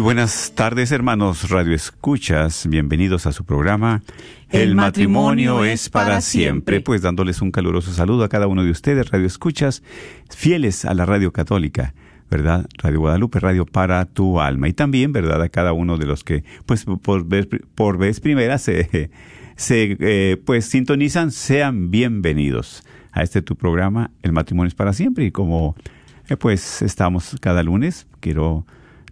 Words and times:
Muy 0.00 0.04
buenas 0.04 0.54
tardes, 0.54 0.92
hermanos 0.92 1.50
Radio 1.50 1.74
Escuchas. 1.74 2.66
Bienvenidos 2.66 3.26
a 3.26 3.32
su 3.32 3.44
programa. 3.44 4.00
El 4.48 4.74
matrimonio 4.74 5.62
es 5.62 5.90
para 5.90 6.22
siempre. 6.22 6.80
Pues 6.80 7.02
dándoles 7.02 7.42
un 7.42 7.50
caluroso 7.50 7.92
saludo 7.92 8.24
a 8.24 8.30
cada 8.30 8.46
uno 8.46 8.64
de 8.64 8.70
ustedes, 8.70 9.10
Radio 9.10 9.26
Escuchas, 9.26 9.82
fieles 10.30 10.86
a 10.86 10.94
la 10.94 11.04
radio 11.04 11.34
católica. 11.34 11.92
¿Verdad? 12.30 12.66
Radio 12.78 13.00
Guadalupe, 13.00 13.40
radio 13.40 13.66
para 13.66 14.06
tu 14.06 14.40
alma. 14.40 14.68
Y 14.68 14.72
también, 14.72 15.12
¿verdad? 15.12 15.42
A 15.42 15.50
cada 15.50 15.74
uno 15.74 15.98
de 15.98 16.06
los 16.06 16.24
que, 16.24 16.44
pues, 16.64 16.86
por 17.02 17.26
vez, 17.26 17.46
por 17.74 17.98
vez 17.98 18.20
primera 18.20 18.56
se, 18.56 19.10
se 19.56 19.98
eh, 20.00 20.38
pues, 20.42 20.64
sintonizan, 20.64 21.30
sean 21.30 21.90
bienvenidos 21.90 22.84
a 23.12 23.22
este 23.22 23.42
tu 23.42 23.54
programa, 23.54 24.12
El 24.22 24.32
matrimonio 24.32 24.68
es 24.68 24.74
para 24.74 24.94
siempre. 24.94 25.26
Y 25.26 25.30
como, 25.30 25.76
eh, 26.30 26.38
pues, 26.38 26.80
estamos 26.80 27.36
cada 27.42 27.62
lunes, 27.62 28.06
quiero 28.20 28.64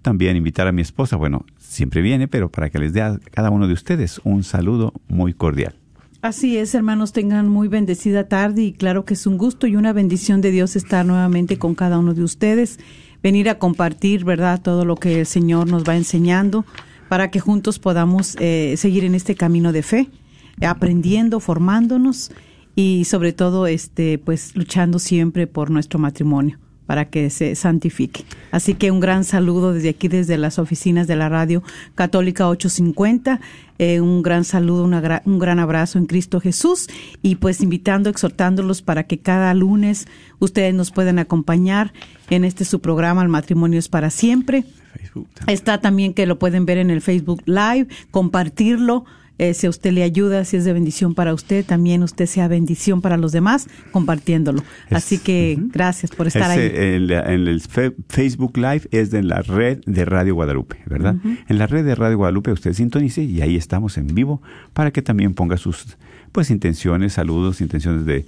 también 0.03 0.37
invitar 0.37 0.67
a 0.67 0.73
mi 0.73 0.83
esposa, 0.83 1.17
bueno, 1.17 1.45
siempre 1.59 2.03
viene, 2.03 2.29
pero 2.29 2.51
para 2.51 2.71
que 2.71 2.79
les 2.79 2.93
dé 2.93 3.03
a 3.03 3.19
cada 3.31 3.51
uno 3.51 3.67
de 3.67 3.73
ustedes 3.73 4.21
un 4.25 4.45
saludo 4.45 4.93
muy 5.09 5.35
cordial. 5.35 5.75
Así 6.21 6.57
es, 6.57 6.75
hermanos, 6.75 7.13
tengan 7.13 7.49
muy 7.49 7.69
bendecida 7.69 8.27
tarde 8.27 8.63
y 8.63 8.73
claro 8.73 9.05
que 9.05 9.15
es 9.15 9.27
un 9.27 9.39
gusto 9.39 9.69
y 9.69 9.77
una 9.77 9.93
bendición 9.93 10.41
de 10.41 10.51
Dios 10.51 10.75
estar 10.75 11.07
nuevamente 11.07 11.59
con 11.59 11.77
cada 11.77 11.99
uno 11.99 12.13
de 12.13 12.25
ustedes, 12.25 12.81
venir 13.23 13.49
a 13.49 13.59
compartir, 13.59 14.25
¿verdad?, 14.25 14.61
todo 14.61 14.85
lo 14.85 14.97
que 14.97 15.21
el 15.21 15.27
Señor 15.27 15.69
nos 15.69 15.85
va 15.85 15.97
enseñando 15.97 16.65
para 17.09 17.31
que 17.31 17.39
juntos 17.39 17.79
podamos 17.79 18.37
eh, 18.41 18.75
seguir 18.77 19.05
en 19.05 19.15
este 19.15 19.37
camino 19.37 19.71
de 19.73 19.83
fe, 19.83 20.11
aprendiendo, 20.61 21.39
formándonos 21.39 22.33
y 22.75 23.05
sobre 23.05 23.33
todo, 23.33 23.69
este, 23.69 24.19
pues, 24.19 24.57
luchando 24.57 24.99
siempre 24.99 25.47
por 25.47 25.71
nuestro 25.71 26.01
matrimonio 26.01 26.59
para 26.89 27.05
que 27.05 27.29
se 27.29 27.55
santifique. 27.55 28.25
Así 28.51 28.73
que 28.73 28.91
un 28.91 28.99
gran 28.99 29.25
saludo 29.25 29.75
desde 29.75 29.91
aquí, 29.91 30.09
desde 30.09 30.39
las 30.39 30.59
oficinas 30.59 31.07
de 31.07 31.17
la 31.17 31.29
Radio 31.29 31.63
Católica 31.95 32.49
850. 32.49 33.41
Eh, 33.79 34.01
un 34.01 34.23
gran 34.23 34.45
saludo, 34.45 34.85
una 34.85 35.03
gra- 35.03 35.21
un 35.27 35.39
gran 35.39 35.59
abrazo 35.59 35.99
en 35.99 36.07
Cristo 36.07 36.41
Jesús 36.41 36.89
y 37.21 37.35
pues 37.37 37.61
invitando, 37.61 38.09
exhortándolos 38.09 38.81
para 38.81 39.05
que 39.05 39.19
cada 39.19 39.53
lunes 39.53 40.07
ustedes 40.39 40.73
nos 40.75 40.91
puedan 40.91 41.19
acompañar 41.19 41.93
en 42.31 42.45
este 42.47 42.65
su 42.65 42.81
programa 42.81 43.23
El 43.23 43.29
matrimonio 43.29 43.79
es 43.79 43.89
para 43.89 44.09
siempre. 44.09 44.65
Está 45.47 45.81
también 45.83 46.15
que 46.15 46.25
lo 46.27 46.39
pueden 46.39 46.65
ver 46.65 46.79
en 46.79 46.91
el 46.91 47.03
Facebook 47.03 47.43
Live, 47.45 47.87
compartirlo. 48.11 49.05
Eh, 49.39 49.55
si 49.55 49.67
a 49.67 49.71
usted 49.71 49.93
le 49.93 50.03
ayuda, 50.03 50.45
si 50.45 50.57
es 50.57 50.65
de 50.65 50.73
bendición 50.73 51.15
para 51.15 51.33
usted, 51.33 51.65
también 51.65 52.03
usted 52.03 52.27
sea 52.27 52.49
bendición 52.49 53.01
para 53.01 53.17
los 53.17 53.33
demás, 53.33 53.69
compartiéndolo. 53.93 54.63
Así 54.91 55.19
que 55.19 55.57
gracias 55.73 56.11
por 56.11 56.27
estar 56.27 56.51
ahí. 56.51 56.71
En, 56.75 57.07
la- 57.07 57.33
en 57.33 57.47
el 57.47 57.61
fe- 57.61 57.95
Facebook 58.09 58.57
Live 58.57 58.83
es 58.91 59.11
de 59.11 59.23
la 59.23 59.43
red 59.43 59.79
de 59.87 60.05
Radio 60.05 60.35
Guadalupe, 60.35 60.79
¿verdad? 60.87 61.17
En 61.49 61.59
la 61.59 61.67
red 61.67 61.85
de 61.85 61.95
Radio 61.95 62.17
Guadalupe 62.19 62.53
usted 62.53 62.73
sintonice 62.73 63.23
y 63.23 63.41
ahí 63.41 63.57
estamos 63.57 63.97
en 63.97 64.09
vivo 64.09 64.43
para 64.73 64.91
que 64.91 65.03
también 65.03 65.35
ponga 65.35 65.57
sus 65.57 65.97
pues 66.33 66.51
intenciones, 66.51 67.15
saludos, 67.15 67.61
intenciones 67.61 68.05
de 68.05 68.27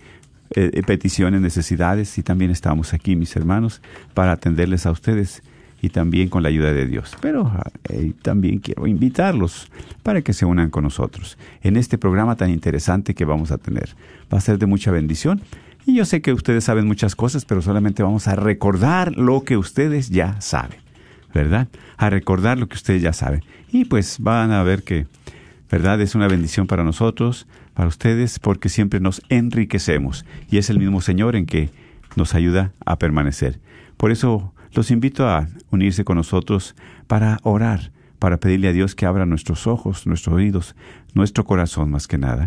eh, 0.55 0.83
peticiones, 0.87 1.41
necesidades 1.41 2.17
y 2.19 2.23
también 2.23 2.51
estamos 2.51 2.93
aquí, 2.95 3.15
mis 3.15 3.37
hermanos, 3.37 3.83
para 4.15 4.33
atenderles 4.33 4.87
a 4.87 4.91
ustedes 4.91 5.43
y 5.83 5.89
también 5.91 6.29
con 6.29 6.43
la 6.43 6.49
ayuda 6.49 6.73
de 6.73 6.87
Dios. 6.87 7.17
Pero 7.21 7.51
eh, 7.89 8.13
también 8.23 8.59
quiero 8.59 8.87
invitarlos 8.87 9.71
para 10.03 10.23
que 10.23 10.33
se 10.33 10.45
unan 10.45 10.71
con 10.71 10.85
nosotros 10.85 11.39
en 11.63 11.77
este 11.77 11.99
programa 11.99 12.37
tan 12.37 12.51
interesante 12.51 13.15
que 13.15 13.25
vamos 13.25 13.51
a 13.51 13.59
tener. 13.59 13.91
Va 14.33 14.39
a 14.39 14.41
ser 14.41 14.59
de 14.59 14.67
mucha 14.67 14.91
bendición. 14.91 15.41
Y 15.87 15.95
yo 15.95 16.05
sé 16.05 16.21
que 16.21 16.33
ustedes 16.33 16.65
saben 16.65 16.87
muchas 16.87 17.17
cosas, 17.17 17.45
pero 17.45 17.63
solamente 17.63 18.03
vamos 18.03 18.29
a 18.29 18.37
recordar 18.37 19.17
lo 19.17 19.45
que 19.45 19.57
ustedes 19.57 20.11
ya 20.11 20.41
saben, 20.41 20.79
¿verdad? 21.33 21.69
A 21.97 22.11
recordar 22.11 22.59
lo 22.59 22.69
que 22.69 22.77
ustedes 22.77 23.03
ya 23.03 23.13
saben. 23.13 23.43
Y 23.73 23.87
pues 23.87 24.19
van 24.21 24.53
a 24.53 24.63
ver 24.63 24.83
que, 24.83 25.07
¿verdad? 25.71 26.01
Es 26.01 26.15
una 26.15 26.29
bendición 26.29 26.67
para 26.67 26.85
nosotros, 26.85 27.47
para 27.75 27.89
ustedes, 27.89 28.39
porque 28.39 28.69
siempre 28.69 29.01
nos 29.01 29.23
enriquecemos. 29.31 30.27
Y 30.51 30.59
es 30.59 30.69
el 30.69 30.79
mismo 30.79 31.01
Señor 31.01 31.35
en 31.35 31.47
que 31.47 31.71
nos 32.15 32.35
ayuda 32.35 32.73
a 32.85 32.99
permanecer. 32.99 33.59
Por 33.97 34.11
eso 34.11 34.53
los 34.75 34.91
invito 34.91 35.29
a 35.29 35.49
unirse 35.71 36.05
con 36.05 36.17
nosotros 36.17 36.75
para 37.07 37.39
orar, 37.43 37.93
para 38.19 38.39
pedirle 38.39 38.69
a 38.69 38.73
Dios 38.73 38.95
que 38.95 39.07
abra 39.07 39.27
nuestros 39.27 39.67
ojos, 39.67 40.07
nuestros 40.07 40.35
oídos, 40.35 40.77
nuestro 41.15 41.45
corazón 41.45 41.91
más 41.91 42.07
que 42.07 42.19
nada, 42.19 42.47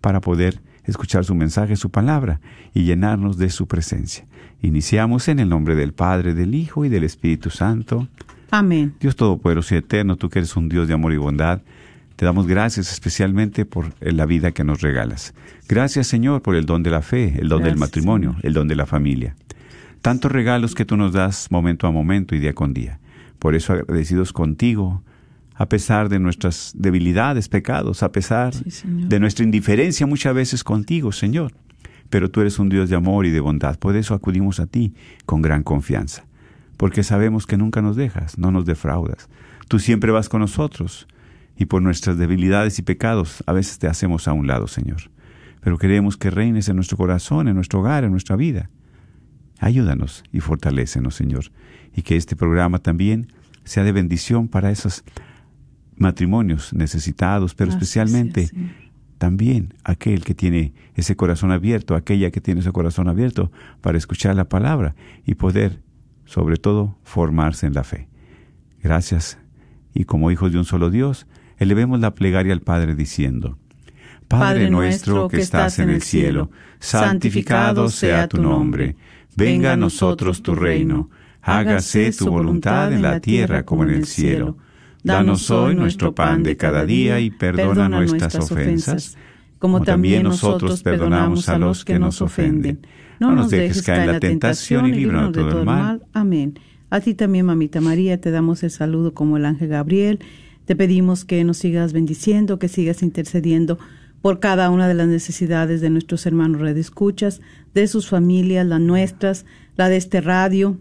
para 0.00 0.20
poder 0.20 0.60
escuchar 0.84 1.24
su 1.24 1.34
mensaje, 1.34 1.76
su 1.76 1.90
palabra 1.90 2.40
y 2.74 2.84
llenarnos 2.84 3.38
de 3.38 3.50
su 3.50 3.66
presencia. 3.66 4.26
Iniciamos 4.62 5.28
en 5.28 5.38
el 5.38 5.48
nombre 5.48 5.74
del 5.74 5.92
Padre, 5.92 6.34
del 6.34 6.54
Hijo 6.54 6.84
y 6.84 6.88
del 6.88 7.04
Espíritu 7.04 7.50
Santo. 7.50 8.08
Amén. 8.50 8.94
Dios 9.00 9.16
Todopoderoso 9.16 9.74
y 9.74 9.78
Eterno, 9.78 10.16
tú 10.16 10.28
que 10.28 10.40
eres 10.40 10.56
un 10.56 10.68
Dios 10.68 10.88
de 10.88 10.94
amor 10.94 11.12
y 11.12 11.16
bondad, 11.16 11.62
te 12.16 12.26
damos 12.26 12.46
gracias 12.46 12.92
especialmente 12.92 13.64
por 13.64 13.94
la 14.00 14.26
vida 14.26 14.52
que 14.52 14.64
nos 14.64 14.82
regalas. 14.82 15.32
Gracias, 15.68 16.06
Señor, 16.08 16.42
por 16.42 16.54
el 16.54 16.66
don 16.66 16.82
de 16.82 16.90
la 16.90 17.00
fe, 17.00 17.34
el 17.38 17.48
don 17.48 17.62
del 17.62 17.78
matrimonio, 17.78 18.30
Señor. 18.30 18.46
el 18.46 18.52
don 18.52 18.68
de 18.68 18.76
la 18.76 18.84
familia. 18.84 19.36
Tantos 20.02 20.32
regalos 20.32 20.74
que 20.74 20.84
tú 20.84 20.96
nos 20.96 21.12
das 21.12 21.50
momento 21.50 21.86
a 21.86 21.90
momento 21.90 22.34
y 22.34 22.38
día 22.38 22.54
con 22.54 22.72
día. 22.72 23.00
Por 23.38 23.54
eso 23.54 23.72
agradecidos 23.74 24.32
contigo, 24.32 25.02
a 25.54 25.68
pesar 25.68 26.08
de 26.08 26.18
nuestras 26.18 26.72
debilidades, 26.74 27.48
pecados, 27.48 28.02
a 28.02 28.12
pesar 28.12 28.54
Sí, 28.54 28.82
de 28.84 29.20
nuestra 29.20 29.44
indiferencia 29.44 30.06
muchas 30.06 30.34
veces 30.34 30.64
contigo, 30.64 31.12
Señor. 31.12 31.52
Pero 32.08 32.30
tú 32.30 32.40
eres 32.40 32.58
un 32.58 32.70
Dios 32.70 32.88
de 32.88 32.96
amor 32.96 33.26
y 33.26 33.30
de 33.30 33.40
bondad. 33.40 33.78
Por 33.78 33.94
eso 33.94 34.14
acudimos 34.14 34.58
a 34.58 34.66
ti 34.66 34.94
con 35.26 35.42
gran 35.42 35.62
confianza. 35.62 36.24
Porque 36.78 37.02
sabemos 37.02 37.46
que 37.46 37.58
nunca 37.58 37.82
nos 37.82 37.94
dejas, 37.94 38.38
no 38.38 38.50
nos 38.50 38.64
defraudas. 38.64 39.28
Tú 39.68 39.78
siempre 39.78 40.10
vas 40.10 40.30
con 40.30 40.40
nosotros. 40.40 41.06
Y 41.58 41.66
por 41.66 41.82
nuestras 41.82 42.16
debilidades 42.16 42.78
y 42.78 42.82
pecados 42.82 43.44
a 43.46 43.52
veces 43.52 43.78
te 43.78 43.86
hacemos 43.86 44.28
a 44.28 44.32
un 44.32 44.46
lado, 44.46 44.66
Señor. 44.66 45.10
Pero 45.60 45.76
queremos 45.76 46.16
que 46.16 46.30
reines 46.30 46.70
en 46.70 46.76
nuestro 46.76 46.96
corazón, 46.96 47.48
en 47.48 47.54
nuestro 47.54 47.80
hogar, 47.80 48.04
en 48.04 48.12
nuestra 48.12 48.34
vida. 48.34 48.70
Ayúdanos 49.60 50.24
y 50.32 50.40
fortalécenos, 50.40 51.14
Señor. 51.14 51.52
Y 51.94 52.02
que 52.02 52.16
este 52.16 52.34
programa 52.34 52.78
también 52.78 53.32
sea 53.64 53.84
de 53.84 53.92
bendición 53.92 54.48
para 54.48 54.70
esos 54.70 55.04
matrimonios 55.96 56.72
necesitados, 56.72 57.54
pero 57.54 57.70
especialmente 57.70 58.50
también 59.18 59.74
aquel 59.84 60.24
que 60.24 60.34
tiene 60.34 60.72
ese 60.94 61.14
corazón 61.14 61.52
abierto, 61.52 61.94
aquella 61.94 62.30
que 62.30 62.40
tiene 62.40 62.62
ese 62.62 62.72
corazón 62.72 63.06
abierto 63.06 63.52
para 63.82 63.98
escuchar 63.98 64.34
la 64.34 64.48
palabra 64.48 64.96
y 65.26 65.34
poder, 65.34 65.82
sobre 66.24 66.56
todo, 66.56 66.96
formarse 67.04 67.66
en 67.66 67.74
la 67.74 67.84
fe. 67.84 68.08
Gracias. 68.82 69.38
Y 69.92 70.04
como 70.04 70.30
hijos 70.30 70.52
de 70.52 70.58
un 70.58 70.64
solo 70.64 70.88
Dios, 70.88 71.26
elevemos 71.58 72.00
la 72.00 72.14
plegaria 72.14 72.54
al 72.54 72.62
Padre 72.62 72.94
diciendo, 72.94 73.58
Padre 74.26 74.70
nuestro 74.70 75.28
que 75.28 75.40
estás 75.40 75.78
en 75.80 75.90
el 75.90 76.00
cielo, 76.00 76.50
santificado 76.78 77.90
sea 77.90 78.26
tu 78.26 78.40
nombre, 78.40 78.96
venga 79.40 79.72
a 79.72 79.76
nosotros 79.76 80.42
tu 80.42 80.54
reino, 80.54 81.08
hágase 81.40 82.12
tu 82.12 82.28
voluntad 82.28 82.92
en 82.92 83.00
la 83.00 83.20
tierra 83.20 83.64
como 83.64 83.84
en 83.84 83.90
el 83.90 84.04
cielo. 84.04 84.58
Danos 85.02 85.50
hoy 85.50 85.74
nuestro 85.74 86.14
pan 86.14 86.42
de 86.42 86.58
cada 86.58 86.84
día 86.84 87.20
y 87.20 87.30
perdona 87.30 87.88
nuestras 87.88 88.34
ofensas, 88.36 89.16
como 89.58 89.80
también 89.80 90.24
nosotros 90.24 90.82
perdonamos 90.82 91.48
a 91.48 91.58
los 91.58 91.86
que 91.86 91.98
nos 91.98 92.20
ofenden. 92.20 92.86
No 93.18 93.34
nos 93.34 93.50
dejes 93.50 93.82
caer 93.82 94.02
en 94.02 94.12
la 94.12 94.20
tentación 94.20 94.86
y 94.86 94.92
líbranos 94.92 95.32
de 95.32 95.42
todo 95.42 95.60
el 95.60 95.64
mal. 95.64 96.02
Amén. 96.12 96.58
A 96.90 97.00
ti 97.00 97.14
también, 97.14 97.46
mamita 97.46 97.80
María, 97.80 98.20
te 98.20 98.30
damos 98.30 98.62
el 98.62 98.70
saludo 98.70 99.14
como 99.14 99.38
el 99.38 99.46
ángel 99.46 99.68
Gabriel. 99.68 100.18
Te 100.66 100.76
pedimos 100.76 101.24
que 101.24 101.44
nos 101.44 101.56
sigas 101.56 101.94
bendiciendo, 101.94 102.58
que 102.58 102.68
sigas 102.68 103.02
intercediendo 103.02 103.78
por 104.22 104.40
cada 104.40 104.70
una 104.70 104.88
de 104.88 104.94
las 104.94 105.08
necesidades 105.08 105.80
de 105.80 105.90
nuestros 105.90 106.26
hermanos 106.26 106.60
redescuchas, 106.60 107.40
de 107.74 107.86
sus 107.86 108.08
familias, 108.08 108.66
las 108.66 108.80
nuestras, 108.80 109.46
la 109.76 109.88
de 109.88 109.96
este 109.96 110.20
radio, 110.20 110.76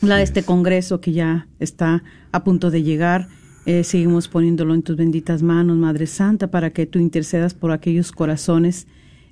la 0.00 0.16
de 0.16 0.22
este 0.22 0.42
congreso 0.42 1.00
que 1.00 1.12
ya 1.12 1.48
está 1.58 2.02
a 2.32 2.44
punto 2.44 2.70
de 2.70 2.82
llegar. 2.82 3.28
Eh, 3.66 3.82
seguimos 3.84 4.28
poniéndolo 4.28 4.74
en 4.74 4.82
tus 4.82 4.96
benditas 4.96 5.42
manos, 5.42 5.76
Madre 5.76 6.06
Santa, 6.06 6.50
para 6.50 6.70
que 6.70 6.86
tú 6.86 6.98
intercedas 6.98 7.54
por 7.54 7.72
aquellos 7.72 8.12
corazones 8.12 8.86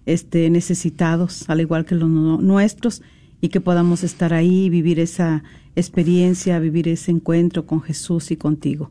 este, 0.06 0.50
necesitados, 0.50 1.49
al 1.49 1.61
igual 1.61 1.85
que 1.85 1.94
los 1.94 2.09
nuestros, 2.09 3.03
y 3.41 3.49
que 3.49 3.61
podamos 3.61 4.03
estar 4.05 4.32
ahí, 4.32 4.70
vivir 4.70 4.99
esa 4.99 5.44
experiencia, 5.77 6.59
vivir 6.59 6.88
ese 6.88 7.11
encuentro 7.11 7.67
con 7.67 7.81
Jesús 7.82 8.31
y 8.31 8.37
contigo. 8.37 8.91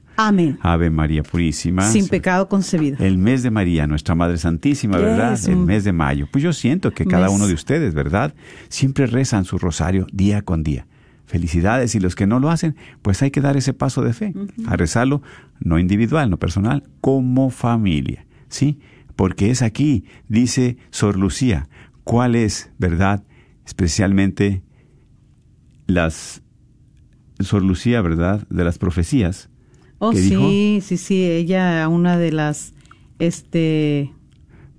Amén. 0.17 0.57
Ave 0.61 0.89
María 0.89 1.23
Purísima. 1.23 1.83
Sin 1.83 2.07
pecado 2.07 2.47
concebido. 2.47 2.97
El 2.99 3.17
mes 3.17 3.43
de 3.43 3.51
María, 3.51 3.87
nuestra 3.87 4.15
Madre 4.15 4.37
Santísima, 4.37 4.97
¿verdad? 4.97 5.39
El 5.47 5.57
mes 5.57 5.83
de 5.83 5.93
mayo. 5.93 6.27
Pues 6.31 6.43
yo 6.43 6.53
siento 6.53 6.91
que 6.91 7.05
cada 7.05 7.29
uno 7.29 7.47
de 7.47 7.53
ustedes, 7.53 7.93
¿verdad? 7.93 8.33
Siempre 8.69 9.07
rezan 9.07 9.45
su 9.45 9.57
rosario 9.57 10.07
día 10.11 10.41
con 10.41 10.63
día. 10.63 10.87
Felicidades 11.25 11.95
y 11.95 11.99
los 12.01 12.15
que 12.15 12.27
no 12.27 12.39
lo 12.39 12.49
hacen, 12.49 12.75
pues 13.01 13.21
hay 13.21 13.31
que 13.31 13.39
dar 13.39 13.55
ese 13.55 13.73
paso 13.73 14.01
de 14.01 14.11
fe, 14.11 14.33
a 14.67 14.75
rezarlo 14.75 15.21
no 15.61 15.79
individual, 15.79 16.29
no 16.29 16.37
personal, 16.37 16.83
como 16.99 17.51
familia, 17.51 18.25
¿sí? 18.49 18.79
Porque 19.15 19.49
es 19.49 19.61
aquí, 19.61 20.03
dice 20.27 20.75
Sor 20.89 21.15
Lucía, 21.15 21.69
cuál 22.03 22.35
es, 22.35 22.69
¿verdad? 22.79 23.23
Especialmente 23.65 24.61
las 25.87 26.41
Sor 27.39 27.63
Lucía, 27.63 28.01
¿verdad? 28.01 28.45
De 28.49 28.65
las 28.65 28.77
profecías, 28.77 29.49
Oh, 30.03 30.13
sí, 30.13 30.79
sí, 30.83 30.97
sí, 30.97 31.23
ella, 31.23 31.87
una 31.87 32.17
de 32.17 32.31
las, 32.31 32.73
este... 33.19 34.11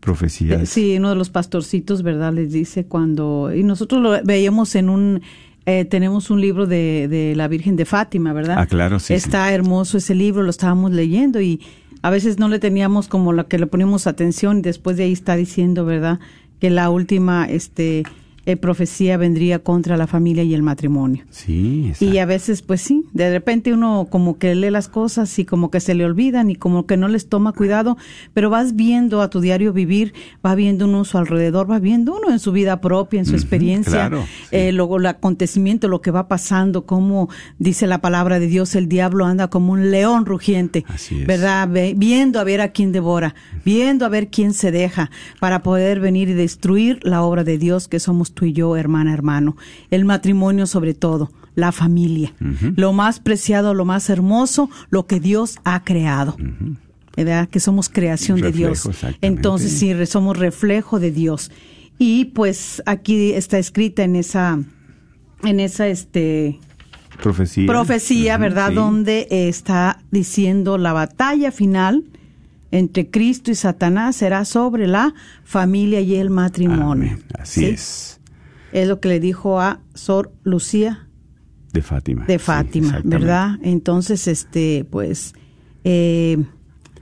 Profecías. 0.01 0.69
sí, 0.69 0.97
uno 0.97 1.11
de 1.11 1.15
los 1.15 1.31
pastorcitos, 1.31 2.03
¿verdad? 2.03 2.33
Les 2.33 2.51
dice 2.51 2.87
cuando... 2.87 3.55
Y 3.55 3.63
nosotros 3.63 4.03
lo 4.03 4.21
veíamos 4.25 4.75
en 4.75 4.89
un... 4.89 5.23
Eh, 5.65 5.85
tenemos 5.85 6.29
un 6.31 6.41
libro 6.41 6.67
de, 6.67 7.07
de, 7.07 7.37
la 7.37 7.47
Virgen 7.47 7.77
de 7.77 7.85
Fátima, 7.85 8.33
¿verdad? 8.33 8.57
Ah, 8.59 8.67
claro, 8.67 8.99
sí. 8.99 9.15
Está 9.15 9.53
hermoso 9.53 9.99
ese 9.99 10.17
libro, 10.17 10.43
lo 10.43 10.51
estábamos 10.51 10.91
leyendo 10.91 11.41
y 11.41 11.61
a 12.03 12.11
veces 12.11 12.41
no 12.41 12.49
le 12.49 12.59
teníamos 12.59 13.07
como 13.07 13.33
la 13.33 13.45
que 13.45 13.61
le 13.61 13.69
ponemos 13.69 14.09
atención 14.09 14.59
y 14.59 14.63
después 14.63 14.97
de 14.97 15.05
ahí 15.05 15.13
está 15.13 15.37
diciendo, 15.37 15.85
¿verdad? 15.85 16.19
Que 16.59 16.69
la 16.69 16.91
última, 16.91 17.45
este, 17.49 18.03
eh, 18.44 18.56
profecía 18.56 19.17
vendría 19.17 19.61
contra 19.61 19.97
la 19.97 20.09
familia 20.09 20.43
y 20.43 20.53
el 20.55 20.62
matrimonio. 20.62 21.25
Sí, 21.31 21.93
Y 22.00 22.19
a 22.19 22.27
veces, 22.27 22.62
pues 22.62 22.81
sí, 22.81 23.05
de 23.12 23.31
repente 23.31 23.73
uno 23.73 24.09
como 24.11 24.39
que 24.39 24.55
lee 24.56 24.71
las 24.71 24.89
cosas 24.89 25.39
y 25.39 25.44
como 25.44 25.71
que 25.71 25.79
se 25.79 25.94
le 25.94 26.05
olvidan 26.05 26.50
y 26.50 26.56
como 26.56 26.87
que 26.87 26.97
no 26.97 27.06
les 27.06 27.29
toma 27.29 27.53
cuidado, 27.53 27.97
pero 28.35 28.50
vas 28.50 28.75
viendo 28.75 29.23
a 29.23 29.31
tu 29.31 29.41
diario 29.41 29.73
vivir, 29.73 30.12
va 30.44 30.56
viendo 30.56 30.87
uno 30.87 31.03
a 31.03 31.05
su 31.05 31.19
alrededor, 31.19 31.71
va 31.71 31.79
viendo 31.79 32.17
uno 32.17 32.33
en 32.33 32.41
su 32.41 32.50
vida 32.50 32.81
propia, 32.81 33.21
en 33.21 33.27
su 33.27 33.35
experiencia, 33.37 34.11
eh, 34.50 34.73
luego 34.73 34.97
el 34.97 35.06
acontecimiento, 35.06 35.87
lo 35.87 36.03
que 36.03 36.11
va 36.11 36.27
pasando, 36.27 36.85
como 36.85 37.29
dice 37.59 37.87
la 37.87 38.00
palabra 38.00 38.41
de 38.41 38.49
Dios, 38.49 38.75
el 38.75 38.89
diablo 38.89 39.25
anda 39.25 39.49
como 39.49 39.73
un 39.73 39.93
león 39.93 40.27
rugiente, 40.27 40.85
¿verdad? 41.27 41.69
viendo 41.97 42.41
a 42.41 42.44
ver 42.44 42.61
a 42.61 42.73
quién 42.73 42.91
devora, 42.91 43.37
viendo 43.65 44.05
a 44.05 44.09
ver 44.09 44.31
quién 44.31 44.53
se 44.53 44.73
deja 44.73 45.11
para 45.39 45.62
poder 45.62 46.00
venir 46.00 46.29
y 46.29 46.35
destruir 46.35 46.99
la 47.03 47.23
obra 47.23 47.44
de 47.44 47.59
Dios 47.59 47.87
que 47.87 48.00
somos 48.00 48.31
tú 48.32 48.44
y 48.46 48.52
yo, 48.52 48.76
hermana, 48.76 49.12
hermano. 49.12 49.56
El 49.90 50.05
matrimonio 50.05 50.67
sobre 50.67 50.94
todo, 50.94 51.31
la 51.55 51.73
familia. 51.73 52.34
Lo 52.76 52.93
más 52.93 53.20
preciado, 53.20 53.75
lo 53.75 53.84
más 53.84 54.08
hermoso, 54.11 54.70
lo 54.90 55.06
que 55.06 55.20
Dios 55.20 55.58
ha 55.64 55.84
creado. 55.84 56.37
¿Verdad? 57.17 57.49
Que 57.49 57.61
somos 57.61 57.88
creación 57.88 58.40
de 58.40 58.52
Dios. 58.52 58.88
Entonces, 59.20 59.73
sí, 59.73 59.94
somos 60.06 60.38
reflejo 60.38 60.99
de 60.99 61.11
Dios. 61.11 61.50
Y 61.99 62.26
pues 62.26 62.82
aquí 62.87 63.32
está 63.32 63.58
escrita 63.58 64.02
en 64.02 64.17
esa, 64.17 64.58
en 65.44 65.61
esa, 65.61 65.87
este, 65.88 66.58
profecía, 67.23 67.67
profecía 67.67 68.38
¿verdad? 68.38 68.73
Donde 68.73 69.29
está 69.31 70.00
diciendo 70.11 70.79
la 70.79 70.93
batalla 70.93 71.52
final 71.52 72.05
entre 72.73 73.11
Cristo 73.11 73.50
y 73.50 73.55
Satanás 73.55 74.17
será 74.17 74.44
sobre 74.44 74.88
la 74.88 75.14
familia 75.44 76.00
y 76.00 76.17
el 76.17 76.31
matrimonio. 76.31 77.19
Así 77.38 77.67
es. 77.67 78.19
Es 78.73 78.89
lo 78.89 79.01
que 79.01 79.09
le 79.09 79.21
dijo 79.21 79.61
a 79.61 79.81
Sor 79.95 80.33
Lucía. 80.43 81.09
De 81.73 81.83
Fátima. 81.83 82.25
De 82.27 82.39
Fátima, 82.39 83.01
¿verdad? 83.05 83.59
Entonces, 83.63 84.29
este, 84.29 84.87
pues, 84.91 85.35
eh, 85.85 86.39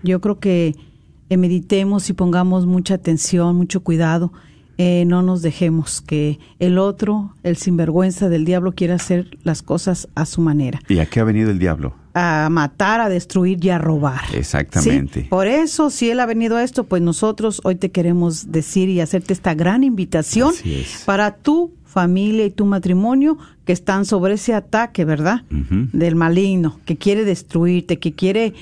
yo 0.02 0.20
creo 0.20 0.38
que 0.38 0.75
meditemos 1.28 2.08
y 2.11 2.12
pongamos 2.12 2.67
mucha 2.67 2.94
atención, 2.94 3.56
mucho 3.56 3.83
cuidado. 3.83 4.33
Eh, 4.78 5.04
no 5.06 5.21
nos 5.23 5.42
dejemos 5.42 6.00
que 6.00 6.38
el 6.59 6.78
otro, 6.78 7.35
el 7.42 7.56
sinvergüenza 7.56 8.30
del 8.30 8.47
diablo, 8.47 8.73
quiera 8.73 8.94
hacer 8.94 9.37
las 9.42 9.62
cosas 9.62 10.09
a 10.14 10.25
su 10.25 10.40
manera. 10.40 10.80
¿Y 10.88 11.00
a 11.00 11.06
qué 11.06 11.21
ha 11.21 11.25
venido 11.25 11.50
el 11.50 11.59
diablo? 11.59 11.94
A 12.14 12.49
matar, 12.50 13.00
a 13.00 13.09
destruir 13.09 13.64
y 13.64 13.71
a 13.71 13.79
robar. 13.79 14.23
Exactamente. 14.35 15.26
Por 15.29 15.47
eso, 15.47 15.90
si 15.90 16.11
Él 16.11 16.21
ha 16.21 16.26
venido 16.26 16.57
a 16.57 16.62
esto, 16.62 16.85
pues 16.85 17.02
nosotros 17.02 17.61
hoy 17.64 17.76
te 17.76 17.90
queremos 17.90 18.50
decir 18.50 18.88
y 18.88 19.00
hacerte 19.00 19.33
esta 19.33 19.55
gran 19.55 19.85
invitación 19.85 20.52
para 21.05 21.37
tu 21.37 21.73
familia 21.90 22.47
y 22.47 22.50
tu 22.50 22.64
matrimonio 22.64 23.37
que 23.64 23.73
están 23.73 24.04
sobre 24.04 24.35
ese 24.35 24.54
ataque, 24.54 25.04
¿verdad? 25.04 25.42
Del 25.50 26.14
maligno, 26.14 26.80
que 26.85 26.97
quiere 26.97 27.25
destruirte, 27.25 27.99
que 27.99 28.12
quiere 28.12 28.54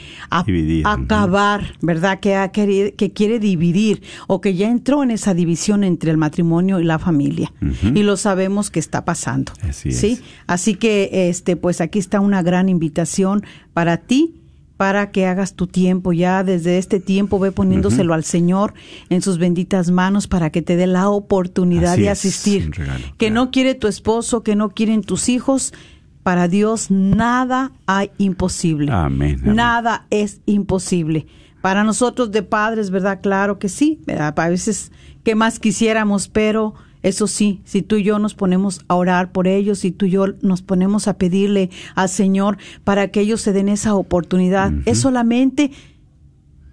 acabar, 0.84 1.74
¿verdad? 1.80 2.20
Que, 2.20 2.92
que 2.96 3.12
quiere 3.12 3.38
dividir 3.38 4.02
o 4.26 4.40
que 4.40 4.54
ya 4.54 4.68
entró 4.68 5.02
en 5.02 5.10
esa 5.10 5.34
división 5.34 5.84
entre 5.84 6.10
el 6.10 6.16
matrimonio 6.16 6.80
y 6.80 6.84
la 6.84 6.98
familia. 6.98 7.52
Y 7.82 8.02
lo 8.02 8.16
sabemos 8.16 8.70
que 8.70 8.80
está 8.80 9.04
pasando. 9.04 9.52
Así 9.62 9.92
¿sí? 9.92 10.20
Así 10.46 10.74
que, 10.74 11.28
este, 11.28 11.56
pues 11.56 11.80
aquí 11.80 11.98
está 11.98 12.20
una 12.20 12.42
gran 12.42 12.68
invitación 12.68 13.44
para 13.74 13.98
ti 13.98 14.37
para 14.78 15.10
que 15.10 15.26
hagas 15.26 15.54
tu 15.54 15.66
tiempo. 15.66 16.14
Ya 16.14 16.44
desde 16.44 16.78
este 16.78 17.00
tiempo 17.00 17.38
ve 17.38 17.52
poniéndoselo 17.52 18.14
al 18.14 18.24
Señor 18.24 18.72
en 19.10 19.20
sus 19.20 19.36
benditas 19.36 19.90
manos 19.90 20.28
para 20.28 20.50
que 20.50 20.62
te 20.62 20.76
dé 20.76 20.86
la 20.86 21.10
oportunidad 21.10 21.98
de 21.98 22.08
asistir. 22.08 22.70
que 23.18 23.30
no 23.30 23.50
quiere 23.50 23.74
tu 23.74 23.88
esposo, 23.88 24.42
que 24.42 24.56
no 24.56 24.70
quieren 24.70 25.02
tus 25.02 25.28
hijos. 25.28 25.74
Para 26.22 26.46
Dios 26.46 26.90
nada 26.90 27.72
hay 27.86 28.10
imposible. 28.18 28.92
Amén, 28.92 29.40
Nada 29.44 30.06
es 30.10 30.40
imposible. 30.46 31.26
Para 31.60 31.82
nosotros 31.82 32.30
de 32.30 32.44
padres, 32.44 32.90
¿verdad? 32.90 33.20
Claro 33.20 33.58
que 33.58 33.68
sí. 33.68 34.00
A 34.06 34.48
veces, 34.48 34.92
¿qué 35.24 35.34
más 35.34 35.58
quisiéramos? 35.58 36.28
Pero 36.28 36.74
eso 37.02 37.26
sí, 37.26 37.60
si 37.64 37.82
tú 37.82 37.96
y 37.96 38.02
yo 38.02 38.18
nos 38.18 38.34
ponemos 38.34 38.84
a 38.88 38.94
orar 38.94 39.32
por 39.32 39.46
ellos, 39.46 39.80
si 39.80 39.90
tú 39.90 40.06
y 40.06 40.10
yo 40.10 40.26
nos 40.42 40.62
ponemos 40.62 41.08
a 41.08 41.18
pedirle 41.18 41.70
al 41.94 42.08
Señor 42.08 42.58
para 42.84 43.08
que 43.08 43.20
ellos 43.20 43.40
se 43.40 43.52
den 43.52 43.68
esa 43.68 43.94
oportunidad, 43.94 44.72
es 44.84 44.98
solamente 44.98 45.70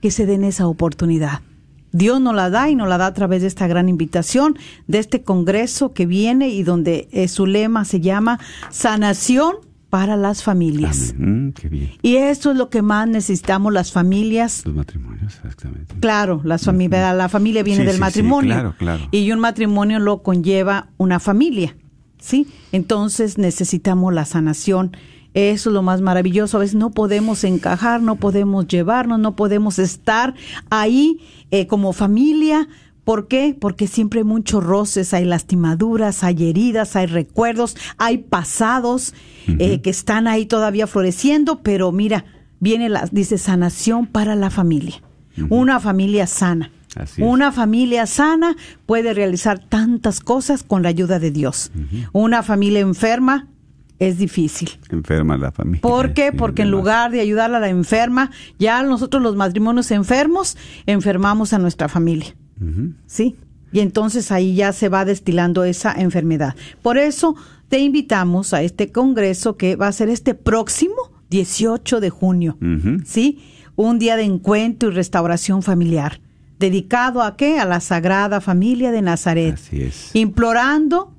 que 0.02 0.12
se 0.12 0.26
den 0.26 0.44
esa 0.44 0.68
oportunidad. 0.68 1.42
Dios 1.92 2.20
nos 2.20 2.36
la 2.36 2.50
da 2.50 2.70
y 2.70 2.76
nos 2.76 2.90
la 2.90 2.98
da 2.98 3.08
a 3.08 3.14
través 3.14 3.42
de 3.42 3.48
esta 3.48 3.68
gran 3.68 3.88
invitación, 3.88 4.58
de 4.88 5.00
este 5.00 5.24
congreso 5.24 5.94
que 5.94 6.06
viene 6.06 6.50
y 6.50 6.64
donde 6.64 7.08
eh, 7.12 7.30
su 7.30 7.46
lema 7.46 7.86
se 7.86 8.02
llama 8.02 8.40
Sanación 8.70 9.56
para 9.96 10.18
las 10.18 10.44
familias. 10.44 11.16
Mm, 11.18 11.52
qué 11.52 11.70
bien. 11.70 11.92
Y 12.02 12.18
eso 12.18 12.52
es 12.52 12.58
lo 12.58 12.70
que 12.70 12.82
más 12.82 13.08
necesitamos 13.08 13.72
las 13.72 13.94
familias. 13.94 14.66
Los 14.66 14.76
matrimonios, 14.76 15.34
exactamente. 15.36 15.96
Claro, 16.02 16.42
las 16.44 16.66
familia, 16.66 17.14
la 17.14 17.30
familia 17.30 17.64
viene 17.64 17.84
Sí, 17.84 17.86
del 17.86 17.94
sí, 17.94 17.96
sí, 17.96 18.02
matrimonio. 18.02 18.54
claro, 18.56 18.76
claro. 18.78 19.08
Y 19.12 19.32
un 19.32 19.40
matrimonio 19.40 20.00
lo 20.00 20.22
conlleva 20.22 20.90
una 20.98 21.22
familia. 21.22 21.78
¿Sí? 22.20 22.46
Entonces 22.74 23.38
necesitamos 23.38 24.14
la 24.14 24.26
sanación. 24.26 24.92
Eso 25.34 25.70
es 25.70 25.74
lo 25.74 25.82
más 25.82 26.02
maravilloso. 26.02 26.58
A 26.58 26.60
veces 26.60 26.76
no 26.76 26.92
podemos 26.92 27.46
encajar, 27.46 28.02
no 28.02 28.18
podemos 28.18 28.68
llevarnos, 28.68 29.18
no 29.18 29.38
podemos 29.38 29.80
estar 29.80 30.34
ahí 30.70 31.22
eh, 31.52 31.68
como 31.68 31.94
familia. 31.94 32.68
¿Por 33.06 33.28
qué? 33.28 33.56
Porque 33.58 33.88
siempre 33.88 34.22
hay 34.22 34.24
muchos 34.24 34.64
roces, 34.64 35.14
hay 35.14 35.26
lastimaduras, 35.26 36.24
hay 36.24 36.50
heridas, 36.50 36.96
hay 36.96 37.06
recuerdos, 37.06 37.78
hay 37.98 38.18
pasados 38.18 39.14
eh, 39.48 39.80
que 39.82 39.92
están 39.92 40.28
ahí 40.28 40.48
todavía 40.48 40.88
floreciendo, 40.88 41.62
pero 41.62 41.92
mira, 41.92 42.26
viene 42.60 42.90
la, 42.90 43.08
dice 43.12 43.38
sanación 43.38 44.08
para 44.08 44.36
la 44.36 44.50
familia. 44.50 45.02
Una 45.50 45.80
familia 45.80 46.26
sana. 46.26 46.72
Así. 46.96 47.22
Una 47.22 47.52
familia 47.52 48.08
sana 48.08 48.56
puede 48.86 49.14
realizar 49.14 49.60
tantas 49.60 50.20
cosas 50.20 50.64
con 50.64 50.82
la 50.82 50.90
ayuda 50.90 51.20
de 51.20 51.30
Dios. 51.30 51.72
Una 52.12 52.42
familia 52.42 52.80
enferma 52.80 53.50
es 54.00 54.18
difícil. 54.18 54.72
Enferma 54.90 55.38
la 55.38 55.52
familia. 55.52 55.82
¿Por 55.82 56.14
qué? 56.14 56.30
Sí, 56.32 56.38
Porque 56.38 56.64
en 56.64 56.72
lugar 56.72 57.12
de 57.12 57.20
ayudar 57.20 57.54
a 57.54 57.60
la 57.60 57.70
enferma, 57.70 58.32
ya 58.58 58.82
nosotros 58.82 59.22
los 59.22 59.36
matrimonios 59.36 59.92
enfermos 59.92 60.58
enfermamos 60.86 61.54
a 61.54 61.60
nuestra 61.60 61.88
familia. 61.88 62.34
¿Sí? 63.06 63.36
Y 63.72 63.82
entonces 63.82 64.32
ahí 64.32 64.56
ya 64.56 64.72
se 64.72 64.90
va 64.90 65.04
destilando 65.06 65.64
esa 65.64 65.94
enfermedad. 65.94 66.56
Por 66.82 66.98
eso 66.98 67.36
te 67.68 67.80
invitamos 67.80 68.54
a 68.54 68.62
este 68.62 68.92
congreso 68.92 69.58
que 69.58 69.76
va 69.76 69.88
a 69.88 69.92
ser 69.92 70.10
este 70.10 70.34
próximo 70.34 70.96
18 71.30 72.00
de 72.00 72.10
junio. 72.10 72.58
¿Sí? 73.06 73.40
Un 73.76 74.00
día 74.00 74.16
de 74.16 74.24
encuentro 74.24 74.90
y 74.90 74.94
restauración 74.94 75.62
familiar. 75.62 76.22
¿Dedicado 76.60 77.22
a 77.22 77.36
qué? 77.36 77.60
A 77.60 77.66
la 77.66 77.82
Sagrada 77.82 78.40
Familia 78.40 78.92
de 78.92 79.02
Nazaret. 79.02 79.56
Así 79.56 79.82
es. 79.82 80.12
Implorando 80.14 81.14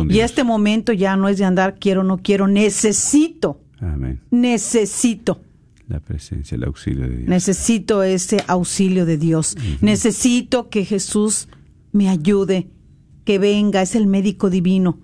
Y 0.09 0.21
este 0.21 0.43
momento 0.43 0.93
ya 0.95 1.17
no 1.17 1.29
es 1.29 1.37
de 1.37 1.45
andar 1.45 1.77
quiero, 1.79 2.03
no 2.03 2.17
quiero, 2.19 2.47
necesito, 2.47 3.61
Amén. 3.81 4.21
necesito. 4.31 5.41
La 5.89 6.01
presencia, 6.01 6.57
el 6.57 6.65
auxilio 6.65 7.09
de 7.09 7.17
Dios. 7.19 7.29
Necesito 7.29 8.03
ese 8.03 8.43
auxilio 8.49 9.07
de 9.07 9.19
Dios. 9.19 9.57
Necesito 9.81 10.69
que 10.69 10.85
Jesús 10.85 11.49
me 11.93 12.09
ayude, 12.09 12.69
que 13.25 13.39
venga, 13.39 13.83
es 13.83 13.95
el 13.95 14.07
médico 14.07 14.51
divino. 14.51 14.99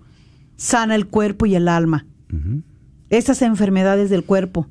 Sana 0.57 0.95
el 0.95 1.07
cuerpo 1.07 1.47
y 1.47 1.55
el 1.55 1.69
alma. 1.69 2.07
Esas 3.11 3.43
enfermedades 3.43 4.11
del 4.11 4.25
cuerpo 4.25 4.69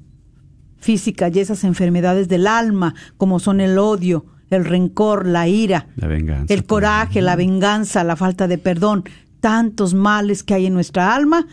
físicas 0.81 1.33
y 1.35 1.39
esas 1.39 1.63
enfermedades 1.63 2.27
del 2.27 2.47
alma, 2.47 2.95
como 3.17 3.39
son 3.39 3.61
el 3.61 3.77
odio, 3.77 4.25
el 4.49 4.65
rencor, 4.65 5.27
la 5.27 5.47
ira, 5.47 5.87
La 5.95 6.07
venganza. 6.07 6.53
el 6.53 6.65
coraje, 6.65 7.21
la 7.21 7.35
venganza, 7.35 8.03
la 8.03 8.15
falta 8.15 8.47
de 8.47 8.57
perdón, 8.57 9.03
tantos 9.39 9.93
males 9.93 10.43
que 10.43 10.55
hay 10.55 10.65
en 10.65 10.73
nuestra 10.73 11.13
alma, 11.15 11.47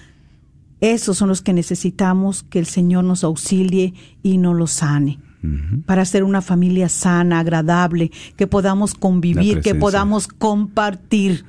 esos 0.80 1.16
son 1.18 1.28
los 1.28 1.42
que 1.42 1.52
necesitamos 1.52 2.42
que 2.42 2.58
el 2.58 2.66
Señor 2.66 3.04
nos 3.04 3.24
auxilie 3.24 3.94
y 4.22 4.38
nos 4.38 4.56
los 4.56 4.72
sane. 4.72 5.18
Para 5.86 6.04
ser 6.04 6.24
una 6.24 6.42
familia 6.42 6.88
sana, 6.88 7.38
agradable, 7.38 8.10
que 8.36 8.48
podamos 8.48 8.94
convivir, 8.94 9.60
que 9.60 9.74
podamos 9.74 10.26
compartir, 10.26 11.44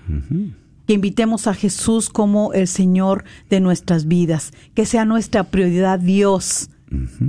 que 0.86 0.94
invitemos 0.94 1.48
a 1.48 1.56
Jesús 1.56 2.10
como 2.10 2.54
el 2.54 2.68
Señor 2.68 3.24
de 3.50 3.60
nuestras 3.60 4.08
vidas, 4.08 4.54
que 4.76 4.86
sea 4.86 5.06
nuestra 5.06 5.46
prioridad 5.46 6.00
Dios, 6.00 6.70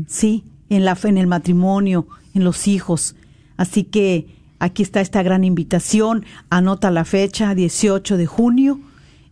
sí, 0.07 0.45
en 0.69 0.85
la 0.85 0.97
fe, 0.97 1.09
en 1.09 1.19
el 1.19 1.27
matrimonio, 1.27 2.07
en 2.35 2.45
los 2.45 2.69
hijos. 2.69 3.17
Así 3.57 3.85
que 3.85 4.27
aquí 4.59 4.83
está 4.83 5.01
esta 5.01 5.23
gran 5.23 5.45
invitación. 5.45 6.25
Anota 6.51 6.91
la 6.91 7.05
fecha, 7.05 7.55
18 7.55 8.19
de 8.19 8.27
junio, 8.27 8.81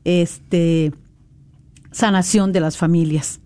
este 0.04 0.92
sanación 1.90 2.52
de 2.52 2.60
las 2.60 2.76
familias. 2.76 3.40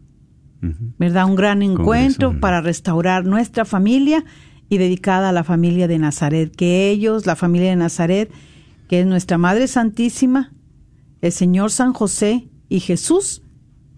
¿Verdad? 0.98 1.26
Un 1.26 1.34
gran 1.34 1.60
encuentro 1.62 2.38
para 2.40 2.60
restaurar 2.60 3.24
nuestra 3.24 3.64
familia 3.64 4.24
y 4.68 4.78
dedicada 4.78 5.30
a 5.30 5.32
la 5.32 5.42
familia 5.42 5.88
de 5.88 5.98
Nazaret. 5.98 6.54
Que 6.54 6.88
ellos, 6.90 7.26
la 7.26 7.34
familia 7.34 7.70
de 7.70 7.76
Nazaret, 7.76 8.30
que 8.88 9.00
es 9.00 9.06
nuestra 9.06 9.38
Madre 9.38 9.66
Santísima, 9.66 10.52
el 11.20 11.32
Señor 11.32 11.72
San 11.72 11.92
José 11.92 12.48
y 12.68 12.78
Jesús, 12.80 13.42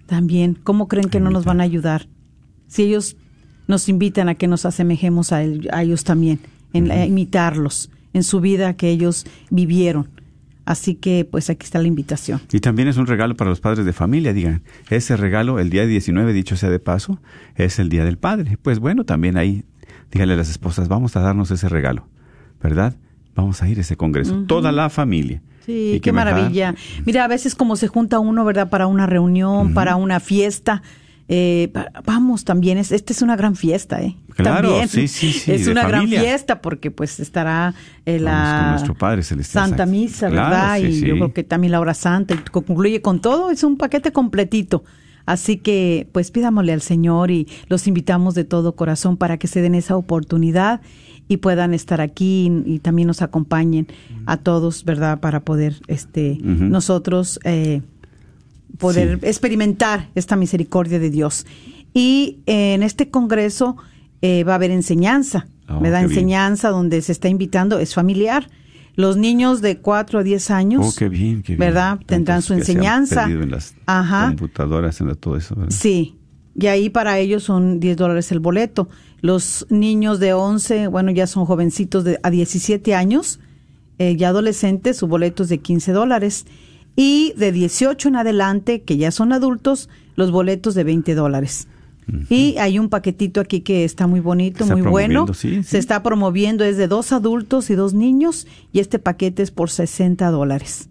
también, 0.06 0.54
¿cómo 0.62 0.88
creen 0.88 1.08
que 1.10 1.20
no 1.20 1.30
nos 1.30 1.44
van 1.44 1.60
a 1.60 1.64
ayudar? 1.64 2.08
Si 2.66 2.82
ellos 2.84 3.16
nos 3.66 3.88
invitan 3.88 4.28
a 4.28 4.34
que 4.34 4.48
nos 4.48 4.64
asemejemos 4.66 5.32
a, 5.32 5.42
él- 5.42 5.68
a 5.72 5.82
ellos 5.82 6.04
también, 6.04 6.40
en, 6.72 6.90
a 6.90 7.04
imitarlos 7.06 7.90
en 8.12 8.22
su 8.22 8.40
vida 8.40 8.74
que 8.74 8.88
ellos 8.90 9.26
vivieron. 9.50 10.08
Así 10.66 10.94
que, 10.94 11.26
pues 11.30 11.50
aquí 11.50 11.64
está 11.64 11.78
la 11.80 11.88
invitación. 11.88 12.40
Y 12.52 12.60
también 12.60 12.88
es 12.88 12.96
un 12.96 13.06
regalo 13.06 13.36
para 13.36 13.50
los 13.50 13.60
padres 13.60 13.84
de 13.84 13.92
familia, 13.92 14.32
digan. 14.32 14.62
Ese 14.88 15.16
regalo, 15.16 15.58
el 15.58 15.68
día 15.70 15.84
19, 15.86 16.32
dicho 16.32 16.56
sea 16.56 16.70
de 16.70 16.78
paso, 16.78 17.20
es 17.54 17.78
el 17.78 17.88
Día 17.90 18.04
del 18.04 18.16
Padre. 18.16 18.56
Pues 18.62 18.78
bueno, 18.78 19.04
también 19.04 19.36
ahí, 19.36 19.64
dígale 20.10 20.32
a 20.32 20.36
las 20.36 20.48
esposas, 20.48 20.88
vamos 20.88 21.16
a 21.16 21.20
darnos 21.20 21.50
ese 21.50 21.68
regalo, 21.68 22.08
¿verdad? 22.62 22.96
Vamos 23.34 23.62
a 23.62 23.68
ir 23.68 23.78
a 23.78 23.80
ese 23.82 23.96
congreso, 23.96 24.44
toda 24.46 24.72
la 24.72 24.88
familia. 24.90 25.42
Sí, 25.66 25.94
Y 25.96 26.00
qué 26.00 26.12
mejor- 26.12 26.32
maravilla. 26.32 26.74
Mira, 27.04 27.24
a 27.24 27.28
veces 27.28 27.54
como 27.54 27.76
se 27.76 27.88
junta 27.88 28.18
uno, 28.18 28.44
¿verdad? 28.44 28.70
Para 28.70 28.86
una 28.86 29.06
reunión, 29.06 29.74
para 29.74 29.96
una 29.96 30.20
fiesta, 30.20 30.82
eh, 31.28 31.72
vamos 32.04 32.44
también, 32.44 32.76
es, 32.78 32.92
esta 32.92 33.12
es 33.12 33.22
una 33.22 33.34
gran 33.36 33.56
fiesta, 33.56 34.02
¿eh? 34.02 34.16
Claro, 34.36 34.68
también. 34.70 34.88
sí, 34.88 35.06
sí, 35.08 35.32
sí. 35.32 35.52
Es 35.52 35.66
una 35.68 35.86
gran 35.86 36.08
fiesta 36.08 36.60
porque 36.60 36.90
pues 36.90 37.20
estará 37.20 37.74
eh, 38.04 38.18
la 38.18 38.70
nuestro 38.72 38.94
Padre 38.94 39.22
Celestial. 39.22 39.68
Santa 39.68 39.86
Misa, 39.86 40.28
Claro, 40.28 40.50
¿verdad? 40.50 40.76
sí, 40.78 40.86
y 40.86 41.00
sí. 41.00 41.06
yo 41.06 41.14
creo 41.14 41.32
que 41.32 41.44
también 41.44 41.70
la 41.72 41.80
hora 41.80 41.94
santa 41.94 42.34
y 42.34 42.38
concluye 42.50 43.00
con 43.00 43.20
todo, 43.20 43.50
es 43.50 43.62
un 43.64 43.76
paquete 43.76 44.12
completito. 44.12 44.84
Así 45.26 45.56
que 45.56 46.06
pues 46.12 46.30
pidámosle 46.30 46.72
al 46.72 46.82
Señor 46.82 47.30
y 47.30 47.48
los 47.68 47.86
invitamos 47.86 48.34
de 48.34 48.44
todo 48.44 48.76
corazón 48.76 49.16
para 49.16 49.38
que 49.38 49.46
se 49.46 49.62
den 49.62 49.74
esa 49.74 49.96
oportunidad 49.96 50.80
y 51.28 51.38
puedan 51.38 51.72
estar 51.72 52.02
aquí 52.02 52.50
y, 52.66 52.74
y 52.74 52.78
también 52.80 53.08
nos 53.08 53.22
acompañen 53.22 53.86
a 54.26 54.36
todos, 54.36 54.84
¿verdad? 54.84 55.20
Para 55.20 55.40
poder 55.40 55.76
este 55.86 56.38
nosotros 56.42 57.40
eh, 57.44 57.80
poder 58.78 59.18
Sí. 59.20 59.26
experimentar 59.28 60.08
esta 60.14 60.36
misericordia 60.36 60.98
de 60.98 61.08
Dios. 61.10 61.46
Y 61.94 62.40
eh, 62.46 62.74
en 62.74 62.82
este 62.82 63.08
congreso 63.08 63.76
eh, 64.26 64.42
va 64.42 64.52
a 64.52 64.54
haber 64.56 64.70
enseñanza, 64.70 65.46
Oh, 65.68 65.80
¿verdad? 65.80 66.00
qué 66.00 66.06
bien. 66.08 66.18
Enseñanza 66.18 66.70
donde 66.70 67.00
se 67.02 67.12
está 67.12 67.28
invitando, 67.28 67.78
es 67.78 67.92
familiar. 67.94 68.48
Los 68.96 69.16
niños 69.16 69.60
de 69.60 69.78
4 69.78 70.20
a 70.20 70.22
10 70.22 70.50
años, 70.50 70.86
Oh, 70.86 70.94
qué 70.96 71.08
bien, 71.08 71.42
qué 71.42 71.52
bien. 71.52 71.58
¿verdad? 71.58 71.98
Tendrán 72.06 72.40
Tantos 72.40 72.44
su 72.44 72.48
se 72.48 72.54
han 72.54 72.60
enseñanza. 72.60 73.24
en 73.24 73.50
las 73.50 73.74
Ajá. 73.86 74.28
computadoras, 74.28 75.00
en 75.00 75.08
la- 75.08 75.14
todo 75.14 75.36
eso. 75.36 75.54
¿verdad? 75.56 75.70
Sí, 75.76 76.16
y 76.54 76.66
ahí 76.68 76.88
para 76.90 77.18
ellos 77.18 77.42
son 77.42 77.80
10 77.80 77.96
dólares 77.96 78.30
el 78.32 78.40
boleto. 78.40 78.88
Los 79.20 79.66
niños 79.68 80.20
de 80.20 80.32
11, 80.32 80.86
bueno, 80.88 81.10
ya 81.10 81.26
son 81.26 81.44
jovencitos 81.44 82.04
de 82.04 82.18
a 82.22 82.30
17 82.30 82.94
años, 82.94 83.40
eh, 83.98 84.16
ya 84.16 84.28
adolescentes, 84.28 84.96
su 84.96 85.06
boleto 85.06 85.42
es 85.42 85.48
de 85.50 85.58
15 85.58 85.92
dólares. 85.92 86.46
Y 86.96 87.32
de 87.36 87.50
18 87.52 88.08
en 88.08 88.16
adelante, 88.16 88.82
que 88.82 88.96
ya 88.96 89.10
son 89.10 89.32
adultos, 89.32 89.88
los 90.14 90.30
boletos 90.30 90.74
de 90.76 90.84
20 90.84 91.14
dólares. 91.16 91.66
Y 92.28 92.56
hay 92.58 92.78
un 92.78 92.88
paquetito 92.88 93.40
aquí 93.40 93.60
que 93.60 93.84
está 93.84 94.06
muy 94.06 94.20
bonito, 94.20 94.64
Está 94.64 94.76
muy 94.76 94.86
bueno. 94.86 95.32
sí. 95.32 95.62
Se 95.62 95.78
está 95.78 96.02
promoviendo, 96.02 96.64
es 96.64 96.76
de 96.76 96.88
dos 96.88 97.12
adultos 97.12 97.70
y 97.70 97.74
dos 97.74 97.94
niños, 97.94 98.46
y 98.72 98.80
este 98.80 98.98
paquete 98.98 99.42
es 99.42 99.50
por 99.50 99.70
60 99.70 100.30
dólares. 100.30 100.88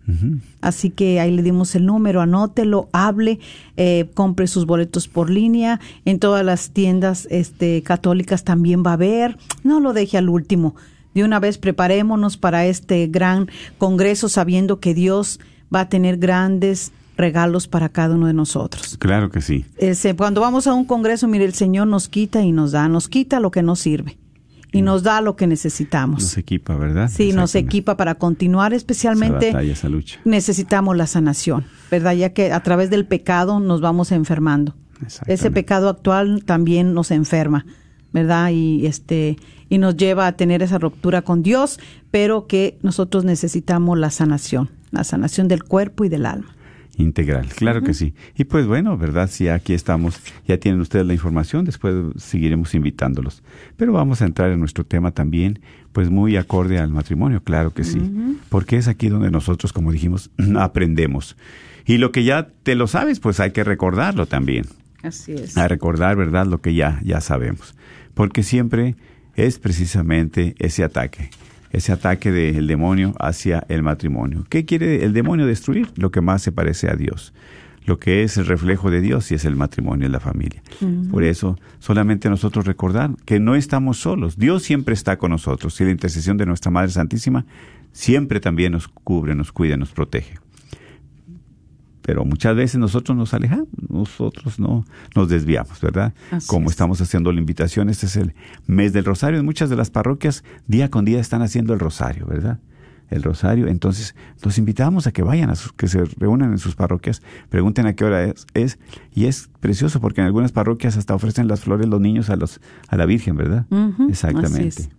Así 0.62 0.89
que 0.89 1.20
ahí 1.20 1.32
le 1.32 1.43
dimos 1.43 1.75
el 1.75 1.86
número, 1.86 2.22
anótelo, 2.22 2.89
hable, 2.93 3.39
eh, 3.77 4.10
compre 4.13 4.48
sus 4.48 4.65
boletos 4.65 5.08
por 5.08 5.29
línea. 5.29 5.79
En 6.05 6.20
todas 6.20 6.43
las 6.46 6.72
tiendas 6.72 7.27
este, 7.29 7.82
católicas 7.84 8.43
también 8.43 8.84
va 8.86 8.91
a 8.91 8.93
haber. 8.93 9.38
No 9.63 9.79
lo 9.79 9.93
deje 9.93 10.17
al 10.17 10.29
último. 10.29 10.75
De 11.13 11.24
una 11.24 11.39
vez 11.39 11.58
preparémonos 11.58 12.38
para 12.38 12.65
este 12.65 13.08
gran 13.08 13.50
congreso 13.77 14.29
sabiendo 14.29 14.79
que 14.79 14.93
Dios 14.93 15.39
va 15.74 15.82
a 15.82 15.89
tener 15.89 16.17
grandes 16.17 16.91
regalos 17.17 17.67
para 17.67 17.89
cada 17.89 18.15
uno 18.15 18.27
de 18.27 18.34
nosotros. 18.34 18.98
Claro 19.00 19.29
que 19.29 19.41
sí. 19.41 19.65
Ese, 19.77 20.15
cuando 20.15 20.41
vamos 20.41 20.67
a 20.67 20.74
un 20.74 20.86
congreso, 20.86 21.27
mire, 21.27 21.46
el 21.46 21.53
Señor 21.53 21.88
nos 21.88 22.08
quita 22.08 22.41
y 22.41 22.51
nos 22.51 22.72
da, 22.72 22.88
nos 22.88 23.08
quita 23.08 23.39
lo 23.39 23.51
que 23.51 23.62
nos 23.63 23.79
sirve 23.79 24.17
y 24.74 24.82
nos 24.82 25.03
da 25.03 25.22
lo 25.22 25.36
que 25.36 25.48
necesitamos. 25.48 26.24
Nos 26.24 26.38
equipa, 26.38 26.75
¿verdad? 26.75 27.10
Sí, 27.13 27.32
nos 27.32 27.55
equipa 27.55 27.96
para 27.96 28.15
continuar, 28.15 28.74
especialmente 28.74 29.50
Esa 29.50 29.58
batalla, 29.58 29.74
esa 29.74 29.89
lucha. 29.89 30.20
necesitamos 30.25 30.98
la 30.98 31.08
sanación, 31.08 31.65
¿verdad? 31.91 32.13
Ya 32.13 32.34
que 32.34 32.51
a 32.51 32.62
través 32.63 32.89
del 32.89 33.05
pecado 33.05 33.60
nos 33.60 33.82
vamos 33.82 34.12
enfermando. 34.12 34.75
Ese 35.27 35.51
pecado 35.51 35.89
actual 35.89 36.43
también 36.46 36.93
nos 36.93 37.12
enferma, 37.12 37.65
¿verdad? 38.13 38.50
Y 38.51 38.86
este 38.86 39.38
y 39.70 39.77
nos 39.77 39.98
lleva 39.98 40.27
a 40.27 40.32
tener 40.34 40.62
esa 40.62 40.77
ruptura 40.77 41.24
con 41.24 41.43
Dios, 41.43 41.79
pero 42.12 42.48
que 42.48 42.77
nosotros 42.84 43.25
necesitamos 43.25 43.98
la 43.98 44.12
sanación, 44.12 44.70
la 44.91 45.03
sanación 45.03 45.48
del 45.48 45.63
cuerpo 45.63 46.05
y 46.05 46.10
del 46.10 46.25
alma. 46.25 46.55
Integral, 46.96 47.48
claro 47.56 47.82
que 47.82 47.96
sí. 47.96 48.14
Y 48.38 48.44
pues 48.44 48.68
bueno, 48.68 48.98
¿verdad? 48.98 49.28
Si 49.28 49.48
aquí 49.48 49.74
estamos, 49.74 50.20
ya 50.48 50.60
tienen 50.60 50.80
ustedes 50.80 51.06
la 51.06 51.14
información, 51.14 51.66
después 51.66 51.96
seguiremos 52.18 52.76
invitándolos. 52.76 53.42
Pero 53.78 53.94
vamos 53.94 54.22
a 54.22 54.26
entrar 54.26 54.52
en 54.52 54.60
nuestro 54.60 54.86
tema 54.86 55.12
también, 55.12 55.60
pues 55.92 56.12
muy 56.12 56.38
acorde 56.38 56.78
al 56.78 56.90
matrimonio, 56.90 57.42
claro 57.44 57.74
que 57.74 57.84
sí. 57.84 58.00
Porque 58.50 58.78
es 58.78 58.88
aquí 58.88 59.10
donde 59.10 59.32
nosotros, 59.32 59.74
como 59.74 59.92
dijimos, 59.92 60.30
aprendemos. 60.60 61.36
Y 61.86 61.98
lo 61.98 62.12
que 62.12 62.24
ya 62.24 62.50
te 62.62 62.76
lo 62.76 62.86
sabes, 62.86 63.20
pues 63.20 63.40
hay 63.40 63.52
que 63.52 63.64
recordarlo 63.64 64.28
también. 64.28 64.66
Así 65.02 65.34
es. 65.34 65.58
A 65.58 65.68
recordar, 65.68 66.16
¿verdad? 66.16 66.46
Lo 66.46 66.62
que 66.62 66.76
ya, 66.76 67.02
ya 67.04 67.22
sabemos. 67.22 67.76
Porque 68.14 68.44
siempre 68.44 68.96
es 69.36 69.58
precisamente 69.58 70.56
ese 70.60 70.84
ataque 70.84 71.32
ese 71.74 71.92
ataque 71.92 72.32
del 72.32 72.68
demonio 72.68 73.14
hacia 73.20 73.66
el 73.68 73.84
matrimonio. 73.84 74.46
¿Qué 74.48 74.64
quiere 74.64 75.04
el 75.04 75.12
demonio 75.12 75.46
destruir? 75.46 75.90
Lo 75.96 76.12
que 76.12 76.22
más 76.22 76.44
se 76.44 76.52
parece 76.52 76.90
a 76.90 76.96
Dios, 76.96 77.34
lo 77.86 78.00
que 78.00 78.24
es 78.24 78.38
el 78.38 78.46
reflejo 78.46 78.92
de 78.92 79.02
Dios 79.02 79.32
y 79.32 79.36
es 79.36 79.44
el 79.44 79.56
matrimonio, 79.56 80.06
es 80.06 80.12
la 80.12 80.20
familia. 80.20 80.62
Por 81.10 81.24
eso, 81.24 81.58
solamente 81.80 82.30
nosotros 82.30 82.66
recordar 82.66 83.12
que 83.26 83.40
no 83.40 83.56
estamos 83.56 83.98
solos, 83.98 84.38
Dios 84.38 84.64
siempre 84.64 84.94
está 84.94 85.18
con 85.18 85.32
nosotros 85.32 85.80
y 85.82 85.84
la 85.84 85.92
intercesión 85.92 86.38
de 86.38 86.46
nuestra 86.46 86.72
Madre 86.72 86.92
Santísima 86.92 87.46
siempre 87.92 88.40
también 88.40 88.72
nos 88.72 88.88
cubre, 88.88 89.34
nos 89.36 89.52
cuida, 89.52 89.76
nos 89.76 89.92
protege. 89.92 90.42
Pero 92.04 92.26
muchas 92.26 92.56
veces 92.56 92.78
nosotros 92.80 93.18
nos 93.18 93.34
alejamos, 93.34 93.68
nosotros 93.89 94.60
no 94.60 94.86
nos 95.16 95.30
desviamos, 95.30 95.80
¿verdad? 95.82 96.13
Así 96.32 96.48
Como 96.48 96.66
es. 96.66 96.72
estamos 96.74 97.02
haciendo 97.02 97.32
la 97.32 97.39
invitación, 97.39 97.89
este 97.89 98.06
es 98.08 98.18
el 98.18 98.34
mes 98.68 98.94
del 98.94 99.06
rosario. 99.06 99.39
En 99.39 99.46
muchas 99.46 99.70
de 99.70 99.76
las 99.78 99.89
parroquias, 99.89 100.44
día 100.68 100.89
con 100.89 101.06
día, 101.06 101.20
están 101.20 101.42
haciendo 101.42 101.74
el 101.74 101.80
rosario, 101.80 102.26
¿verdad? 102.26 102.60
El 103.10 103.24
rosario. 103.24 103.68
Entonces, 103.68 104.16
los 104.44 104.58
invitamos 104.58 105.08
a 105.08 105.12
que 105.12 105.22
vayan, 105.24 105.50
a 105.50 105.56
sus- 105.56 105.72
que 105.74 105.88
se 105.88 106.04
reúnan 106.18 106.52
en 106.52 106.58
sus 106.58 106.76
parroquias, 106.76 107.22
pregunten 107.50 107.86
a 107.86 107.94
qué 107.94 108.04
hora 108.06 108.24
es, 108.24 108.48
es. 108.54 108.80
Y 109.13 109.26
es 109.26 109.50
precioso 109.60 110.02
porque 110.02 110.22
en 110.22 110.28
algunas 110.28 110.52
parroquias 110.52 110.98
hasta 110.98 111.13
ofrecen 111.16 111.48
las 111.48 111.62
flores 111.62 111.88
los 111.88 112.02
niños 112.02 112.30
a, 112.30 112.36
los, 112.36 112.60
a 112.88 112.98
la 112.98 113.06
Virgen, 113.06 113.36
¿verdad? 113.38 113.66
Ujú, 113.70 114.10
Exactamente. 114.10 114.68
así 114.68 114.68
es. 114.68 114.89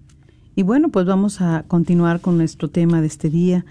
Y 0.57 0.63
bueno, 0.63 0.89
pues 0.91 1.05
vamos 1.07 1.41
a 1.41 1.65
continuar 1.67 2.21
con 2.21 2.37
nuestro 2.39 2.69
tema 2.69 3.01
de 3.01 3.09
este 3.09 3.29
día. 3.29 3.65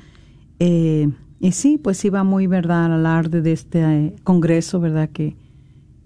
Eh, 0.59 1.09
y 1.39 1.51
sí, 1.51 1.77
pues 1.77 2.03
va 2.13 2.23
muy, 2.23 2.47
¿verdad?, 2.47 2.85
al 2.85 2.93
alarde 2.93 3.41
de 3.41 3.51
este 3.51 3.81
eh, 3.81 4.15
congreso, 4.23 4.79
¿verdad?, 4.79 5.09
que 5.09 5.35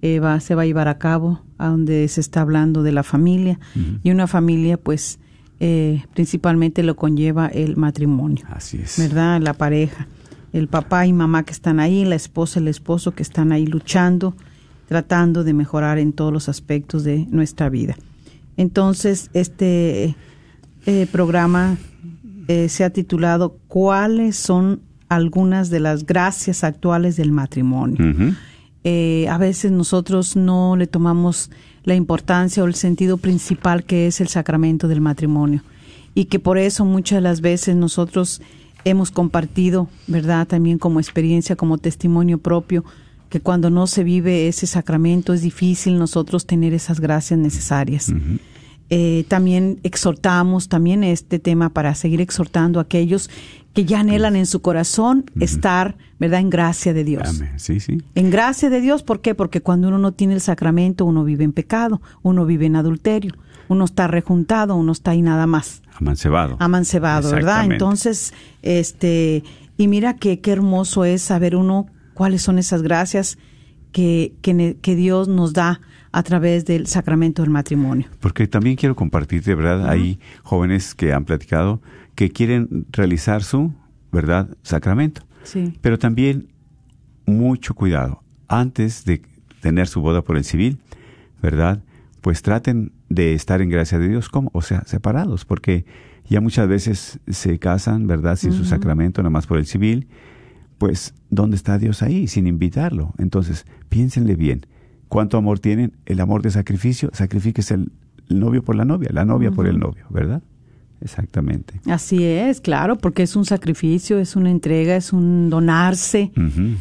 eh, 0.02 0.20
va, 0.20 0.40
se 0.40 0.56
va 0.56 0.64
a 0.64 0.66
llevar 0.66 0.88
a 0.88 0.98
cabo, 0.98 1.42
a 1.58 1.68
donde 1.68 2.08
se 2.08 2.22
está 2.22 2.42
hablando 2.42 2.84
de 2.84 2.92
la 2.92 3.04
familia. 3.04 3.60
Y 4.04 4.12
una 4.12 4.28
familia, 4.28 4.78
pues, 4.78 5.20
eh, 5.60 6.04
principalmente 6.14 6.84
lo 6.84 6.96
conlleva 6.96 7.48
el 7.48 7.78
matrimonio. 7.78 8.46
Así 8.50 8.78
es. 8.78 8.98
¿verdad? 8.98 9.42
La 9.42 9.54
pareja, 9.54 10.08
el 10.54 10.68
papá 10.68 11.06
y 11.06 11.14
mamá 11.14 11.44
que 11.44 11.54
están 11.54 11.80
ahí, 11.80 12.06
la 12.06 12.16
esposa 12.16 12.60
y 12.60 12.64
el 12.64 12.68
esposo 12.68 13.12
que 13.12 13.24
están 13.24 13.52
ahí 13.52 13.66
luchando, 13.66 14.36
tratando 14.88 15.44
de 15.44 15.54
mejorar 15.54 15.98
en 15.98 16.14
todos 16.14 16.32
los 16.32 16.48
aspectos 16.48 17.04
de 17.04 17.26
nuestra 17.30 17.70
vida. 17.70 17.96
Entonces, 18.56 19.30
este 19.34 20.16
programa 21.12 21.78
eh, 22.48 22.70
se 22.70 22.86
ha 22.86 22.90
titulado 22.92 23.58
¿Cuáles 23.68 24.38
son 24.38 24.82
algunas 25.10 25.70
de 25.70 25.80
las 25.80 26.06
gracias 26.06 26.64
actuales 26.64 27.16
del 27.16 27.32
matrimonio? 27.32 28.36
Eh, 28.84 29.28
a 29.30 29.38
veces 29.38 29.72
nosotros 29.72 30.36
no 30.36 30.76
le 30.76 30.88
tomamos 30.88 31.50
la 31.84 31.96
importancia 31.96 32.64
o 32.64 32.68
el 32.68 32.76
sentido 32.76 33.18
principal 33.18 33.84
que 33.84 34.08
es 34.08 34.22
el 34.22 34.28
sacramento 34.28 34.88
del 34.88 35.02
matrimonio 35.02 35.64
y 36.14 36.26
que 36.26 36.40
por 36.40 36.58
eso 36.58 36.86
muchas 36.86 37.18
de 37.18 37.22
las 37.22 37.42
veces 37.42 37.76
nosotros 37.76 38.42
hemos 38.86 39.12
compartido, 39.12 39.90
¿verdad? 40.08 40.48
También 40.48 40.78
como 40.78 41.00
experiencia, 41.00 41.56
como 41.56 41.78
testimonio 41.78 42.38
propio, 42.38 42.84
que 43.30 43.40
cuando 43.40 43.70
no 43.70 43.88
se 43.88 44.04
vive 44.04 44.48
ese 44.48 44.68
sacramento 44.68 45.34
es 45.34 45.42
difícil 45.42 45.98
nosotros 45.98 46.46
tener 46.46 46.74
esas 46.74 47.00
gracias 47.00 47.40
necesarias. 47.40 48.12
Eh, 48.90 49.26
también 49.28 49.80
exhortamos 49.84 50.70
también 50.70 51.04
este 51.04 51.40
tema 51.40 51.70
para 51.70 51.94
seguir 51.96 52.22
exhortando 52.22 52.80
a 52.80 52.84
aquellos 52.84 53.30
que 53.74 53.86
ya 53.86 54.00
anhelan 54.00 54.36
en 54.36 54.46
su 54.48 54.62
corazón 54.62 55.26
estar, 55.40 55.98
¿verdad?, 56.20 56.40
en 56.40 56.50
gracia 56.50 56.94
de 56.94 57.04
Dios. 57.04 57.28
Amén. 57.28 57.52
Sí, 57.58 57.80
sí. 57.80 58.02
En 58.16 58.32
gracia 58.32 58.70
de 58.72 58.82
Dios, 58.82 59.04
¿por 59.04 59.22
qué? 59.22 59.36
Porque 59.36 59.62
cuando 59.62 59.90
uno 59.90 60.00
no 60.00 60.14
tiene 60.14 60.34
el 60.34 60.42
sacramento, 60.42 61.06
uno 61.06 61.24
vive 61.24 61.44
en 61.44 61.52
pecado, 61.54 62.02
uno 62.24 62.46
vive 62.46 62.66
en 62.66 62.76
adulterio, 62.76 63.34
uno 63.68 63.86
está 63.86 64.08
rejuntado, 64.08 64.76
uno 64.76 64.94
está 64.94 65.12
ahí 65.12 65.22
nada 65.22 65.46
más, 65.46 65.84
Amancebado. 66.00 66.56
amancebado, 66.60 67.30
¿verdad? 67.30 67.66
Entonces, 67.70 68.34
este, 68.64 69.44
y 69.78 69.88
mira 69.88 70.16
que 70.16 70.40
qué 70.40 70.54
hermoso 70.54 71.06
es 71.06 71.22
saber 71.22 71.56
uno 71.56 71.86
cuáles 72.16 72.42
son 72.42 72.58
esas 72.58 72.82
gracias 72.82 73.38
que, 73.92 74.34
que, 74.42 74.78
que 74.82 74.96
Dios 74.96 75.28
nos 75.28 75.54
da 75.54 75.82
a 76.12 76.24
través 76.24 76.66
del 76.66 76.88
sacramento 76.88 77.42
del 77.42 77.52
matrimonio. 77.52 78.08
Porque 78.20 78.48
también 78.48 78.76
quiero 78.76 78.96
compartir, 78.96 79.44
de 79.44 79.56
verdad, 79.56 79.90
hay 79.90 80.20
jóvenes 80.44 80.96
que 80.96 81.14
han 81.14 81.26
platicado 81.26 81.82
que 82.16 82.32
quieren 82.32 82.86
realizar 82.92 83.44
su, 83.44 83.74
¿verdad?, 84.12 84.50
sacramento. 84.64 85.22
Sí. 85.44 85.78
Pero 85.82 86.00
también 86.00 86.48
mucho 87.26 87.76
cuidado. 87.76 88.24
Antes 88.48 89.06
de 89.06 89.22
tener 89.62 89.88
su 89.88 90.02
boda 90.02 90.22
por 90.22 90.38
el 90.38 90.44
civil, 90.44 90.80
¿verdad? 91.42 91.84
Pues 92.22 92.42
traten 92.42 92.92
de 93.10 93.34
estar 93.34 93.62
en 93.62 93.70
gracia 93.70 94.00
de 94.00 94.08
Dios, 94.08 94.30
como, 94.30 94.50
o 94.54 94.62
sea, 94.62 94.84
separados, 94.86 95.46
porque 95.46 95.86
ya 96.30 96.42
muchas 96.42 96.68
veces 96.68 97.20
se 97.28 97.60
casan, 97.60 98.08
¿verdad? 98.08 98.36
Sin 98.36 98.54
su 98.54 98.66
sacramento, 98.66 99.22
nada 99.22 99.30
más 99.30 99.48
por 99.48 99.58
el 99.58 99.66
civil. 99.66 100.08
Pues, 100.78 101.14
¿dónde 101.30 101.56
está 101.56 101.78
Dios 101.78 102.02
ahí? 102.04 102.28
Sin 102.28 102.48
invitarlo. 102.48 103.14
Entonces, 103.18 103.66
piénsenle 103.90 104.36
bien. 104.36 104.66
¿Cuánto 105.10 105.38
amor 105.38 105.60
tienen? 105.60 105.94
El 106.06 106.20
amor 106.20 106.42
de 106.42 106.52
sacrificio. 106.52 107.10
Sacrifíquese 107.14 107.76
el, 107.76 107.92
el 108.30 108.40
novio 108.40 108.64
por 108.64 108.76
la 108.76 108.86
novia, 108.86 109.10
la 109.14 109.26
novia 109.26 109.52
por 109.52 109.68
el 109.68 109.80
novio, 109.80 110.06
¿verdad? 110.10 110.42
Exactamente. 111.02 111.80
Así 111.86 112.24
es, 112.24 112.60
claro, 112.60 112.98
porque 112.98 113.24
es 113.24 113.36
un 113.36 113.46
sacrificio, 113.46 114.18
es 114.20 114.36
una 114.36 114.50
entrega, 114.50 114.96
es 114.96 115.14
un 115.14 115.50
donarse. 115.50 116.32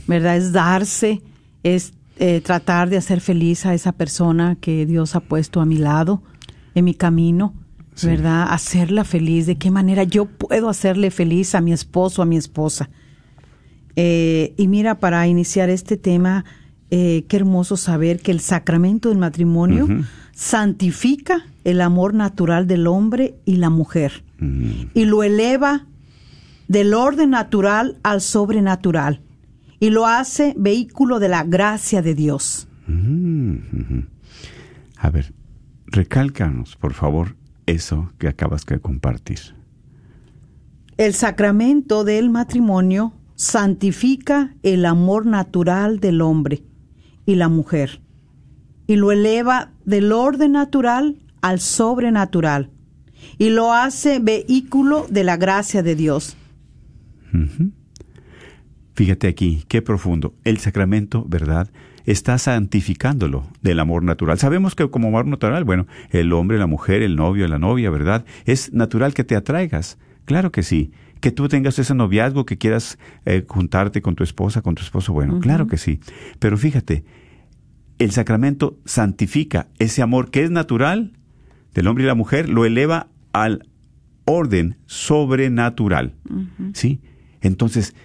¿verdad? 0.06 0.36
Es 0.38 0.52
darse, 0.52 1.20
es 1.62 1.92
eh, 2.18 2.40
tratar 2.40 2.88
de 2.88 2.96
hacer 2.96 3.20
feliz 3.20 3.66
a 3.66 3.74
esa 3.74 3.92
persona 3.92 4.56
que 4.60 4.86
Dios 4.86 5.14
ha 5.16 5.20
puesto 5.20 5.60
a 5.60 5.66
mi 5.66 5.76
lado, 5.76 6.22
en 6.74 6.84
mi 6.86 6.94
camino, 6.94 7.54
Sí. 7.94 8.08
¿verdad? 8.08 8.48
Hacerla 8.50 9.04
feliz. 9.04 9.46
¿De 9.46 9.56
qué 9.56 9.70
manera 9.70 10.02
yo 10.04 10.26
puedo 10.26 10.68
hacerle 10.68 11.10
feliz 11.10 11.54
a 11.54 11.62
mi 11.62 11.72
esposo, 11.72 12.20
a 12.20 12.26
mi 12.26 12.36
esposa? 12.36 12.90
Eh, 13.96 14.52
y 14.58 14.68
mira, 14.68 14.98
para 14.98 15.26
iniciar 15.26 15.70
este 15.70 15.96
tema, 15.96 16.44
eh, 16.90 17.24
qué 17.28 17.36
hermoso 17.36 17.76
saber 17.76 18.20
que 18.20 18.30
el 18.30 18.40
sacramento 18.40 19.08
del 19.08 19.18
matrimonio 19.18 19.88
santifica 20.32 21.46
el 21.64 21.80
amor 21.80 22.14
natural 22.14 22.66
del 22.66 22.86
hombre 22.86 23.34
y 23.44 23.56
la 23.56 23.70
mujer 23.70 24.24
Mm. 24.38 24.90
y 24.92 25.04
lo 25.06 25.22
eleva 25.22 25.86
del 26.68 26.94
orden 26.94 27.30
natural 27.30 27.98
al 28.02 28.20
sobrenatural 28.20 29.22
y 29.80 29.90
lo 29.90 30.06
hace 30.06 30.54
vehículo 30.56 31.18
de 31.18 31.28
la 31.28 31.44
gracia 31.44 32.02
de 32.02 32.14
Dios. 32.14 32.68
Mm. 32.86 33.56
A 34.98 35.10
ver, 35.10 35.32
recálcanos, 35.86 36.76
por 36.76 36.92
favor, 36.92 37.36
eso 37.66 38.10
que 38.18 38.28
acabas 38.28 38.64
de 38.66 38.80
compartir. 38.80 39.38
El 40.96 41.14
sacramento 41.14 42.04
del 42.04 42.30
matrimonio 42.30 43.12
santifica 43.34 44.54
el 44.62 44.86
amor 44.86 45.26
natural 45.26 46.00
del 46.00 46.20
hombre 46.22 46.62
y 47.26 47.34
la 47.34 47.48
mujer 47.48 48.00
y 48.86 48.96
lo 48.96 49.12
eleva 49.12 49.72
del 49.84 50.12
orden 50.12 50.52
natural 50.52 51.16
al 51.42 51.60
sobrenatural 51.60 52.70
y 53.38 53.50
lo 53.50 53.72
hace 53.72 54.18
vehículo 54.20 55.06
de 55.10 55.24
la 55.24 55.36
gracia 55.36 55.82
de 55.82 55.94
Dios. 55.94 56.36
Fíjate 58.94 59.28
aquí, 59.28 59.64
qué 59.68 59.82
profundo. 59.82 60.34
El 60.44 60.58
sacramento, 60.58 61.24
¿verdad? 61.28 61.70
Está 62.06 62.38
santificándolo 62.38 63.46
del 63.60 63.80
amor 63.80 64.02
natural. 64.04 64.38
Sabemos 64.38 64.74
que 64.74 64.88
como 64.88 65.08
amor 65.08 65.26
natural, 65.26 65.64
bueno, 65.64 65.86
el 66.10 66.32
hombre, 66.32 66.56
la 66.56 66.66
mujer, 66.66 67.02
el 67.02 67.16
novio, 67.16 67.46
la 67.48 67.58
novia, 67.58 67.90
¿verdad? 67.90 68.24
Es 68.44 68.72
natural 68.72 69.12
que 69.12 69.24
te 69.24 69.36
atraigas. 69.36 69.98
Claro 70.24 70.50
que 70.52 70.62
sí. 70.62 70.92
Que 71.26 71.32
tú 71.32 71.48
tengas 71.48 71.76
ese 71.80 71.92
noviazgo, 71.92 72.46
que 72.46 72.56
quieras 72.56 73.00
eh, 73.24 73.44
juntarte 73.48 74.00
con 74.00 74.14
tu 74.14 74.22
esposa, 74.22 74.62
con 74.62 74.76
tu 74.76 74.82
esposo, 74.82 75.12
bueno, 75.12 75.40
claro 75.40 75.66
que 75.66 75.76
sí. 75.76 75.98
Pero 76.38 76.56
fíjate, 76.56 77.04
el 77.98 78.12
sacramento 78.12 78.78
santifica 78.84 79.66
ese 79.80 80.02
amor 80.02 80.30
que 80.30 80.44
es 80.44 80.52
natural 80.52 81.14
del 81.74 81.88
hombre 81.88 82.04
y 82.04 82.06
la 82.06 82.14
mujer, 82.14 82.48
lo 82.48 82.64
eleva 82.64 83.08
al 83.32 83.66
orden 84.24 84.76
sobrenatural. 84.86 86.14
¿Sí? 86.74 87.00
Entonces, 87.40 87.96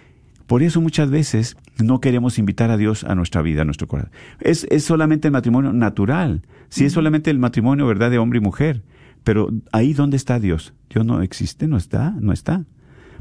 por 0.47 0.63
eso 0.63 0.81
muchas 0.81 1.11
veces 1.11 1.57
no 1.77 2.01
queremos 2.01 2.39
invitar 2.39 2.71
a 2.71 2.77
Dios 2.77 3.03
a 3.03 3.13
nuestra 3.13 3.43
vida, 3.43 3.61
a 3.61 3.65
nuestro 3.65 3.87
corazón. 3.87 4.11
Es, 4.39 4.65
es 4.71 4.83
solamente 4.83 5.27
el 5.27 5.31
matrimonio 5.31 5.73
natural. 5.73 6.41
Sí, 6.69 6.85
es 6.85 6.93
solamente 6.93 7.29
el 7.29 7.37
matrimonio, 7.37 7.85
¿verdad?, 7.85 8.09
de 8.09 8.17
hombre 8.17 8.39
y 8.39 8.41
mujer. 8.41 8.81
Pero 9.23 9.49
ahí, 9.71 9.93
¿dónde 9.93 10.17
está 10.17 10.39
Dios? 10.39 10.73
Dios 10.89 11.05
no 11.05 11.21
existe, 11.21 11.67
no 11.67 11.77
está, 11.77 12.15
no 12.19 12.33
está. 12.33 12.65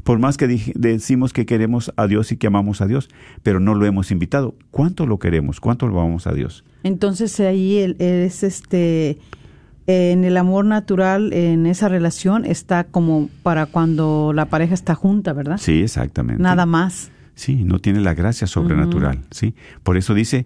Por 0.03 0.19
más 0.19 0.37
que 0.37 0.47
decimos 0.75 1.33
que 1.33 1.45
queremos 1.45 1.93
a 1.95 2.07
Dios 2.07 2.31
y 2.31 2.37
que 2.37 2.47
amamos 2.47 2.81
a 2.81 2.87
Dios, 2.87 3.09
pero 3.43 3.59
no 3.59 3.75
lo 3.75 3.85
hemos 3.85 4.11
invitado. 4.11 4.55
¿Cuánto 4.71 5.05
lo 5.05 5.19
queremos? 5.19 5.59
¿Cuánto 5.59 5.87
lo 5.87 5.99
amamos 5.99 6.27
a 6.27 6.33
Dios? 6.33 6.63
Entonces 6.83 7.39
ahí 7.39 7.95
es 7.99 8.43
este 8.43 9.19
en 9.87 10.23
el 10.23 10.37
amor 10.37 10.65
natural 10.65 11.33
en 11.33 11.65
esa 11.65 11.89
relación 11.89 12.45
está 12.45 12.85
como 12.85 13.29
para 13.43 13.65
cuando 13.65 14.31
la 14.33 14.45
pareja 14.45 14.73
está 14.73 14.95
junta, 14.95 15.33
¿verdad? 15.33 15.57
Sí, 15.57 15.81
exactamente. 15.81 16.41
Nada 16.41 16.65
más. 16.65 17.11
Sí, 17.35 17.63
no 17.63 17.79
tiene 17.79 18.01
la 18.01 18.13
gracia 18.13 18.45
sobrenatural, 18.45 19.19
¿sí? 19.31 19.55
Por 19.83 19.97
eso 19.97 20.13
dice 20.13 20.45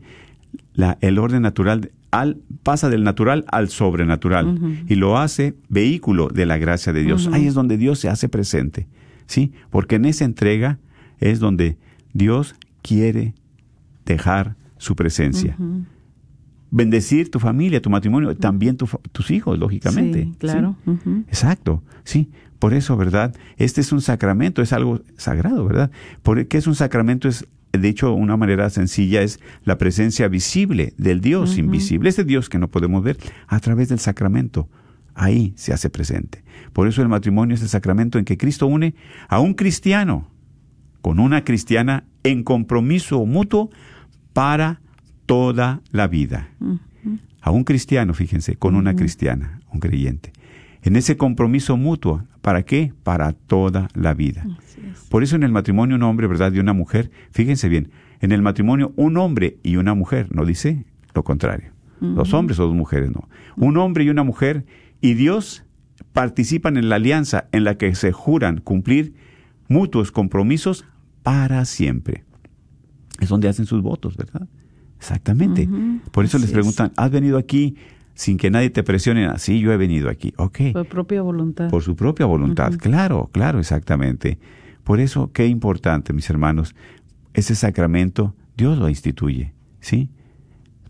la, 0.73 0.97
el 1.01 1.19
orden 1.19 1.41
natural 1.41 1.91
al, 2.11 2.37
pasa 2.63 2.89
del 2.89 3.03
natural 3.03 3.43
al 3.49 3.69
sobrenatural 3.69 4.85
y 4.87 4.95
lo 4.95 5.17
hace 5.17 5.55
vehículo 5.67 6.29
de 6.29 6.45
la 6.45 6.57
gracia 6.57 6.93
de 6.93 7.03
Dios. 7.03 7.29
Ahí 7.33 7.47
es 7.47 7.53
donde 7.53 7.77
Dios 7.77 7.99
se 7.99 8.07
hace 8.07 8.29
presente, 8.29 8.87
¿sí? 9.27 9.53
Porque 9.69 9.95
en 9.95 10.05
esa 10.05 10.25
entrega 10.25 10.79
es 11.19 11.39
donde 11.39 11.77
Dios 12.13 12.55
quiere 12.81 13.33
dejar 14.05 14.55
su 14.77 14.95
presencia. 14.95 15.57
Bendecir 16.71 17.31
tu 17.31 17.39
familia, 17.39 17.81
tu 17.81 17.89
matrimonio, 17.89 18.35
también 18.35 18.77
tu 18.77 18.87
tus 19.11 19.31
hijos, 19.31 19.57
lógicamente. 19.57 20.23
Sí, 20.23 20.35
claro. 20.37 20.75
Exacto, 21.27 21.83
sí. 22.03 22.29
Por 22.59 22.73
eso, 22.73 22.97
¿verdad? 22.97 23.35
Este 23.57 23.81
es 23.81 23.91
un 23.91 24.01
sacramento, 24.01 24.61
es 24.61 24.73
algo 24.73 25.01
sagrado, 25.17 25.65
¿verdad? 25.65 25.91
Porque 26.23 26.57
es 26.57 26.67
un 26.67 26.75
sacramento, 26.75 27.27
es, 27.27 27.47
de 27.71 27.87
hecho, 27.89 28.13
una 28.13 28.37
manera 28.37 28.69
sencilla 28.69 29.21
es 29.21 29.39
la 29.65 29.77
presencia 29.77 30.27
visible 30.27 30.93
del 30.97 31.21
Dios 31.21 31.57
invisible, 31.57 32.09
ese 32.09 32.23
Dios 32.23 32.49
que 32.49 32.57
no 32.57 32.69
podemos 32.69 33.03
ver 33.03 33.17
a 33.47 33.59
través 33.59 33.89
del 33.89 33.99
sacramento. 33.99 34.69
Ahí 35.15 35.53
se 35.55 35.73
hace 35.73 35.89
presente. 35.89 36.43
Por 36.73 36.87
eso 36.87 37.01
el 37.01 37.07
matrimonio 37.07 37.55
es 37.55 37.61
el 37.61 37.69
sacramento 37.69 38.19
en 38.19 38.25
que 38.25 38.37
Cristo 38.37 38.67
une 38.67 38.93
a 39.27 39.39
un 39.39 39.53
cristiano 39.53 40.29
con 41.01 41.19
una 41.19 41.43
cristiana 41.43 42.03
en 42.23 42.43
compromiso 42.43 43.25
mutuo 43.25 43.69
para 44.33 44.81
toda 45.25 45.81
la 45.91 46.07
vida. 46.07 46.49
A 47.41 47.51
un 47.51 47.63
cristiano, 47.63 48.13
fíjense, 48.13 48.55
con 48.55 48.75
una 48.75 48.95
cristiana, 48.95 49.61
un 49.71 49.79
creyente. 49.79 50.33
En 50.81 50.95
ese 50.95 51.15
compromiso 51.15 51.77
mutuo, 51.77 52.23
¿para 52.41 52.63
qué? 52.63 52.91
Para 53.03 53.33
toda 53.33 53.87
la 53.93 54.13
vida. 54.13 54.45
Por 55.09 55.23
eso 55.23 55.35
en 55.35 55.43
el 55.43 55.51
matrimonio 55.51 55.95
un 55.95 56.03
hombre, 56.03 56.27
¿verdad? 56.27 56.51
Y 56.53 56.59
una 56.59 56.73
mujer, 56.73 57.11
fíjense 57.31 57.69
bien, 57.69 57.91
en 58.19 58.31
el 58.31 58.41
matrimonio 58.41 58.91
un 58.95 59.17
hombre 59.17 59.57
y 59.63 59.77
una 59.77 59.93
mujer, 59.93 60.27
no 60.35 60.45
dice 60.45 60.85
lo 61.13 61.23
contrario. 61.23 61.71
Los 62.01 62.33
hombres 62.33 62.59
o 62.59 62.65
dos 62.65 62.75
mujeres, 62.75 63.09
no. 63.11 63.29
Un 63.55 63.77
hombre 63.77 64.03
y 64.03 64.09
una 64.09 64.23
mujer 64.23 64.65
y 65.01 65.13
Dios 65.13 65.63
participan 66.13 66.77
en 66.77 66.89
la 66.89 66.95
alianza 66.95 67.47
en 67.51 67.63
la 67.63 67.77
que 67.77 67.93
se 67.95 68.11
juran 68.11 68.59
cumplir 68.59 69.13
mutuos 69.67 70.11
compromisos 70.11 70.85
para 71.23 71.65
siempre. 71.65 72.23
Es 73.19 73.29
donde 73.29 73.47
hacen 73.47 73.65
sus 73.65 73.81
votos, 73.81 74.17
¿verdad? 74.17 74.47
Exactamente. 74.97 75.67
Por 76.11 76.25
eso 76.25 76.37
Así 76.37 76.43
les 76.45 76.49
es. 76.49 76.53
preguntan, 76.53 76.91
¿has 76.95 77.11
venido 77.11 77.37
aquí 77.37 77.75
sin 78.13 78.37
que 78.37 78.49
nadie 78.49 78.69
te 78.69 78.83
presione? 78.83 79.25
Así 79.25 79.59
yo 79.59 79.71
he 79.71 79.77
venido 79.77 80.09
aquí. 80.09 80.33
Ok. 80.37 80.59
Por 80.73 80.87
propia 80.87 81.21
voluntad. 81.21 81.69
Por 81.69 81.83
su 81.83 81.95
propia 81.95 82.25
voluntad. 82.25 82.73
Claro, 82.77 83.29
claro, 83.31 83.59
exactamente. 83.59 84.39
Por 84.83 84.99
eso, 84.99 85.31
qué 85.31 85.47
importante, 85.47 86.13
mis 86.13 86.29
hermanos, 86.29 86.75
ese 87.33 87.55
sacramento 87.55 88.35
Dios 88.55 88.77
lo 88.77 88.89
instituye, 88.89 89.53
¿sí? 89.79 90.09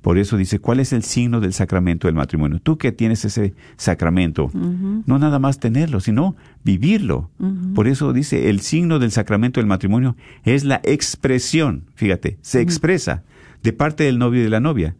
Por 0.05 0.19
eso 0.19 0.37
dice, 0.37 0.59
¿cuál 0.59 0.79
es 0.79 0.93
el 0.93 1.01
signo 1.01 1.39
del 1.39 1.51
sacramento 1.51 2.07
del 2.07 2.13
matrimonio? 2.13 2.59
Tú 2.61 2.77
que 2.77 2.91
tienes 2.91 3.25
ese 3.25 3.55
sacramento, 3.75 4.51
no 4.53 5.17
nada 5.17 5.39
más 5.39 5.57
tenerlo, 5.59 5.99
sino 5.99 6.35
vivirlo. 6.63 7.31
Por 7.73 7.87
eso 7.87 8.13
dice, 8.13 8.51
el 8.51 8.59
signo 8.59 8.99
del 8.99 9.09
sacramento 9.09 9.59
del 9.59 9.65
matrimonio 9.65 10.15
es 10.43 10.63
la 10.63 10.79
expresión, 10.83 11.85
fíjate, 11.95 12.37
se 12.43 12.61
expresa 12.61 13.23
de 13.63 13.73
parte 13.73 14.03
del 14.03 14.19
novio 14.19 14.41
y 14.41 14.43
de 14.43 14.51
la 14.51 14.59
novia, 14.59 14.95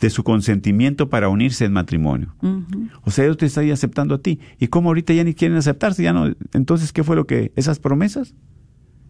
de 0.00 0.08
su 0.08 0.24
consentimiento 0.24 1.10
para 1.10 1.28
unirse 1.28 1.66
en 1.66 1.74
matrimonio. 1.74 2.34
O 3.02 3.10
sea, 3.10 3.24
Dios 3.24 3.36
te 3.36 3.44
está 3.44 3.60
ahí 3.60 3.70
aceptando 3.70 4.14
a 4.14 4.22
ti. 4.22 4.40
¿Y 4.58 4.68
cómo 4.68 4.88
ahorita 4.88 5.12
ya 5.12 5.22
ni 5.22 5.34
quieren 5.34 5.58
aceptarse? 5.58 6.02
Ya 6.02 6.14
no. 6.14 6.34
Entonces, 6.54 6.94
¿qué 6.94 7.04
fue 7.04 7.14
lo 7.14 7.26
que? 7.26 7.52
¿Esas 7.56 7.78
promesas? 7.78 8.34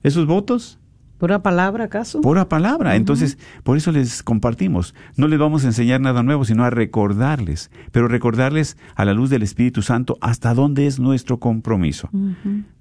¿Esos 0.02 0.26
votos? 0.26 0.80
¿Pura 1.20 1.42
palabra 1.42 1.84
acaso? 1.84 2.22
Pura 2.22 2.48
palabra. 2.48 2.96
Entonces, 2.96 3.36
por 3.62 3.76
eso 3.76 3.92
les 3.92 4.22
compartimos. 4.22 4.94
No 5.16 5.28
les 5.28 5.38
vamos 5.38 5.64
a 5.64 5.66
enseñar 5.66 6.00
nada 6.00 6.22
nuevo, 6.22 6.46
sino 6.46 6.64
a 6.64 6.70
recordarles. 6.70 7.70
Pero 7.92 8.08
recordarles 8.08 8.78
a 8.94 9.04
la 9.04 9.12
luz 9.12 9.28
del 9.28 9.42
Espíritu 9.42 9.82
Santo 9.82 10.16
hasta 10.22 10.54
dónde 10.54 10.86
es 10.86 10.98
nuestro 10.98 11.38
compromiso. 11.38 12.08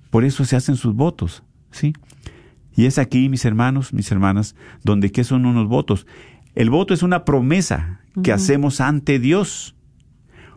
Por 0.10 0.23
eso 0.23 0.45
se 0.45 0.56
hacen 0.56 0.78
sus 0.78 0.95
votos, 0.95 1.43
¿sí? 1.69 1.91
Y 2.73 2.86
es 2.86 2.97
aquí, 2.97 3.28
mis 3.28 3.43
hermanos, 3.43 3.91
mis 3.91 4.10
hermanas, 4.10 4.56
donde 4.86 5.12
¿qué 5.12 5.25
son 5.25 5.45
unos 5.45 5.67
votos? 5.67 6.08
El 6.56 6.69
voto 6.69 6.93
es 6.93 7.04
una 7.04 7.25
promesa 7.25 7.99
que 8.23 8.32
hacemos 8.32 8.80
ante 8.80 9.19
Dios. 9.19 9.75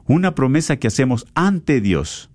Una 0.07 0.37
promesa 0.37 0.77
que 0.77 0.87
hacemos 0.87 1.27
ante 1.35 1.81
Dios. 1.81 2.31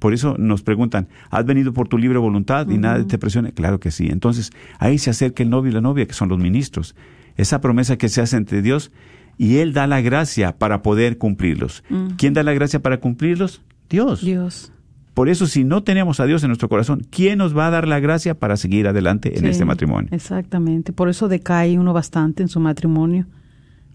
Por 0.00 0.12
eso 0.14 0.34
nos 0.38 0.62
preguntan, 0.62 1.06
¿has 1.30 1.44
venido 1.44 1.72
por 1.72 1.86
tu 1.86 1.98
libre 1.98 2.18
voluntad 2.18 2.68
y 2.68 2.78
nadie 2.78 3.04
te 3.04 3.18
presiona? 3.18 3.52
Claro 3.52 3.78
que 3.78 3.92
sí. 3.92 4.08
Entonces, 4.10 4.50
ahí 4.78 4.98
se 4.98 5.10
acerca 5.10 5.42
el 5.44 5.50
novio 5.50 5.70
y 5.70 5.74
la 5.74 5.80
novia, 5.82 6.06
que 6.06 6.14
son 6.14 6.28
los 6.28 6.38
ministros. 6.38 6.96
Esa 7.36 7.60
promesa 7.60 7.96
que 7.98 8.08
se 8.08 8.20
hace 8.20 8.36
entre 8.36 8.62
Dios 8.62 8.90
y 9.38 9.58
Él 9.58 9.72
da 9.72 9.86
la 9.86 10.00
gracia 10.00 10.58
para 10.58 10.82
poder 10.82 11.18
cumplirlos. 11.18 11.84
¿Quién 12.16 12.34
da 12.34 12.42
la 12.42 12.52
gracia 12.54 12.80
para 12.80 12.98
cumplirlos? 12.98 13.62
Dios. 13.88 14.22
Dios. 14.22 14.72
Por 15.14 15.28
eso, 15.28 15.46
si 15.46 15.64
no 15.64 15.82
tenemos 15.82 16.18
a 16.20 16.24
Dios 16.24 16.42
en 16.44 16.48
nuestro 16.48 16.68
corazón, 16.70 17.06
¿quién 17.10 17.38
nos 17.38 17.56
va 17.56 17.66
a 17.66 17.70
dar 17.70 17.86
la 17.86 18.00
gracia 18.00 18.38
para 18.38 18.56
seguir 18.56 18.88
adelante 18.88 19.36
en 19.36 19.40
Sí, 19.44 19.48
este 19.48 19.64
matrimonio? 19.66 20.08
Exactamente. 20.12 20.92
Por 20.94 21.10
eso 21.10 21.28
decae 21.28 21.78
uno 21.78 21.92
bastante 21.92 22.42
en 22.42 22.48
su 22.48 22.58
matrimonio. 22.58 23.26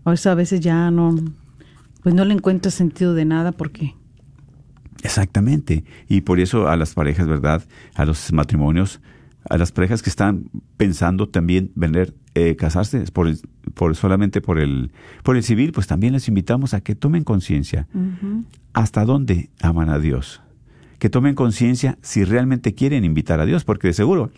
O 0.04 0.12
eso 0.12 0.30
a 0.30 0.36
veces 0.36 0.60
ya 0.60 0.92
no, 0.92 1.16
pues 2.04 2.14
no 2.14 2.26
le 2.26 2.34
encuentro 2.36 2.70
sentido 2.70 3.16
de 3.16 3.26
nada 3.26 3.52
porque 3.54 3.96
Exactamente. 5.06 5.84
Y 6.10 6.22
por 6.22 6.40
eso 6.40 6.68
a 6.68 6.76
las 6.76 6.94
parejas, 6.94 7.28
¿verdad? 7.28 7.64
A 7.96 8.06
los 8.06 8.34
matrimonios, 8.34 9.02
a 9.50 9.58
las 9.58 9.72
parejas 9.72 10.02
que 10.02 10.10
están 10.10 10.46
pensando 10.78 11.30
también 11.30 11.72
venir 11.76 12.16
eh, 12.34 12.56
casarse 12.56 13.00
por, 13.14 13.28
el- 13.28 13.40
por 13.76 13.96
solamente 13.96 14.42
por 14.42 14.60
el 14.60 14.92
por 15.24 15.38
el 15.38 15.44
civil, 15.44 15.72
pues 15.72 15.88
también 15.88 16.14
les 16.14 16.28
invitamos 16.28 16.74
a 16.74 16.82
que 16.82 16.96
tomen 16.96 17.24
conciencia 17.24 17.88
hasta 18.74 19.06
dónde 19.06 19.50
aman 19.62 19.90
a 19.90 20.00
Dios. 20.00 20.42
Que 21.00 21.10
tomen 21.10 21.36
conciencia 21.36 21.98
si 22.02 22.24
realmente 22.24 22.74
quieren 22.74 23.06
invitar 23.06 23.40
a 23.40 23.46
Dios, 23.46 23.64
porque 23.64 23.88
de 23.90 23.94
seguro 23.94 24.32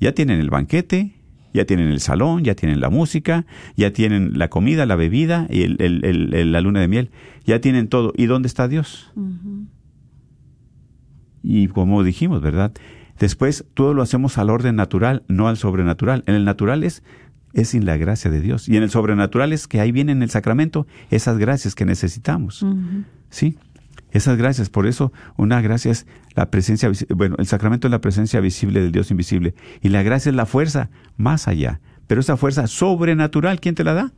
ya 0.00 0.12
tienen 0.12 0.40
el 0.40 0.50
banquete, 0.50 1.14
ya 1.54 1.64
tienen 1.64 1.88
el 1.88 2.00
salón, 2.00 2.44
ya 2.44 2.54
tienen 2.54 2.80
la 2.80 2.90
música, 2.90 3.46
ya 3.76 3.92
tienen 3.92 4.38
la 4.38 4.48
comida, 4.48 4.86
la 4.86 4.96
bebida 4.96 5.46
y 5.50 5.62
el- 5.62 5.76
el- 5.80 6.04
el- 6.34 6.52
la 6.52 6.60
luna 6.60 6.80
de 6.80 6.88
miel, 6.88 7.10
ya 7.44 7.60
tienen 7.60 7.88
todo. 7.88 8.12
¿Y 8.16 8.26
dónde 8.26 8.46
está 8.48 8.68
Dios? 8.68 9.10
Y 11.42 11.68
como 11.68 12.02
dijimos, 12.02 12.40
¿verdad? 12.42 12.72
Después 13.18 13.64
todo 13.74 13.94
lo 13.94 14.02
hacemos 14.02 14.38
al 14.38 14.50
orden 14.50 14.76
natural, 14.76 15.22
no 15.28 15.48
al 15.48 15.56
sobrenatural. 15.56 16.22
En 16.26 16.34
el 16.34 16.44
natural 16.44 16.84
es, 16.84 17.02
es 17.52 17.68
sin 17.70 17.84
la 17.86 17.96
gracia 17.96 18.30
de 18.30 18.40
Dios. 18.40 18.68
Y 18.68 18.76
en 18.76 18.82
el 18.82 18.90
sobrenatural 18.90 19.52
es 19.52 19.66
que 19.66 19.80
ahí 19.80 19.90
viene 19.92 20.12
en 20.12 20.22
el 20.22 20.30
sacramento 20.30 20.86
esas 21.10 21.38
gracias 21.38 21.74
que 21.74 21.84
necesitamos. 21.84 22.64
¿Sí? 23.30 23.56
Esas 24.10 24.38
gracias. 24.38 24.70
Por 24.70 24.86
eso 24.86 25.12
una 25.36 25.60
gracia 25.60 25.90
es 25.90 26.06
la 26.34 26.50
presencia, 26.50 26.90
bueno, 27.14 27.36
el 27.38 27.46
sacramento 27.46 27.88
es 27.88 27.90
la 27.90 28.00
presencia 28.00 28.40
visible 28.40 28.80
del 28.80 28.92
Dios 28.92 29.10
invisible. 29.10 29.54
Y 29.82 29.88
la 29.88 30.02
gracia 30.02 30.30
es 30.30 30.36
la 30.36 30.46
fuerza 30.46 30.90
más 31.16 31.48
allá. 31.48 31.80
Pero 32.06 32.20
esa 32.20 32.36
fuerza 32.36 32.66
sobrenatural, 32.66 33.60
¿quién 33.60 33.74
te 33.74 33.84
la 33.84 33.94
da? 33.94 34.12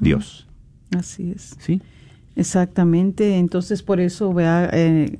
Dios. 0.00 0.48
así 0.96 1.32
es. 1.34 1.54
¿Sí? 1.58 1.82
Exactamente, 2.34 3.38
entonces 3.38 3.82
por 3.82 3.98
eso 3.98 4.32
vea, 4.32 4.68
eh, 4.72 5.18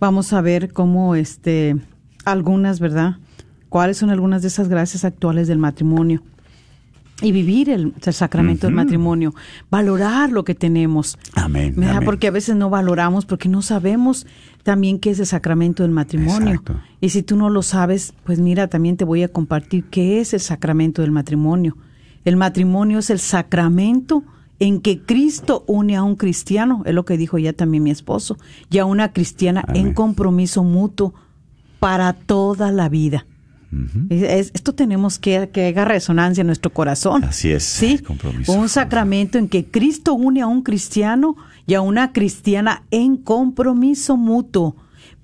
vamos 0.00 0.32
a 0.32 0.40
ver 0.40 0.72
cómo 0.72 1.14
este 1.14 1.76
algunas, 2.24 2.80
¿verdad? 2.80 3.16
¿Cuáles 3.68 3.98
son 3.98 4.10
algunas 4.10 4.42
de 4.42 4.48
esas 4.48 4.68
gracias 4.68 5.04
actuales 5.04 5.46
del 5.46 5.58
matrimonio? 5.58 6.22
Y 7.20 7.32
vivir 7.32 7.68
el, 7.68 7.94
el 8.00 8.12
sacramento 8.12 8.68
del 8.68 8.76
matrimonio, 8.76 9.34
valorar 9.70 10.30
lo 10.30 10.44
que 10.44 10.54
tenemos. 10.54 11.18
Amén. 11.34 11.74
Porque 12.04 12.28
a 12.28 12.30
veces 12.30 12.54
no 12.54 12.70
valoramos 12.70 13.26
porque 13.26 13.48
no 13.48 13.60
sabemos 13.60 14.26
también 14.62 15.00
qué 15.00 15.10
es 15.10 15.18
el 15.18 15.26
sacramento 15.26 15.82
del 15.82 15.90
matrimonio. 15.90 16.50
Exacto. 16.50 16.80
Y 17.00 17.08
si 17.08 17.22
tú 17.22 17.36
no 17.36 17.50
lo 17.50 17.62
sabes, 17.62 18.14
pues 18.24 18.38
mira, 18.38 18.68
también 18.68 18.96
te 18.96 19.04
voy 19.04 19.22
a 19.24 19.28
compartir 19.28 19.84
qué 19.84 20.20
es 20.20 20.32
el 20.32 20.40
sacramento 20.40 21.02
del 21.02 21.10
matrimonio. 21.10 21.76
El 22.24 22.36
matrimonio 22.36 22.98
es 22.98 23.10
el 23.10 23.18
sacramento 23.18 24.22
en 24.60 24.80
que 24.80 25.00
Cristo 25.00 25.64
une 25.66 25.96
a 25.96 26.02
un 26.02 26.16
cristiano, 26.16 26.82
es 26.84 26.94
lo 26.94 27.04
que 27.04 27.16
dijo 27.16 27.38
ya 27.38 27.52
también 27.52 27.82
mi 27.82 27.90
esposo, 27.90 28.36
y 28.70 28.78
a 28.78 28.84
una 28.84 29.12
cristiana 29.12 29.64
Amén. 29.66 29.88
en 29.88 29.94
compromiso 29.94 30.64
mutuo 30.64 31.14
para 31.78 32.12
toda 32.12 32.72
la 32.72 32.88
vida. 32.88 33.24
Es- 34.08 34.22
es- 34.22 34.50
esto 34.54 34.74
tenemos 34.74 35.18
que 35.18 35.50
que 35.52 35.66
haga 35.66 35.84
resonancia 35.84 36.40
en 36.40 36.46
nuestro 36.46 36.72
corazón. 36.72 37.24
Así 37.24 37.50
es, 37.50 37.64
Sí, 37.64 37.98
compromiso. 37.98 38.52
un 38.52 38.68
sacramento 38.68 39.36
en 39.38 39.48
que 39.48 39.66
Cristo 39.66 40.14
une 40.14 40.40
a 40.40 40.46
un 40.46 40.62
cristiano 40.62 41.36
y 41.66 41.74
a 41.74 41.82
una 41.82 42.12
cristiana 42.12 42.84
en 42.90 43.16
compromiso 43.18 44.16
mutuo 44.16 44.74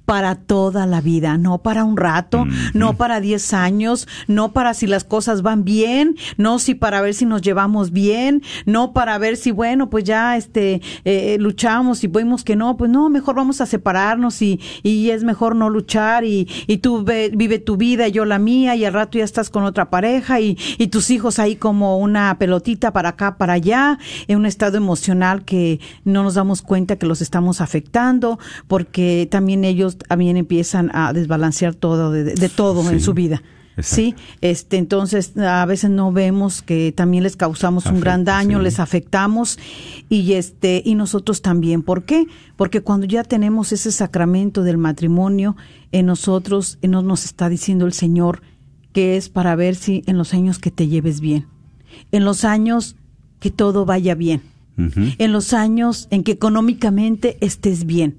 para 0.05 0.35
toda 0.35 0.87
la 0.87 1.01
vida, 1.01 1.39
no 1.39 1.59
para 1.59 1.85
un 1.85 1.97
rato, 1.97 2.45
no 2.75 2.95
para 2.97 3.21
10 3.21 3.55
años, 3.55 4.07
no 4.29 4.53
para 4.53 4.75
si 4.75 4.87
las 4.87 5.05
cosas 5.05 5.43
van 5.43 5.65
bien, 5.65 6.17
no 6.37 6.59
si 6.59 6.75
para 6.75 7.01
ver 7.01 7.15
si 7.15 7.25
nos 7.27 7.41
llevamos 7.43 7.91
bien, 7.91 8.43
no 8.67 8.93
para 8.93 9.17
ver 9.19 9.37
si 9.37 9.51
bueno, 9.51 9.89
pues 9.91 10.05
ya 10.05 10.37
este 10.37 10.83
eh, 11.05 11.37
luchamos 11.41 12.05
y 12.05 12.09
vemos 12.09 12.45
que 12.45 12.55
no, 12.57 12.77
pues 12.77 12.91
no, 12.91 13.09
mejor 13.09 13.35
vamos 13.35 13.61
a 13.61 13.67
separarnos 13.67 14.43
y, 14.43 14.61
y 14.83 15.11
es 15.11 15.25
mejor 15.25 15.57
no 15.57 15.71
luchar 15.71 16.25
y, 16.25 16.49
y 16.67 16.79
tú 16.79 17.03
ve- 17.03 17.31
vive 17.35 17.59
tu 17.59 17.77
vida 17.77 18.07
y 18.09 18.13
yo 18.13 18.25
la 18.25 18.39
mía 18.39 18.77
y 18.77 18.85
al 18.85 18.93
rato 18.93 19.19
ya 19.19 19.25
estás 19.25 19.49
con 19.51 19.65
otra 19.65 19.91
pareja 19.91 20.41
y, 20.41 20.59
y 20.79 20.89
tus 20.89 21.11
hijos 21.11 21.39
ahí 21.39 21.57
como 21.57 21.99
una 21.99 22.37
pelotita 22.39 22.93
para 22.93 23.11
acá, 23.11 23.37
para 23.39 23.55
allá, 23.55 23.99
en 24.29 24.39
un 24.39 24.47
estado 24.47 24.77
emocional 24.77 25.45
que 25.45 25.81
no 26.05 26.23
nos 26.23 26.35
damos 26.35 26.61
cuenta 26.63 26.97
que 26.97 27.07
los 27.07 27.23
estamos 27.23 27.61
afectando 27.61 28.39
porque 28.69 29.29
también 29.31 29.65
ellos 29.65 29.94
también 29.97 30.37
empiezan 30.37 30.91
a 30.95 31.13
desbalancear 31.13 31.75
todo 31.75 32.11
de, 32.11 32.25
de 32.25 32.49
todo 32.49 32.89
en 32.91 33.01
su 33.01 33.15
vida. 33.15 33.43
exacto. 33.77 33.97
Sí, 33.97 34.15
este, 34.41 34.77
entonces 34.77 35.37
a 35.37 35.65
veces 35.67 35.91
no 35.91 36.13
vemos 36.13 36.63
que 36.63 36.93
también 36.93 37.25
les 37.25 37.37
causamos 37.37 37.87
un 37.87 38.01
gran 38.01 38.25
daño, 38.25 38.59
sí. 38.59 38.65
les 38.65 38.79
afectamos 38.79 39.59
y 40.09 40.35
este 40.35 40.83
y 40.85 40.95
nosotros 40.95 41.43
también. 41.43 41.83
¿Por 41.83 42.05
qué? 42.05 42.27
Porque 42.57 42.83
cuando 42.83 43.07
ya 43.07 43.25
tenemos 43.25 43.73
ese 43.73 43.91
sacramento 43.91 44.63
del 44.63 44.79
matrimonio 44.79 45.57
en 45.93 46.07
nosotros, 46.07 46.79
eh, 46.83 46.89
nos, 46.89 47.25
está 47.25 47.49
diciendo 47.49 47.87
el 47.87 47.93
Señor 47.93 48.43
que 48.93 49.17
es 49.17 49.29
para 49.29 49.57
ver 49.57 49.75
si 49.75 50.05
en 50.07 50.19
los 50.19 50.35
años 50.35 50.61
que 50.61 50.71
te 50.71 50.87
lleves 50.87 51.21
bien, 51.21 51.49
en 52.13 52.25
los 52.25 52.45
años 52.45 52.95
que 53.41 53.51
todo 53.51 53.85
vaya 53.85 54.15
bien, 54.15 54.41
en 54.77 55.33
los 55.33 55.53
años 55.53 56.07
en 56.11 56.23
que 56.23 56.33
económicamente 56.33 57.37
estés 57.41 57.87
bien, 57.87 58.19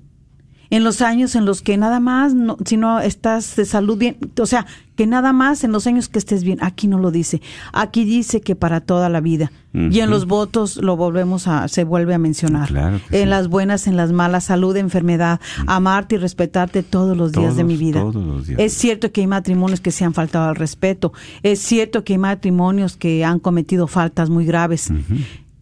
en 0.76 0.84
los 0.84 1.02
años 1.02 1.36
en 1.36 1.46
los 1.46 1.62
que 1.62 1.78
nada 1.78 2.02
más, 2.02 2.34
no, 2.34 2.58
si 2.66 2.76
no 2.76 3.00
estás 3.00 3.56
de 3.56 3.64
salud 3.64 3.98
bien, 3.98 4.18
o 4.38 4.46
sea, 4.46 4.66
que 4.98 5.08
nada 5.08 5.32
más 5.32 5.64
en 5.64 5.72
los 5.72 5.88
años 5.88 6.10
que 6.10 6.20
estés 6.20 6.44
bien, 6.44 6.58
aquí 6.62 6.88
no 6.88 7.00
lo 7.00 7.12
dice, 7.12 7.42
aquí 7.72 8.04
dice 8.04 8.42
que 8.42 8.58
para 8.58 8.82
toda 8.82 9.08
la 9.08 9.22
vida. 9.22 9.54
Y 9.74 10.00
en 10.00 10.10
los 10.10 10.26
votos 10.26 10.78
lo 10.78 10.96
volvemos 10.96 11.50
a, 11.50 11.68
se 11.68 11.84
vuelve 11.84 12.14
a 12.14 12.18
mencionar. 12.18 12.70
Claro 12.70 13.00
en 13.12 13.24
sí. 13.24 13.26
las 13.26 13.50
buenas, 13.50 13.88
en 13.88 13.98
las 13.98 14.14
malas, 14.14 14.46
salud, 14.46 14.76
enfermedad, 14.78 15.40
amarte 15.68 16.16
y 16.16 16.18
respetarte 16.18 16.84
todos 16.84 17.16
los 17.16 17.32
días 17.32 17.56
de 17.56 17.64
mi 17.64 17.78
vida. 17.78 18.02
todos 18.02 18.26
los 18.26 18.48
días. 18.48 18.60
Es 18.60 18.74
cierto 18.74 19.12
que 19.12 19.22
hay 19.22 19.28
matrimonios 19.28 19.80
que 19.80 19.92
se 19.92 20.04
han 20.04 20.14
faltado 20.14 20.50
al 20.50 20.56
respeto, 20.56 21.14
es 21.42 21.60
cierto 21.60 22.04
que 22.04 22.14
hay 22.14 22.20
matrimonios 22.20 22.98
que 22.98 23.24
han 23.24 23.40
cometido 23.40 23.88
faltas 23.88 24.30
muy 24.30 24.46
graves, 24.46 24.92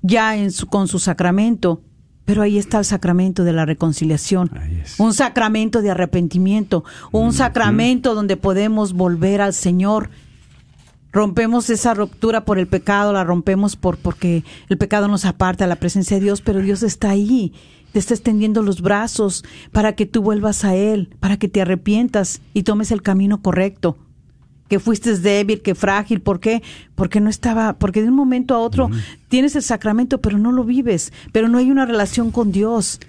ya 0.01 0.35
en 0.37 0.51
su, 0.51 0.67
con 0.67 0.87
su 0.87 0.97
sacramento, 0.97 1.81
pero 2.25 2.41
ahí 2.41 2.57
está 2.57 2.79
el 2.79 2.85
sacramento 2.85 3.43
de 3.43 3.53
la 3.53 3.65
reconciliación, 3.65 4.49
un 4.97 5.13
sacramento 5.13 5.81
de 5.81 5.91
arrepentimiento, 5.91 6.83
un 7.11 7.33
sacramento 7.33 8.15
donde 8.15 8.37
podemos 8.37 8.93
volver 8.93 9.41
al 9.41 9.53
Señor. 9.53 10.09
Rompemos 11.11 11.69
esa 11.69 11.93
ruptura 11.93 12.43
por 12.43 12.57
el 12.57 12.67
pecado, 12.67 13.13
la 13.13 13.23
rompemos 13.23 13.75
por 13.75 13.97
porque 13.97 14.43
el 14.69 14.77
pecado 14.77 15.07
nos 15.07 15.25
aparta 15.25 15.65
de 15.65 15.69
la 15.69 15.75
presencia 15.75 16.17
de 16.17 16.23
Dios, 16.23 16.41
pero 16.41 16.61
Dios 16.61 16.81
está 16.81 17.11
ahí, 17.11 17.53
te 17.91 17.99
está 17.99 18.15
extendiendo 18.15 18.63
los 18.63 18.81
brazos 18.81 19.43
para 19.71 19.93
que 19.93 20.05
tú 20.05 20.23
vuelvas 20.23 20.65
a 20.65 20.75
Él, 20.75 21.15
para 21.19 21.37
que 21.37 21.49
te 21.49 21.61
arrepientas 21.61 22.41
y 22.53 22.63
tomes 22.63 22.91
el 22.91 23.03
camino 23.03 23.41
correcto. 23.41 23.97
Que 24.69 24.79
fuiste 24.79 25.17
débil, 25.17 25.61
que 25.61 25.75
frágil, 25.75 26.21
¿por 26.21 26.39
qué? 26.39 26.63
Porque 26.95 27.19
no 27.19 27.29
estaba, 27.29 27.73
porque 27.73 28.01
de 28.01 28.09
un 28.09 28.15
momento 28.15 28.55
a 28.55 28.59
otro 28.59 28.89
tienes 29.27 29.55
el 29.55 29.61
sacramento, 29.61 30.19
pero 30.21 30.37
no 30.37 30.51
lo 30.51 30.63
vives, 30.63 31.11
pero 31.31 31.47
no 31.47 31.57
hay 31.57 31.69
una 31.69 31.85
relación 31.85 32.31
con 32.31 32.51
Dios. 32.51 32.99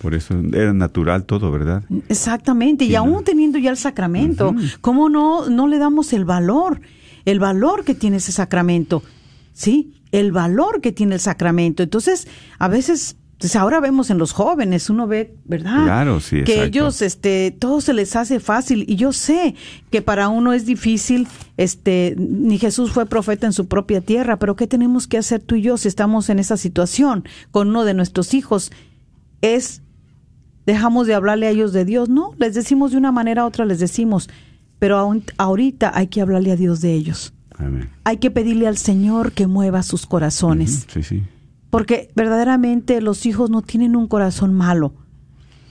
Por 0.00 0.14
eso 0.14 0.34
era 0.52 0.72
natural 0.72 1.24
todo, 1.24 1.50
¿verdad? 1.50 1.82
Exactamente, 2.08 2.84
y 2.84 2.88
Sí, 2.88 2.94
aún 2.94 3.12
¿no? 3.12 3.22
teniendo 3.22 3.58
ya 3.58 3.70
el 3.70 3.76
sacramento, 3.76 4.54
¿cómo 4.80 5.08
no, 5.08 5.48
no 5.50 5.66
le 5.66 5.78
damos 5.78 6.12
el 6.12 6.24
valor? 6.24 6.80
El 7.24 7.40
valor 7.40 7.84
que 7.84 7.94
tiene 7.94 8.18
ese 8.18 8.30
sacramento, 8.30 9.02
¿sí? 9.52 9.94
El 10.12 10.30
valor 10.30 10.80
que 10.80 10.92
tiene 10.92 11.14
el 11.16 11.20
sacramento. 11.20 11.82
Entonces, 11.82 12.28
a 12.60 12.68
veces, 12.68 13.16
pues 13.38 13.54
ahora 13.56 13.78
vemos 13.80 14.10
en 14.10 14.18
los 14.18 14.32
jóvenes, 14.32 14.90
uno 14.90 15.06
ve, 15.06 15.34
¿verdad? 15.44 15.84
Claro, 15.84 16.20
sí, 16.20 16.42
Que 16.44 16.54
exacto. 16.54 16.64
ellos, 16.64 17.02
este, 17.02 17.50
todo 17.56 17.80
se 17.80 17.92
les 17.92 18.16
hace 18.16 18.40
fácil, 18.40 18.84
y 18.88 18.96
yo 18.96 19.12
sé 19.12 19.54
que 19.90 20.02
para 20.02 20.28
uno 20.28 20.52
es 20.52 20.66
difícil, 20.66 21.28
este, 21.56 22.16
ni 22.18 22.58
Jesús 22.58 22.90
fue 22.90 23.06
profeta 23.06 23.46
en 23.46 23.52
su 23.52 23.68
propia 23.68 24.00
tierra, 24.00 24.38
pero 24.38 24.56
¿qué 24.56 24.66
tenemos 24.66 25.06
que 25.06 25.18
hacer 25.18 25.40
tú 25.40 25.54
y 25.54 25.62
yo 25.62 25.76
si 25.76 25.86
estamos 25.88 26.28
en 26.30 26.38
esa 26.40 26.56
situación 26.56 27.24
con 27.52 27.68
uno 27.68 27.84
de 27.84 27.94
nuestros 27.94 28.34
hijos? 28.34 28.72
Es 29.40 29.82
dejamos 30.66 31.06
de 31.06 31.14
hablarle 31.14 31.46
a 31.46 31.50
ellos 31.50 31.72
de 31.72 31.84
Dios. 31.84 32.08
No, 32.08 32.32
les 32.38 32.54
decimos 32.54 32.90
de 32.90 32.98
una 32.98 33.12
manera 33.12 33.44
u 33.44 33.46
otra, 33.46 33.64
les 33.64 33.78
decimos, 33.78 34.28
pero 34.78 34.98
aún- 34.98 35.22
ahorita 35.38 35.92
hay 35.94 36.08
que 36.08 36.20
hablarle 36.20 36.52
a 36.52 36.56
Dios 36.56 36.80
de 36.80 36.92
ellos. 36.92 37.32
Amén. 37.56 37.88
Hay 38.04 38.18
que 38.18 38.30
pedirle 38.30 38.66
al 38.66 38.76
Señor 38.76 39.32
que 39.32 39.46
mueva 39.46 39.82
sus 39.82 40.06
corazones, 40.06 40.86
Sí, 40.92 41.02
sí. 41.02 41.22
Porque 41.70 42.10
verdaderamente 42.14 43.00
los 43.00 43.26
hijos 43.26 43.50
no 43.50 43.62
tienen 43.62 43.96
un 43.96 44.06
corazón 44.06 44.54
malo. 44.54 44.94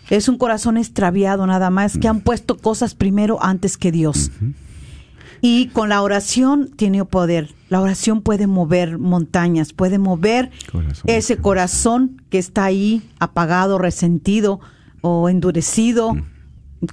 Es 0.09 0.29
un 0.29 0.37
corazón 0.37 0.77
extraviado 0.77 1.45
nada 1.47 1.69
más, 1.69 1.97
que 1.97 2.07
han 2.07 2.21
puesto 2.21 2.57
cosas 2.57 2.95
primero 2.95 3.43
antes 3.43 3.77
que 3.77 3.91
Dios. 3.91 4.31
Y 5.41 5.67
con 5.67 5.89
la 5.89 6.01
oración 6.01 6.71
tiene 6.75 7.03
poder. 7.05 7.53
La 7.69 7.81
oración 7.81 8.21
puede 8.21 8.47
mover 8.47 8.97
montañas, 8.97 9.73
puede 9.73 9.99
mover 9.99 10.51
Corazón, 10.71 11.03
ese 11.07 11.37
corazón 11.37 12.21
que 12.29 12.37
está 12.37 12.63
ahí 12.63 13.01
apagado, 13.19 13.77
resentido 13.77 14.61
o 15.01 15.29
endurecido, 15.29 16.15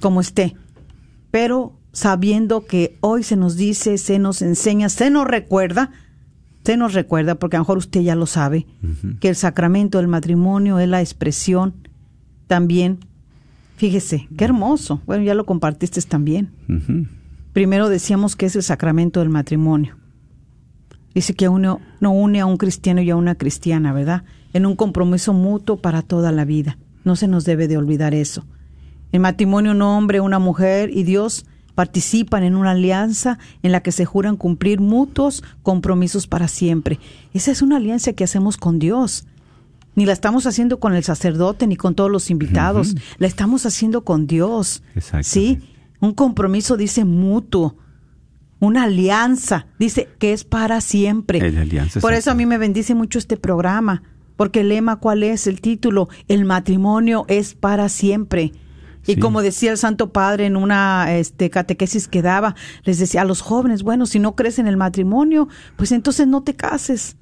como 0.01 0.19
esté. 0.19 0.55
Pero 1.31 1.73
sabiendo 1.93 2.65
que 2.65 2.97
hoy 2.99 3.23
se 3.23 3.37
nos 3.37 3.55
dice, 3.55 3.97
se 3.97 4.19
nos 4.19 4.41
enseña, 4.41 4.89
se 4.89 5.09
nos 5.09 5.25
recuerda 5.25 5.91
Usted 6.65 6.77
nos 6.77 6.95
recuerda, 6.95 7.35
porque 7.35 7.57
a 7.57 7.59
lo 7.59 7.63
mejor 7.63 7.77
usted 7.77 8.01
ya 8.01 8.15
lo 8.15 8.25
sabe, 8.25 8.65
que 9.19 9.29
el 9.29 9.35
sacramento 9.35 9.99
del 9.99 10.07
matrimonio 10.07 10.79
es 10.79 10.89
la 10.89 10.99
expresión 10.99 11.75
también. 12.47 13.01
Fíjese, 13.77 14.27
qué 14.35 14.45
hermoso. 14.45 14.99
Bueno, 15.05 15.23
ya 15.23 15.35
lo 15.35 15.45
compartiste 15.45 16.01
también. 16.01 16.49
Primero 17.53 17.87
decíamos 17.87 18.35
que 18.35 18.47
es 18.47 18.55
el 18.55 18.63
sacramento 18.63 19.19
del 19.19 19.29
matrimonio. 19.29 19.95
Dice 21.13 21.35
que 21.35 21.49
uno 21.49 21.81
no 21.99 22.11
une 22.13 22.39
a 22.39 22.47
un 22.47 22.57
cristiano 22.57 22.99
y 23.03 23.11
a 23.11 23.15
una 23.15 23.35
cristiana, 23.35 23.93
¿verdad? 23.93 24.23
En 24.51 24.65
un 24.65 24.75
compromiso 24.75 25.33
mutuo 25.33 25.77
para 25.77 26.01
toda 26.01 26.31
la 26.31 26.45
vida. 26.45 26.79
No 27.03 27.15
se 27.15 27.27
nos 27.27 27.45
debe 27.45 27.67
de 27.67 27.77
olvidar 27.77 28.15
eso. 28.15 28.43
El 29.11 29.19
matrimonio, 29.19 29.73
un 29.73 29.83
hombre, 29.83 30.19
una 30.19 30.39
mujer 30.39 30.89
y 30.91 31.03
Dios 31.03 31.45
participan 31.75 32.43
en 32.43 32.55
una 32.55 32.71
alianza 32.71 33.37
en 33.61 33.71
la 33.71 33.81
que 33.81 33.91
se 33.91 34.05
juran 34.05 34.37
cumplir 34.37 34.79
mutuos 34.79 35.43
compromisos 35.61 36.25
para 36.25 36.47
siempre. 36.47 36.99
Esa 37.33 37.51
es 37.51 37.61
una 37.61 37.77
alianza 37.77 38.13
que 38.13 38.23
hacemos 38.23 38.57
con 38.57 38.79
Dios. 38.79 39.25
Ni 39.95 40.05
la 40.05 40.13
estamos 40.13 40.45
haciendo 40.45 40.79
con 40.79 40.93
el 40.93 41.03
sacerdote 41.03 41.67
ni 41.67 41.75
con 41.75 41.95
todos 41.95 42.11
los 42.11 42.29
invitados. 42.29 42.95
La 43.17 43.27
estamos 43.27 43.65
haciendo 43.65 44.03
con 44.03 44.27
Dios. 44.27 44.83
¿Sí? 45.21 45.59
Un 45.99 46.13
compromiso 46.13 46.75
dice 46.77 47.05
mutuo. 47.05 47.77
Una 48.59 48.83
alianza, 48.83 49.67
dice 49.77 50.09
que 50.17 50.33
es 50.33 50.43
para 50.43 50.81
siempre. 50.81 51.39
Por 52.01 52.13
eso 52.13 52.31
a 52.31 52.35
mí 52.35 52.45
me 52.45 52.57
bendice 52.57 52.95
mucho 52.95 53.19
este 53.19 53.37
programa, 53.37 54.01
porque 54.37 54.61
el 54.61 54.69
lema, 54.69 54.95
¿cuál 54.97 55.23
es? 55.23 55.45
El 55.45 55.61
título, 55.61 56.09
el 56.29 56.45
matrimonio 56.45 57.25
es 57.27 57.53
para 57.53 57.89
siempre. 57.89 58.53
Y 59.07 59.13
Sí. 59.15 59.19
como 59.19 59.41
decía 59.41 59.71
el 59.71 59.77
Santo 59.77 60.11
Padre 60.11 60.45
en 60.45 60.57
una 60.57 61.15
este, 61.15 61.49
catequesis 61.49 62.07
que 62.07 62.21
daba, 62.21 62.55
les 62.83 62.97
decía 62.99 63.21
a 63.21 63.25
los 63.25 63.41
jóvenes, 63.41 63.83
bueno, 63.83 64.05
si 64.05 64.19
no 64.19 64.35
crees 64.35 64.57
en 64.59 64.67
el 64.67 64.77
matrimonio, 64.77 65.47
pues 65.75 65.91
entonces 65.91 66.27
no 66.27 66.43
te 66.43 66.55
cases. 66.55 67.17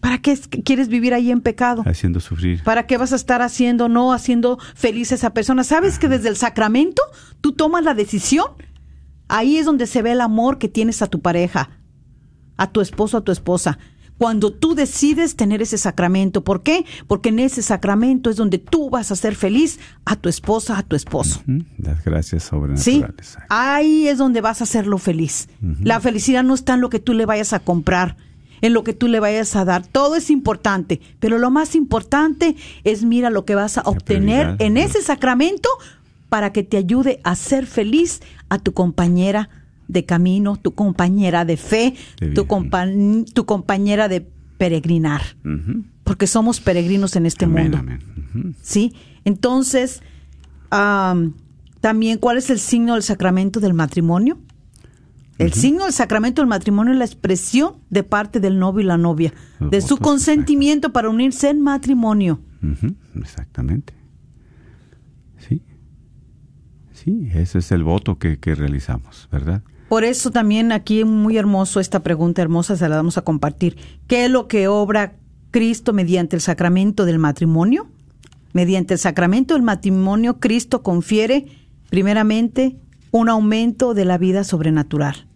¿Para 0.00 0.18
qué 0.18 0.36
quieres 0.64 0.88
vivir 0.88 1.14
ahí 1.14 1.30
en 1.30 1.40
pecado? 1.40 1.84
Haciendo 1.86 2.18
sufrir. 2.18 2.62
¿Para 2.64 2.86
qué 2.88 2.96
vas 2.96 3.12
a 3.12 3.16
estar 3.16 3.40
haciendo, 3.40 3.88
no 3.88 4.12
haciendo 4.12 4.58
feliz 4.74 5.12
a 5.12 5.14
esa 5.14 5.30
persona? 5.32 5.62
¿Sabes 5.62 5.98
que 6.00 6.08
desde 6.08 6.28
el 6.28 6.36
sacramento 6.36 7.02
tú 7.40 7.52
tomas 7.52 7.84
la 7.84 7.94
decisión? 7.94 8.46
Ahí 9.28 9.56
es 9.58 9.64
donde 9.64 9.86
se 9.86 10.02
ve 10.02 10.12
el 10.12 10.20
amor 10.20 10.58
que 10.58 10.68
tienes 10.68 11.02
a 11.02 11.06
tu 11.06 11.20
pareja, 11.20 11.70
a 12.56 12.70
tu 12.72 12.80
esposo, 12.80 13.16
a 13.16 13.20
tu 13.22 13.30
esposa. 13.30 13.78
Cuando 14.22 14.52
tú 14.52 14.76
decides 14.76 15.34
tener 15.34 15.62
ese 15.62 15.78
sacramento. 15.78 16.44
¿Por 16.44 16.62
qué? 16.62 16.84
Porque 17.08 17.30
en 17.30 17.40
ese 17.40 17.60
sacramento 17.60 18.30
es 18.30 18.36
donde 18.36 18.58
tú 18.58 18.88
vas 18.88 19.10
a 19.10 19.16
ser 19.16 19.34
feliz 19.34 19.80
a 20.04 20.14
tu 20.14 20.28
esposa, 20.28 20.78
a 20.78 20.84
tu 20.84 20.94
esposo. 20.94 21.42
Las 21.76 22.04
gracias 22.04 22.44
¿Sí? 22.44 22.50
sobrenaturales. 22.50 23.36
Ahí 23.48 24.06
es 24.06 24.18
donde 24.18 24.40
vas 24.40 24.60
a 24.60 24.64
hacerlo 24.64 24.98
feliz. 24.98 25.48
La 25.80 25.98
felicidad 25.98 26.44
no 26.44 26.54
está 26.54 26.74
en 26.74 26.82
lo 26.82 26.88
que 26.88 27.00
tú 27.00 27.14
le 27.14 27.26
vayas 27.26 27.52
a 27.52 27.58
comprar, 27.58 28.16
en 28.60 28.74
lo 28.74 28.84
que 28.84 28.92
tú 28.92 29.08
le 29.08 29.18
vayas 29.18 29.56
a 29.56 29.64
dar. 29.64 29.84
Todo 29.84 30.14
es 30.14 30.30
importante, 30.30 31.00
pero 31.18 31.38
lo 31.38 31.50
más 31.50 31.74
importante 31.74 32.54
es 32.84 33.02
mira 33.02 33.28
lo 33.28 33.44
que 33.44 33.56
vas 33.56 33.76
a 33.76 33.82
obtener 33.86 34.54
en 34.60 34.76
ese 34.76 35.02
sacramento 35.02 35.68
para 36.28 36.52
que 36.52 36.62
te 36.62 36.76
ayude 36.76 37.20
a 37.24 37.34
ser 37.34 37.66
feliz 37.66 38.22
a 38.50 38.60
tu 38.60 38.72
compañera 38.72 39.48
de 39.92 40.04
camino, 40.04 40.56
tu 40.56 40.72
compañera 40.72 41.44
de 41.44 41.56
fe, 41.56 41.94
tu, 42.34 42.46
compa- 42.46 43.24
tu 43.32 43.44
compañera 43.46 44.08
de 44.08 44.26
peregrinar, 44.58 45.22
porque 46.04 46.26
somos 46.26 46.60
peregrinos 46.60 47.16
en 47.16 47.26
este 47.26 47.44
Amén, 47.44 47.62
mundo. 47.64 47.78
amén. 47.78 48.54
¿sí? 48.62 48.94
Entonces, 49.24 50.02
am, 50.70 51.34
también, 51.80 52.18
¿cuál 52.18 52.38
es 52.38 52.48
el 52.50 52.58
signo 52.58 52.94
del 52.94 53.02
sacramento 53.02 53.60
del 53.60 53.74
matrimonio? 53.74 54.38
El 55.38 55.52
signo 55.52 55.84
del 55.84 55.92
sacramento 55.92 56.40
del 56.42 56.48
matrimonio 56.48 56.92
es 56.92 56.98
la 56.98 57.04
expresión 57.04 57.74
de 57.90 58.04
parte 58.04 58.38
del 58.38 58.58
novio 58.60 58.82
y 58.82 58.86
la 58.86 58.98
novia, 58.98 59.32
Los 59.58 59.70
de 59.72 59.80
su 59.80 59.96
consentimiento 59.96 60.92
para 60.92 61.08
unirse 61.08 61.50
en 61.50 61.60
matrimonio. 61.60 62.38
Exactamente. 63.16 63.92
Sí. 65.38 65.62
Sí, 66.92 67.28
ese 67.34 67.58
es 67.58 67.72
el 67.72 67.82
voto 67.82 68.18
que, 68.18 68.38
que 68.38 68.54
realizamos, 68.54 69.28
¿verdad? 69.32 69.62
Por 69.92 70.04
eso 70.04 70.30
también 70.30 70.72
aquí 70.72 71.04
muy 71.04 71.36
hermoso 71.36 71.78
esta 71.78 72.02
pregunta 72.02 72.40
hermosa, 72.40 72.78
se 72.78 72.88
la 72.88 72.96
vamos 72.96 73.18
a 73.18 73.24
compartir. 73.24 73.76
¿Qué 74.06 74.24
es 74.24 74.30
lo 74.30 74.48
que 74.48 74.66
obra 74.66 75.16
Cristo 75.50 75.92
mediante 75.92 76.34
el 76.34 76.40
sacramento 76.40 77.04
del 77.04 77.18
matrimonio? 77.18 77.88
Mediante 78.54 78.94
el 78.94 78.98
sacramento 78.98 79.52
del 79.52 79.62
matrimonio, 79.62 80.40
Cristo 80.40 80.82
confiere, 80.82 81.44
primeramente, 81.90 82.78
un 83.10 83.28
aumento 83.28 83.92
de 83.92 84.06
la 84.06 84.16
vida 84.16 84.44
sobrenatural. 84.44 85.26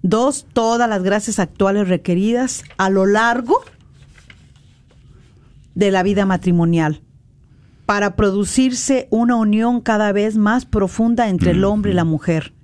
Dos, 0.00 0.46
todas 0.54 0.88
las 0.88 1.02
gracias 1.02 1.38
actuales 1.38 1.86
requeridas 1.86 2.64
a 2.78 2.88
lo 2.88 3.04
largo 3.04 3.60
de 5.74 5.90
la 5.90 6.02
vida 6.02 6.24
matrimonial 6.24 7.02
para 7.84 8.16
producirse 8.16 9.06
una 9.10 9.36
unión 9.36 9.82
cada 9.82 10.12
vez 10.12 10.38
más 10.38 10.64
profunda 10.64 11.28
entre 11.28 11.50
el 11.50 11.62
hombre 11.64 11.90
y 11.90 11.94
la 11.94 12.04
mujer, 12.04 12.54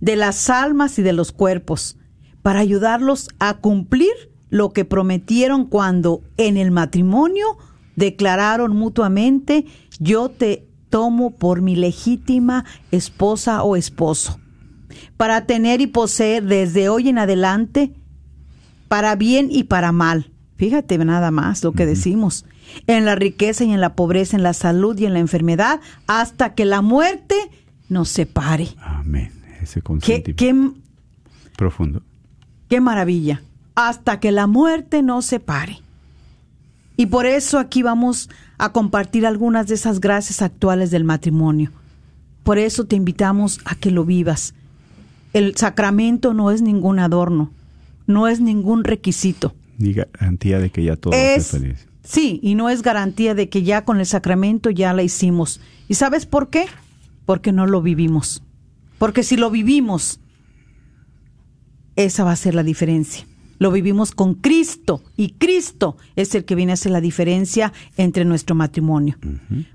de 0.00 0.16
las 0.16 0.50
almas 0.50 0.98
y 0.98 1.02
de 1.02 1.12
los 1.12 1.32
cuerpos, 1.32 1.98
para 2.42 2.60
ayudarlos 2.60 3.28
a 3.38 3.58
cumplir 3.58 4.12
lo 4.48 4.70
que 4.70 4.84
prometieron 4.84 5.66
cuando 5.66 6.22
en 6.36 6.56
el 6.56 6.70
matrimonio 6.70 7.58
declararon 7.96 8.74
mutuamente, 8.74 9.66
yo 9.98 10.30
te 10.30 10.66
tomo 10.88 11.36
por 11.36 11.62
mi 11.62 11.76
legítima 11.76 12.64
esposa 12.90 13.62
o 13.62 13.76
esposo, 13.76 14.40
para 15.16 15.46
tener 15.46 15.80
y 15.80 15.86
poseer 15.86 16.44
desde 16.44 16.88
hoy 16.88 17.08
en 17.08 17.18
adelante, 17.18 17.94
para 18.88 19.14
bien 19.14 19.48
y 19.50 19.64
para 19.64 19.92
mal. 19.92 20.32
Fíjate 20.56 20.98
nada 20.98 21.30
más 21.30 21.62
lo 21.62 21.72
que 21.72 21.86
decimos. 21.86 22.44
En 22.86 23.04
la 23.04 23.14
riqueza 23.14 23.64
y 23.64 23.72
en 23.72 23.80
la 23.80 23.94
pobreza, 23.94 24.36
en 24.36 24.42
la 24.42 24.52
salud 24.52 24.98
y 24.98 25.06
en 25.06 25.14
la 25.14 25.20
enfermedad, 25.20 25.80
hasta 26.06 26.54
que 26.54 26.64
la 26.64 26.82
muerte 26.82 27.34
nos 27.88 28.08
separe. 28.08 28.68
Amén. 28.78 29.39
Ese 29.62 29.80
Qué, 29.80 29.82
consentimiento 29.82 30.36
qué, 30.36 31.50
profundo. 31.56 32.02
qué 32.68 32.80
maravilla. 32.80 33.42
Hasta 33.74 34.20
que 34.20 34.32
la 34.32 34.46
muerte 34.46 35.02
nos 35.02 35.26
separe. 35.26 35.78
Y 36.96 37.06
por 37.06 37.24
eso 37.26 37.58
aquí 37.58 37.82
vamos 37.82 38.28
a 38.58 38.72
compartir 38.72 39.26
algunas 39.26 39.66
de 39.68 39.74
esas 39.74 40.00
gracias 40.00 40.42
actuales 40.42 40.90
del 40.90 41.04
matrimonio. 41.04 41.70
Por 42.42 42.58
eso 42.58 42.84
te 42.84 42.96
invitamos 42.96 43.60
a 43.64 43.74
que 43.74 43.90
lo 43.90 44.04
vivas. 44.04 44.54
El 45.32 45.56
sacramento 45.56 46.34
no 46.34 46.50
es 46.50 46.60
ningún 46.60 46.98
adorno, 46.98 47.50
no 48.06 48.28
es 48.28 48.40
ningún 48.40 48.84
requisito. 48.84 49.54
Ni 49.78 49.92
garantía 49.94 50.58
de 50.58 50.70
que 50.70 50.82
ya 50.84 50.96
todo 50.96 51.14
es 51.14 51.48
feliz. 51.52 51.86
sí 52.02 52.38
y 52.42 52.54
no 52.54 52.68
es 52.68 52.82
garantía 52.82 53.34
de 53.34 53.48
que 53.48 53.62
ya 53.62 53.84
con 53.84 53.98
el 54.00 54.06
sacramento 54.06 54.68
ya 54.70 54.92
la 54.92 55.02
hicimos 55.02 55.60
y 55.88 55.94
sabes 55.94 56.26
por 56.26 56.50
qué 56.50 56.66
porque 57.24 57.52
no 57.52 57.66
lo 57.66 57.80
vivimos 57.80 58.42
porque 59.00 59.22
si 59.22 59.38
lo 59.38 59.50
vivimos 59.50 60.20
esa 61.96 62.22
va 62.22 62.32
a 62.32 62.36
ser 62.36 62.54
la 62.54 62.62
diferencia. 62.62 63.26
Lo 63.58 63.70
vivimos 63.70 64.12
con 64.12 64.34
Cristo 64.34 65.02
y 65.16 65.30
Cristo 65.30 65.96
es 66.16 66.34
el 66.34 66.44
que 66.44 66.54
viene 66.54 66.72
a 66.72 66.74
hacer 66.74 66.92
la 66.92 67.00
diferencia 67.00 67.72
entre 67.96 68.26
nuestro 68.26 68.54
matrimonio. 68.54 69.16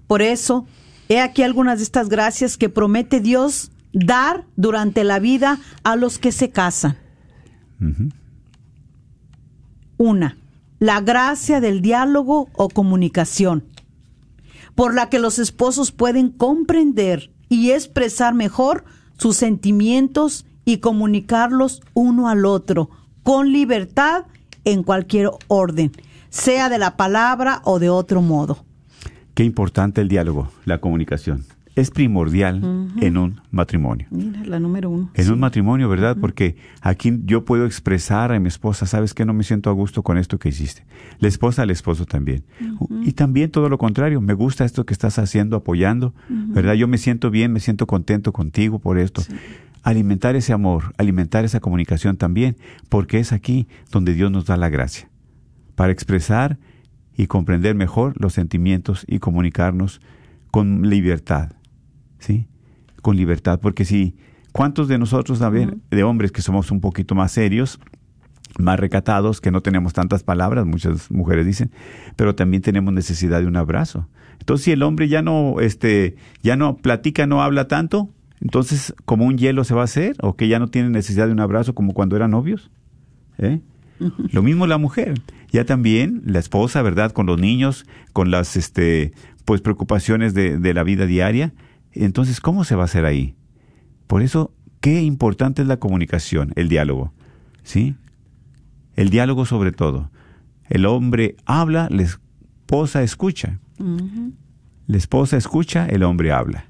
Por 0.05 0.21
eso 0.21 0.67
he 1.09 1.19
aquí 1.19 1.41
algunas 1.41 1.79
de 1.79 1.85
estas 1.85 2.07
gracias 2.07 2.55
que 2.55 2.69
promete 2.69 3.19
Dios 3.19 3.71
dar 3.93 4.45
durante 4.57 5.03
la 5.03 5.17
vida 5.17 5.59
a 5.83 5.95
los 5.95 6.19
que 6.19 6.31
se 6.31 6.51
casan. 6.51 6.95
Una, 9.97 10.37
la 10.77 11.01
gracia 11.01 11.61
del 11.61 11.81
diálogo 11.81 12.49
o 12.53 12.69
comunicación, 12.69 13.63
por 14.75 14.93
la 14.93 15.09
que 15.09 15.17
los 15.17 15.39
esposos 15.39 15.91
pueden 15.91 16.29
comprender 16.29 17.31
y 17.49 17.71
expresar 17.71 18.35
mejor 18.35 18.85
sus 19.17 19.37
sentimientos 19.37 20.45
y 20.65 20.77
comunicarlos 20.77 21.81
uno 21.93 22.27
al 22.29 22.45
otro 22.45 22.89
con 23.23 23.51
libertad 23.51 24.25
en 24.65 24.83
cualquier 24.83 25.29
orden, 25.47 25.91
sea 26.29 26.69
de 26.69 26.77
la 26.77 26.97
palabra 26.97 27.61
o 27.63 27.79
de 27.79 27.89
otro 27.89 28.21
modo. 28.21 28.65
Qué 29.33 29.43
importante 29.43 30.01
el 30.01 30.07
diálogo, 30.07 30.49
la 30.65 30.79
comunicación. 30.79 31.45
Es 31.75 31.91
primordial 31.91 32.89
en 33.01 33.17
un 33.17 33.41
matrimonio. 33.51 34.07
Mira, 34.09 34.45
la 34.45 34.59
número 34.59 34.89
uno. 34.89 35.11
En 35.13 35.31
un 35.31 35.39
matrimonio, 35.39 35.89
¿verdad? 35.89 36.15
Porque 36.19 36.55
aquí 36.81 37.19
yo 37.25 37.43
puedo 37.43 37.65
expresar 37.65 38.31
a 38.31 38.39
mi 38.39 38.47
esposa, 38.47 38.85
¿sabes 38.85 39.13
qué? 39.13 39.25
No 39.25 39.33
me 39.33 39.43
siento 39.43 39.69
a 39.69 39.73
gusto 39.73 40.01
con 40.01 40.17
esto 40.17 40.39
que 40.39 40.49
hiciste. 40.49 40.85
La 41.19 41.27
esposa 41.27 41.63
al 41.63 41.71
esposo 41.71 42.05
también. 42.05 42.45
Y 43.03 43.11
también 43.11 43.51
todo 43.51 43.67
lo 43.67 43.77
contrario, 43.77 44.21
me 44.21 44.33
gusta 44.33 44.63
esto 44.63 44.85
que 44.85 44.93
estás 44.93 45.19
haciendo, 45.19 45.57
apoyando, 45.57 46.13
¿verdad? 46.29 46.75
Yo 46.75 46.87
me 46.87 46.97
siento 46.97 47.29
bien, 47.29 47.51
me 47.51 47.59
siento 47.59 47.87
contento 47.87 48.31
contigo 48.31 48.79
por 48.79 48.97
esto. 48.97 49.21
Alimentar 49.83 50.35
ese 50.35 50.53
amor, 50.53 50.93
alimentar 50.97 51.43
esa 51.43 51.59
comunicación 51.59 52.15
también, 52.15 52.55
porque 52.87 53.19
es 53.19 53.33
aquí 53.33 53.67
donde 53.91 54.13
Dios 54.13 54.31
nos 54.31 54.45
da 54.45 54.55
la 54.55 54.69
gracia, 54.69 55.09
para 55.75 55.91
expresar 55.91 56.57
y 57.17 57.27
comprender 57.27 57.75
mejor 57.75 58.13
los 58.19 58.33
sentimientos 58.33 59.05
y 59.07 59.19
comunicarnos 59.19 60.01
con 60.51 60.89
libertad, 60.89 61.51
¿sí? 62.25 62.47
Con 63.01 63.17
libertad, 63.17 63.59
porque 63.61 63.85
si, 63.85 64.15
¿cuántos 64.51 64.87
de 64.87 64.97
nosotros, 64.97 65.39
ver, 65.51 65.77
de 65.91 66.03
hombres 66.03 66.31
que 66.31 66.41
somos 66.41 66.71
un 66.71 66.81
poquito 66.81 67.13
más 67.13 67.31
serios, 67.31 67.79
más 68.57 68.79
recatados, 68.79 69.41
que 69.41 69.51
no 69.51 69.61
tenemos 69.61 69.93
tantas 69.93 70.23
palabras, 70.23 70.65
muchas 70.65 71.11
mujeres 71.11 71.45
dicen, 71.45 71.71
pero 72.15 72.35
también 72.35 72.63
tenemos 72.63 72.93
necesidad 72.93 73.41
de 73.41 73.47
un 73.47 73.57
abrazo. 73.57 74.07
Entonces, 74.39 74.65
si 74.65 74.71
el 74.71 74.83
hombre 74.83 75.07
ya 75.07 75.21
no, 75.21 75.59
este, 75.59 76.15
ya 76.41 76.55
no 76.55 76.77
platica, 76.77 77.27
no 77.27 77.43
habla 77.43 77.67
tanto, 77.67 78.09
entonces, 78.41 78.93
como 79.05 79.25
un 79.25 79.37
hielo 79.37 79.63
se 79.63 79.73
va 79.73 79.81
a 79.81 79.85
hacer, 79.85 80.15
o 80.21 80.35
que 80.35 80.47
ya 80.47 80.59
no 80.59 80.67
tiene 80.67 80.89
necesidad 80.89 81.27
de 81.27 81.33
un 81.33 81.39
abrazo 81.39 81.73
como 81.73 81.93
cuando 81.93 82.15
eran 82.15 82.31
novios. 82.31 82.69
¿eh? 83.37 83.61
Lo 84.31 84.43
mismo 84.43 84.67
la 84.67 84.77
mujer, 84.77 85.21
ya 85.51 85.65
también 85.65 86.21
la 86.25 86.39
esposa, 86.39 86.81
¿verdad? 86.81 87.11
Con 87.11 87.25
los 87.25 87.39
niños, 87.39 87.85
con 88.13 88.31
las, 88.31 88.57
este, 88.57 89.13
pues 89.45 89.61
preocupaciones 89.61 90.33
de, 90.33 90.57
de 90.57 90.73
la 90.73 90.83
vida 90.83 91.05
diaria. 91.05 91.53
Entonces, 91.95 92.41
¿cómo 92.41 92.63
se 92.63 92.75
va 92.75 92.83
a 92.83 92.85
hacer 92.85 93.05
ahí? 93.05 93.35
Por 94.07 94.21
eso, 94.21 94.53
qué 94.81 95.01
importante 95.01 95.61
es 95.61 95.67
la 95.67 95.77
comunicación, 95.77 96.51
el 96.55 96.69
diálogo, 96.69 97.13
¿sí? 97.63 97.95
El 98.95 99.09
diálogo 99.09 99.45
sobre 99.45 99.71
todo. 99.71 100.11
El 100.69 100.85
hombre 100.85 101.35
habla, 101.45 101.87
la 101.89 102.03
esposa 102.03 103.03
escucha. 103.03 103.59
La 104.87 104.97
esposa 104.97 105.37
escucha, 105.37 105.85
el 105.87 106.03
hombre 106.03 106.31
habla. 106.31 106.65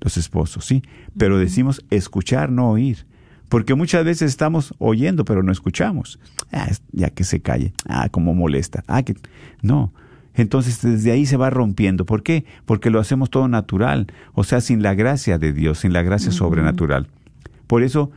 Los 0.00 0.16
esposos, 0.16 0.64
¿sí? 0.64 0.82
Pero 1.16 1.38
decimos 1.38 1.84
escuchar, 1.90 2.50
no 2.50 2.70
oír. 2.70 3.06
Porque 3.48 3.74
muchas 3.74 4.04
veces 4.04 4.30
estamos 4.30 4.74
oyendo, 4.78 5.24
pero 5.24 5.42
no 5.42 5.52
escuchamos. 5.52 6.18
Ah, 6.52 6.68
ya 6.92 7.10
que 7.10 7.24
se 7.24 7.40
calle. 7.40 7.72
Ah, 7.86 8.08
cómo 8.10 8.34
molesta. 8.34 8.82
Ah, 8.86 9.02
que... 9.02 9.14
No. 9.62 9.92
Entonces 10.36 10.80
desde 10.82 11.10
ahí 11.12 11.26
se 11.26 11.36
va 11.36 11.50
rompiendo. 11.50 12.06
¿Por 12.06 12.22
qué? 12.22 12.44
Porque 12.64 12.90
lo 12.90 13.00
hacemos 13.00 13.30
todo 13.30 13.48
natural. 13.48 14.06
O 14.34 14.44
sea, 14.44 14.60
sin 14.60 14.82
la 14.82 14.94
gracia 14.94 15.38
de 15.38 15.52
Dios, 15.52 15.80
sin 15.80 15.92
la 15.92 16.02
gracia 16.02 16.30
sobrenatural. 16.30 17.08
Por 17.66 17.82
eso, 17.82 18.10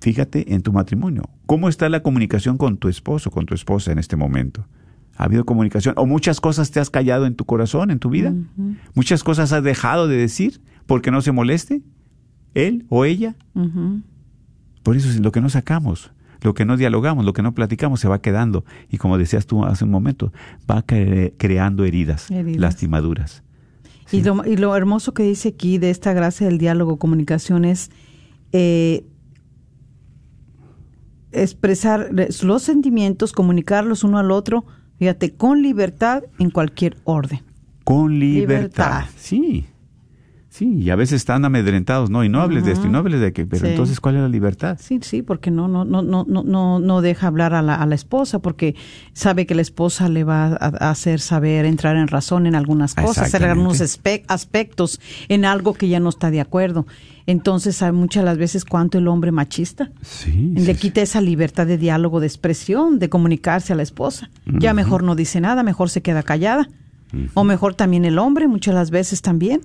fíjate 0.00 0.52
en 0.54 0.62
tu 0.62 0.72
matrimonio. 0.72 1.30
¿Cómo 1.46 1.68
está 1.68 1.88
la 1.88 2.02
comunicación 2.02 2.58
con 2.58 2.76
tu 2.76 2.88
esposo, 2.88 3.30
con 3.30 3.46
tu 3.46 3.54
esposa 3.54 3.92
en 3.92 3.98
este 3.98 4.16
momento? 4.16 4.66
¿Ha 5.16 5.24
habido 5.24 5.44
comunicación? 5.44 5.94
¿O 5.96 6.06
muchas 6.06 6.40
cosas 6.40 6.70
te 6.70 6.78
has 6.78 6.90
callado 6.90 7.26
en 7.26 7.34
tu 7.34 7.44
corazón, 7.44 7.90
en 7.90 7.98
tu 7.98 8.10
vida? 8.10 8.34
¿Muchas 8.94 9.24
cosas 9.24 9.52
has 9.52 9.62
dejado 9.62 10.08
de 10.08 10.16
decir 10.16 10.60
porque 10.86 11.10
no 11.10 11.22
se 11.22 11.32
moleste? 11.32 11.82
¿Él 12.54 12.86
o 12.88 13.04
ella? 13.04 13.34
Por 14.82 14.96
eso 14.96 15.08
es 15.08 15.20
lo 15.20 15.32
que 15.32 15.40
no 15.40 15.48
sacamos, 15.48 16.12
lo 16.40 16.54
que 16.54 16.64
no 16.64 16.76
dialogamos, 16.76 17.24
lo 17.24 17.32
que 17.32 17.42
no 17.42 17.54
platicamos 17.54 18.00
se 18.00 18.08
va 18.08 18.20
quedando. 18.20 18.64
Y 18.90 18.98
como 18.98 19.18
decías 19.18 19.46
tú 19.46 19.64
hace 19.64 19.84
un 19.84 19.90
momento, 19.90 20.32
va 20.70 20.82
creando 20.82 21.84
heridas, 21.84 22.28
lastimaduras. 22.30 23.42
Y, 24.10 24.22
lo, 24.22 24.44
y, 24.46 24.56
lo, 24.56 24.74
hermoso 24.74 25.12
que 25.12 25.22
dice 25.22 25.50
aquí 25.50 25.78
de 25.78 25.90
esta 25.90 26.14
gracia 26.14 26.46
del 26.46 26.56
diálogo, 26.56 26.98
comunicación, 26.98 27.66
es 27.66 27.90
eh, 28.52 29.04
expresar 31.32 32.08
los 32.42 32.62
sentimientos, 32.62 33.32
comunicarlos 33.32 34.04
uno 34.04 34.18
al 34.18 34.30
otro, 34.30 34.64
fíjate, 34.98 35.34
con 35.34 35.62
libertad 35.62 36.22
en 36.38 36.50
cualquier 36.50 36.96
orden. 37.04 37.40
Con 37.84 38.18
libertad. 38.18 39.04
Sí. 39.16 39.66
Sí, 40.58 40.74
y 40.80 40.90
a 40.90 40.96
veces 40.96 41.18
están 41.18 41.44
amedrentados, 41.44 42.10
¿no? 42.10 42.24
Y 42.24 42.28
no 42.28 42.40
hables 42.40 42.64
de 42.64 42.72
esto, 42.72 42.88
y 42.88 42.90
no 42.90 42.98
hables 42.98 43.20
de 43.20 43.32
que, 43.32 43.46
pero 43.46 43.68
entonces, 43.68 44.00
¿cuál 44.00 44.16
es 44.16 44.22
la 44.22 44.28
libertad? 44.28 44.76
Sí, 44.82 44.98
sí, 45.02 45.22
porque 45.22 45.52
no, 45.52 45.68
no, 45.68 45.84
no, 45.84 46.02
no, 46.02 46.24
no, 46.24 46.80
no 46.80 47.00
deja 47.00 47.28
hablar 47.28 47.54
a 47.54 47.62
la, 47.62 47.76
a 47.76 47.86
la 47.86 47.94
esposa, 47.94 48.40
porque 48.40 48.74
sabe 49.12 49.46
que 49.46 49.54
la 49.54 49.62
esposa 49.62 50.08
le 50.08 50.24
va 50.24 50.46
a, 50.46 50.90
hacer 50.90 51.20
saber, 51.20 51.64
entrar 51.64 51.96
en 51.96 52.08
razón 52.08 52.44
en 52.44 52.56
algunas 52.56 52.96
cosas, 52.96 53.26
hacer 53.28 53.44
algunos 53.44 53.80
aspectos 54.26 55.00
en 55.28 55.44
algo 55.44 55.74
que 55.74 55.88
ya 55.88 56.00
no 56.00 56.08
está 56.08 56.32
de 56.32 56.40
acuerdo. 56.40 56.88
Entonces, 57.26 57.76
sabe 57.76 57.92
muchas 57.92 58.24
las 58.24 58.36
veces 58.36 58.64
cuánto 58.64 58.98
el 58.98 59.06
hombre 59.06 59.30
machista 59.30 59.92
sí, 60.02 60.54
le 60.56 60.74
quita 60.74 61.02
esa 61.02 61.20
libertad 61.20 61.68
de 61.68 61.78
diálogo, 61.78 62.18
de 62.18 62.26
expresión, 62.26 62.98
de 62.98 63.08
comunicarse 63.08 63.74
a 63.74 63.76
la 63.76 63.84
esposa. 63.84 64.28
Ya 64.44 64.74
mejor 64.74 65.04
no 65.04 65.14
dice 65.14 65.40
nada, 65.40 65.62
mejor 65.62 65.88
se 65.88 66.02
queda 66.02 66.24
callada. 66.24 66.68
O 67.34 67.44
mejor 67.44 67.74
también 67.74 68.04
el 68.04 68.18
hombre, 68.18 68.48
muchas 68.48 68.74
las 68.74 68.90
veces 68.90 69.22
también 69.22 69.60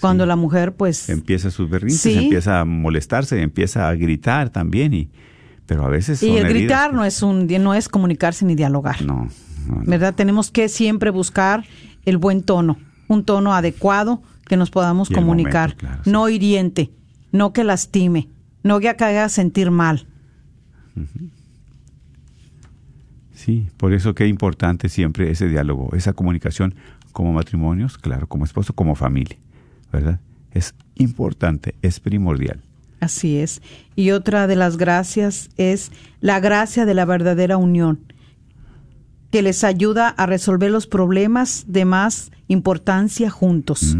cuando 0.00 0.26
la 0.26 0.36
mujer, 0.36 0.74
pues... 0.74 1.08
Empieza 1.08 1.50
sus 1.50 1.68
berrinches, 1.68 2.16
empieza 2.16 2.60
a 2.60 2.64
molestarse, 2.64 3.40
empieza 3.40 3.88
a 3.88 3.94
gritar 3.94 4.50
también, 4.50 4.94
y 4.94 5.10
pero 5.66 5.84
a 5.84 5.88
veces... 5.88 6.22
y 6.22 6.36
el 6.36 6.48
gritar 6.48 6.94
no 6.94 7.04
es, 7.04 7.22
un, 7.22 7.46
no 7.46 7.74
es 7.74 7.88
comunicarse 7.88 8.44
ni 8.44 8.54
dialogar. 8.54 9.02
No, 9.02 9.28
¿Verdad? 9.84 10.14
Tenemos 10.14 10.50
que 10.50 10.68
siempre 10.68 11.10
buscar 11.10 11.64
el 12.04 12.18
buen 12.18 12.42
tono, 12.42 12.78
un 13.08 13.24
tono 13.24 13.52
adecuado 13.54 14.22
que 14.46 14.56
nos 14.56 14.70
podamos 14.70 15.10
comunicar, 15.10 15.76
no 16.04 16.28
hiriente, 16.28 16.90
no 17.32 17.52
que 17.52 17.64
lastime, 17.64 18.28
no 18.62 18.78
que 18.78 18.90
haga 18.90 19.28
sentir 19.28 19.70
mal. 19.70 20.06
Sí, 23.34 23.68
por 23.76 23.92
eso 23.92 24.14
que 24.14 24.24
es 24.24 24.30
importante 24.30 24.88
siempre 24.88 25.30
ese 25.30 25.48
diálogo, 25.48 25.90
esa 25.94 26.12
comunicación 26.12 26.74
como 27.12 27.32
matrimonios, 27.32 27.98
claro, 27.98 28.26
como 28.28 28.44
esposo, 28.44 28.72
como 28.72 28.94
familia. 28.94 29.36
¿Verdad? 29.92 30.20
Es 30.52 30.74
importante, 30.96 31.74
es 31.82 32.00
primordial. 32.00 32.60
Así 33.00 33.38
es. 33.38 33.62
Y 33.94 34.10
otra 34.10 34.46
de 34.46 34.56
las 34.56 34.76
gracias 34.76 35.50
es 35.56 35.92
la 36.20 36.40
gracia 36.40 36.86
de 36.86 36.94
la 36.94 37.04
verdadera 37.04 37.56
unión, 37.56 38.00
que 39.30 39.42
les 39.42 39.64
ayuda 39.64 40.08
a 40.08 40.26
resolver 40.26 40.70
los 40.70 40.86
problemas 40.86 41.64
de 41.68 41.84
más 41.84 42.30
importancia 42.48 43.28
juntos. 43.28 43.96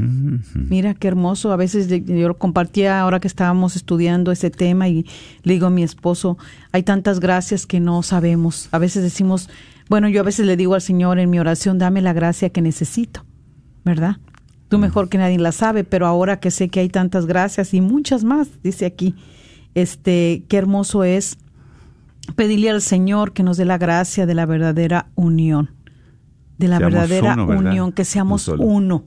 Mira 0.54 0.94
qué 0.94 1.08
hermoso. 1.08 1.52
A 1.52 1.56
veces 1.56 1.88
yo 1.88 2.28
lo 2.28 2.38
compartía 2.38 3.00
ahora 3.00 3.20
que 3.20 3.28
estábamos 3.28 3.76
estudiando 3.76 4.32
ese 4.32 4.50
tema 4.50 4.88
y 4.88 5.04
le 5.42 5.54
digo 5.54 5.66
a 5.66 5.70
mi 5.70 5.82
esposo, 5.82 6.38
hay 6.72 6.82
tantas 6.82 7.20
gracias 7.20 7.66
que 7.66 7.80
no 7.80 8.02
sabemos. 8.02 8.68
A 8.72 8.78
veces 8.78 9.02
decimos, 9.02 9.50
bueno, 9.88 10.08
yo 10.08 10.20
a 10.20 10.24
veces 10.24 10.46
le 10.46 10.56
digo 10.56 10.74
al 10.74 10.82
Señor 10.82 11.18
en 11.18 11.28
mi 11.28 11.38
oración, 11.38 11.78
dame 11.78 12.02
la 12.02 12.12
gracia 12.12 12.50
que 12.50 12.62
necesito, 12.62 13.24
¿verdad? 13.84 14.16
Tú 14.68 14.78
mejor 14.78 15.08
que 15.08 15.18
nadie 15.18 15.38
la 15.38 15.52
sabe, 15.52 15.84
pero 15.84 16.06
ahora 16.06 16.40
que 16.40 16.50
sé 16.50 16.68
que 16.68 16.80
hay 16.80 16.88
tantas 16.88 17.26
gracias 17.26 17.72
y 17.72 17.80
muchas 17.80 18.24
más, 18.24 18.48
dice 18.62 18.86
aquí, 18.86 19.14
este, 19.74 20.44
qué 20.48 20.56
hermoso 20.56 21.04
es 21.04 21.38
pedirle 22.34 22.70
al 22.70 22.82
Señor 22.82 23.32
que 23.32 23.42
nos 23.42 23.56
dé 23.56 23.64
la 23.64 23.78
gracia 23.78 24.26
de 24.26 24.34
la 24.34 24.46
verdadera 24.46 25.06
unión, 25.14 25.70
de 26.58 26.68
la 26.68 26.78
verdadera 26.78 27.34
unión, 27.36 27.92
que 27.92 28.04
seamos 28.04 28.48
uno. 28.48 29.04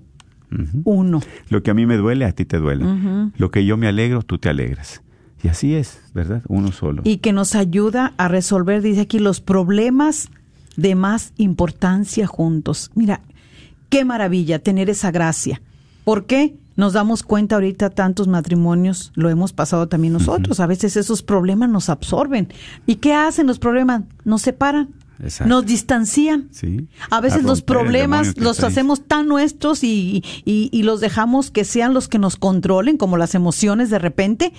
Uno. 0.83 1.21
Lo 1.49 1.61
que 1.61 1.69
a 1.69 1.73
mí 1.75 1.85
me 1.85 1.97
duele, 1.97 2.25
a 2.25 2.31
ti 2.31 2.45
te 2.45 2.57
duele. 2.57 2.85
Lo 3.37 3.51
que 3.51 3.65
yo 3.65 3.77
me 3.77 3.87
alegro, 3.87 4.23
tú 4.23 4.37
te 4.37 4.49
alegras. 4.49 5.01
Y 5.43 5.47
así 5.47 5.75
es, 5.75 6.01
¿verdad? 6.13 6.41
Uno 6.47 6.71
solo. 6.71 7.01
Y 7.05 7.17
que 7.17 7.33
nos 7.33 7.55
ayuda 7.55 8.13
a 8.17 8.27
resolver, 8.27 8.81
dice 8.81 9.01
aquí, 9.01 9.19
los 9.19 9.41
problemas 9.41 10.29
de 10.75 10.95
más 10.95 11.33
importancia 11.37 12.27
juntos. 12.27 12.91
Mira, 12.95 13.21
Qué 13.89 14.05
maravilla 14.05 14.59
tener 14.59 14.89
esa 14.89 15.11
gracia. 15.11 15.61
¿Por 16.03 16.25
qué? 16.25 16.55
Nos 16.75 16.93
damos 16.93 17.23
cuenta 17.23 17.55
ahorita 17.55 17.89
tantos 17.89 18.27
matrimonios, 18.27 19.11
lo 19.15 19.29
hemos 19.29 19.51
pasado 19.51 19.87
también 19.87 20.13
nosotros. 20.13 20.59
A 20.61 20.67
veces 20.67 20.95
esos 20.95 21.23
problemas 21.23 21.69
nos 21.69 21.89
absorben. 21.89 22.47
¿Y 22.85 22.95
qué 22.95 23.13
hacen 23.13 23.47
los 23.47 23.59
problemas? 23.59 24.03
Nos 24.23 24.43
separan. 24.43 24.89
Nos 25.45 25.65
distancian. 25.65 26.47
Sí. 26.51 26.87
A 27.09 27.19
veces 27.19 27.43
los 27.43 27.61
problemas 27.61 28.37
los 28.37 28.63
hacemos 28.63 29.05
tan 29.05 29.27
nuestros 29.27 29.83
y, 29.83 30.23
y, 30.45 30.83
los 30.83 31.01
dejamos 31.01 31.51
que 31.51 31.65
sean 31.65 31.93
los 31.93 32.07
que 32.07 32.19
nos 32.19 32.37
controlen, 32.37 32.95
como 32.95 33.17
las 33.17 33.35
emociones 33.35 33.89
de 33.89 33.99
repente, 33.99 34.53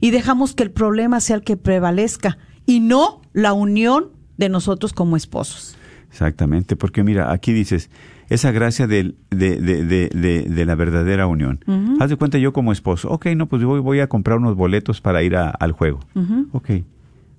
y 0.00 0.12
dejamos 0.12 0.54
que 0.54 0.62
el 0.62 0.70
problema 0.70 1.18
sea 1.18 1.34
el 1.36 1.42
que 1.42 1.56
prevalezca 1.56 2.38
y 2.64 2.78
no 2.78 3.22
la 3.32 3.52
unión 3.52 4.10
de 4.36 4.48
nosotros 4.48 4.92
como 4.92 5.16
esposos. 5.16 5.76
Exactamente, 6.10 6.76
porque 6.76 7.02
mira, 7.02 7.32
aquí 7.32 7.52
dices, 7.52 7.90
esa 8.28 8.52
gracia 8.52 8.86
de, 8.86 9.14
de, 9.30 9.60
de, 9.60 10.42
de 10.48 10.64
la 10.64 10.74
verdadera 10.74 11.26
unión. 11.26 11.60
Haz 12.00 12.10
de 12.10 12.16
cuenta 12.16 12.38
yo 12.38 12.52
como 12.52 12.72
esposo, 12.72 13.10
ok, 13.10 13.26
no, 13.36 13.46
pues 13.46 13.62
voy, 13.64 13.80
voy 13.80 14.00
a 14.00 14.08
comprar 14.08 14.38
unos 14.38 14.56
boletos 14.56 15.00
para 15.00 15.22
ir 15.22 15.36
al 15.36 15.72
juego. 15.72 16.00
Ok. 16.52 16.70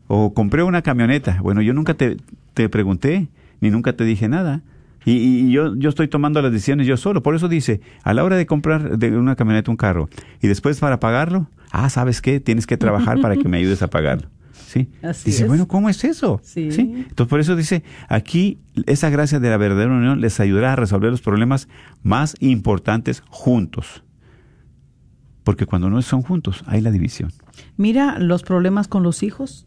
O 0.07 0.33
compré 0.33 0.63
una 0.63 0.81
camioneta. 0.81 1.39
Bueno, 1.41 1.61
yo 1.61 1.73
nunca 1.73 1.95
te, 1.95 2.17
te 2.53 2.69
pregunté, 2.69 3.27
ni 3.59 3.71
nunca 3.71 3.93
te 3.93 4.03
dije 4.03 4.27
nada. 4.29 4.61
Y, 5.03 5.13
y, 5.13 5.51
yo, 5.51 5.75
yo 5.75 5.89
estoy 5.89 6.07
tomando 6.07 6.41
las 6.41 6.51
decisiones 6.51 6.87
yo 6.87 6.97
solo. 6.97 7.21
Por 7.21 7.35
eso 7.35 7.47
dice, 7.47 7.81
a 8.03 8.13
la 8.13 8.23
hora 8.23 8.35
de 8.35 8.45
comprar 8.45 8.97
de 8.97 9.17
una 9.17 9.35
camioneta 9.35 9.69
un 9.69 9.77
carro 9.77 10.09
y 10.41 10.47
después 10.47 10.79
para 10.79 10.99
pagarlo, 10.99 11.47
ah, 11.71 11.89
¿sabes 11.89 12.21
qué? 12.21 12.39
Tienes 12.39 12.65
que 12.65 12.77
trabajar 12.77 13.19
para 13.21 13.35
que 13.35 13.47
me 13.47 13.57
ayudes 13.57 13.81
a 13.83 13.87
pagarlo. 13.87 14.29
¿Sí? 14.75 14.89
dice, 15.25 15.45
bueno, 15.45 15.67
¿cómo 15.67 15.89
es 15.89 16.03
eso? 16.03 16.41
Sí. 16.43 16.69
Entonces, 16.69 17.27
por 17.27 17.39
eso 17.39 17.55
dice, 17.55 17.83
aquí 18.09 18.59
esa 18.85 19.09
gracia 19.09 19.39
de 19.39 19.49
la 19.49 19.57
verdadera 19.57 19.91
unión 19.91 20.19
les 20.19 20.39
ayudará 20.39 20.73
a 20.73 20.75
resolver 20.75 21.11
los 21.11 21.21
problemas 21.21 21.67
más 22.03 22.35
importantes 22.39 23.23
juntos. 23.29 24.03
Porque 25.43 25.65
cuando 25.65 25.89
no 25.89 26.01
son 26.01 26.23
juntos, 26.23 26.63
hay 26.65 26.81
la 26.81 26.91
división. 26.91 27.31
Mira 27.77 28.19
los 28.19 28.43
problemas 28.43 28.87
con 28.87 29.03
los 29.03 29.23
hijos. 29.23 29.65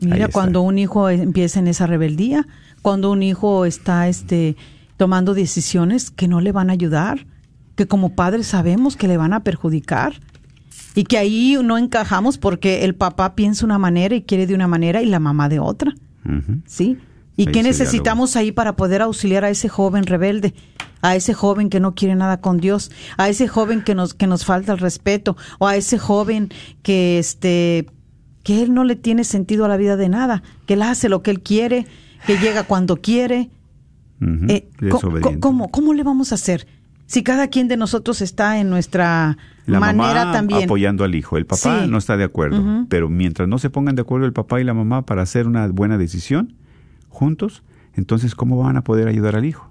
Mira 0.00 0.28
cuando 0.28 0.60
un 0.62 0.78
hijo 0.78 1.08
empieza 1.08 1.58
en 1.58 1.68
esa 1.68 1.86
rebeldía, 1.86 2.46
cuando 2.82 3.10
un 3.10 3.22
hijo 3.22 3.64
está 3.64 4.08
este 4.08 4.56
tomando 4.96 5.34
decisiones 5.34 6.10
que 6.10 6.28
no 6.28 6.40
le 6.40 6.52
van 6.52 6.70
a 6.70 6.74
ayudar, 6.74 7.26
que 7.74 7.86
como 7.86 8.14
padres 8.14 8.46
sabemos 8.46 8.96
que 8.96 9.08
le 9.08 9.16
van 9.16 9.32
a 9.32 9.40
perjudicar 9.40 10.20
Y 10.94 11.04
que 11.04 11.18
ahí 11.18 11.58
no 11.62 11.76
encajamos 11.76 12.38
porque 12.38 12.84
el 12.84 12.94
papá 12.94 13.34
piensa 13.34 13.64
una 13.64 13.78
manera 13.78 14.14
y 14.14 14.22
quiere 14.22 14.46
de 14.46 14.54
una 14.54 14.68
manera 14.68 15.02
y 15.02 15.06
la 15.06 15.20
mamá 15.20 15.48
de 15.48 15.58
otra. 15.58 15.94
¿Sí? 16.66 16.98
¿Y 17.36 17.48
Ahí 17.48 17.52
qué 17.52 17.62
necesitamos 17.62 18.36
ahí 18.36 18.52
para 18.52 18.76
poder 18.76 19.02
auxiliar 19.02 19.44
a 19.44 19.50
ese 19.50 19.68
joven 19.68 20.04
rebelde? 20.04 20.54
A 21.02 21.16
ese 21.16 21.34
joven 21.34 21.68
que 21.68 21.80
no 21.80 21.94
quiere 21.94 22.14
nada 22.14 22.40
con 22.40 22.58
Dios, 22.58 22.90
a 23.18 23.28
ese 23.28 23.48
joven 23.48 23.82
que 23.82 23.94
nos 23.94 24.14
que 24.14 24.26
nos 24.26 24.44
falta 24.44 24.72
el 24.72 24.78
respeto 24.78 25.36
o 25.58 25.66
a 25.66 25.76
ese 25.76 25.98
joven 25.98 26.50
que 26.82 27.18
este 27.18 27.86
que 28.42 28.62
él 28.62 28.72
no 28.72 28.84
le 28.84 28.94
tiene 28.94 29.24
sentido 29.24 29.64
a 29.64 29.68
la 29.68 29.76
vida 29.76 29.96
de 29.96 30.08
nada, 30.08 30.42
que 30.66 30.74
él 30.74 30.82
hace 30.82 31.08
lo 31.08 31.22
que 31.22 31.30
él 31.30 31.40
quiere, 31.40 31.86
que 32.26 32.38
llega 32.38 32.64
cuando 32.64 32.96
quiere. 32.96 33.50
Eh. 34.48 34.68
¿cómo, 35.40 35.70
¿Cómo 35.70 35.92
le 35.92 36.02
vamos 36.02 36.32
a 36.32 36.36
hacer? 36.36 36.66
Si 37.06 37.22
cada 37.22 37.48
quien 37.48 37.68
de 37.68 37.76
nosotros 37.76 38.20
está 38.22 38.58
en 38.58 38.70
nuestra 38.70 39.36
La 39.66 39.78
manera 39.80 40.24
mamá 40.24 40.32
también. 40.32 40.64
apoyando 40.64 41.04
al 41.04 41.14
hijo. 41.14 41.36
El 41.36 41.46
papá 41.46 41.82
Sí. 41.82 41.88
no 41.90 41.98
está 41.98 42.16
de 42.16 42.24
acuerdo. 42.24 42.86
Pero 42.88 43.08
mientras 43.08 43.48
no 43.48 43.58
se 43.58 43.70
pongan 43.70 43.94
de 43.94 44.02
acuerdo 44.02 44.26
el 44.26 44.32
papá 44.32 44.60
y 44.60 44.64
la 44.64 44.74
mamá 44.74 45.02
para 45.02 45.22
hacer 45.22 45.46
una 45.46 45.66
buena 45.68 45.98
decisión 45.98 46.54
juntos, 47.08 47.62
entonces 47.94 48.34
¿cómo 48.34 48.56
van 48.58 48.76
a 48.76 48.84
poder 48.84 49.06
ayudar 49.08 49.36
al 49.36 49.44
hijo? 49.44 49.70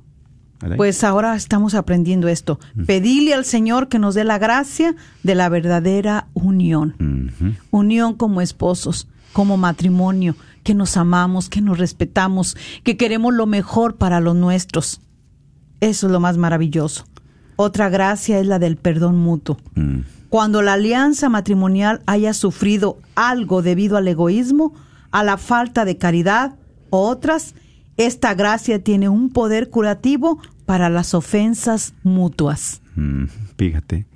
Pues 0.77 1.03
ahora 1.03 1.35
estamos 1.35 1.73
aprendiendo 1.75 2.29
esto. 2.29 2.57
Pedirle 2.85 3.33
al 3.33 3.43
Señor 3.43 3.89
que 3.89 3.99
nos 3.99 4.15
dé 4.15 4.23
la 4.23 4.37
gracia 4.37 4.95
de 5.21 5.35
la 5.35 5.49
verdadera 5.49 6.27
unión. 6.33 7.31
Unión 7.69 8.13
como 8.15 8.39
esposos, 8.39 9.09
como 9.33 9.57
matrimonio, 9.57 10.35
que 10.63 10.73
nos 10.73 10.95
amamos, 10.95 11.49
que 11.49 11.59
nos 11.59 11.79
respetamos, 11.79 12.55
que 12.83 12.95
queremos 12.95 13.33
lo 13.33 13.45
mejor 13.45 13.97
para 13.97 14.21
los 14.21 14.35
nuestros. 14.37 15.01
Eso 15.81 16.07
es 16.07 16.13
lo 16.13 16.21
más 16.21 16.37
maravilloso. 16.37 17.03
Otra 17.55 17.89
gracia 17.89 18.39
es 18.39 18.47
la 18.47 18.59
del 18.59 18.77
perdón 18.77 19.17
mutuo. 19.17 19.57
Mm. 19.75 19.99
Cuando 20.29 20.61
la 20.61 20.73
alianza 20.73 21.29
matrimonial 21.29 22.01
haya 22.05 22.33
sufrido 22.33 22.97
algo 23.15 23.61
debido 23.61 23.97
al 23.97 24.07
egoísmo, 24.07 24.73
a 25.11 25.23
la 25.23 25.37
falta 25.37 25.85
de 25.85 25.97
caridad 25.97 26.55
o 26.89 27.07
otras, 27.07 27.53
esta 27.97 28.33
gracia 28.33 28.83
tiene 28.83 29.09
un 29.09 29.29
poder 29.29 29.69
curativo 29.69 30.39
para 30.65 30.89
las 30.89 31.13
ofensas 31.13 31.93
mutuas. 32.03 32.81
Mm, 32.95 33.25
fíjate, 33.57 34.07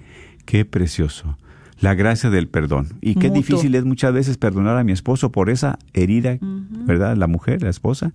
qué 0.46 0.66
precioso. 0.66 1.38
La 1.80 1.94
gracia 1.94 2.32
del 2.32 2.48
perdón. 2.48 2.88
Y 3.02 3.14
qué 3.14 3.28
Mutuo. 3.28 3.36
difícil 3.36 3.76
es 3.76 3.86
muchas 3.86 4.12
veces 4.12 4.38
perdonar 4.38 4.78
a 4.78 4.84
mi 4.84 4.92
esposo 4.92 5.32
por 5.32 5.52
esa 5.52 5.78
herida, 5.94 6.40
¿verdad? 6.42 7.16
La 7.16 7.28
mujer, 7.28 7.62
la 7.62 7.70
esposa, 7.70 8.14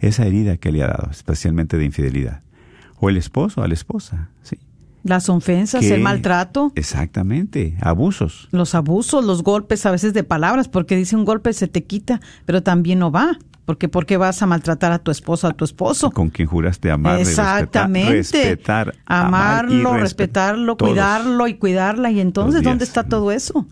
esa 0.00 0.26
herida 0.26 0.56
que 0.56 0.72
le 0.72 0.82
ha 0.82 0.88
dado, 0.88 1.10
especialmente 1.12 1.78
de 1.78 1.84
infidelidad. 1.84 2.42
O 2.98 3.08
el 3.08 3.16
esposo 3.16 3.62
a 3.62 3.68
la 3.68 3.74
esposa, 3.74 4.30
sí. 4.42 4.58
Las 5.02 5.28
ofensas, 5.28 5.82
Que- 5.82 5.94
el 5.94 6.00
maltrato, 6.00 6.72
Exactamente, 6.74 7.76
abusos. 7.80 8.48
los 8.50 8.74
abusos, 8.74 9.24
los 9.24 9.42
golpes 9.44 9.86
a 9.86 9.92
veces 9.92 10.14
de 10.14 10.24
palabras, 10.24 10.66
porque 10.68 10.96
dice 10.96 11.14
un 11.14 11.24
golpe 11.24 11.52
se 11.52 11.68
te 11.68 11.84
quita, 11.84 12.20
pero 12.44 12.62
también 12.62 12.98
no 12.98 13.12
va. 13.12 13.38
Porque 13.66 13.88
¿por 13.88 14.06
qué 14.06 14.16
vas 14.16 14.42
a 14.42 14.46
maltratar 14.46 14.92
a 14.92 14.98
tu 15.00 15.10
esposa, 15.10 15.48
a 15.48 15.52
tu 15.52 15.64
esposo? 15.64 16.10
Con 16.12 16.30
quien 16.30 16.46
juraste 16.48 16.90
amar, 16.90 17.18
respetar- 17.18 17.62
Exactamente. 17.62 18.12
respetar, 18.12 18.94
Amarlo, 19.06 19.72
respetar. 19.94 20.00
respetarlo, 20.00 20.76
Todos. 20.76 20.90
cuidarlo 20.92 21.46
y 21.48 21.54
cuidarla. 21.54 22.10
Y 22.12 22.20
entonces, 22.20 22.62
¿dónde 22.62 22.84
está 22.84 23.02
todo 23.04 23.30
eso? 23.32 23.66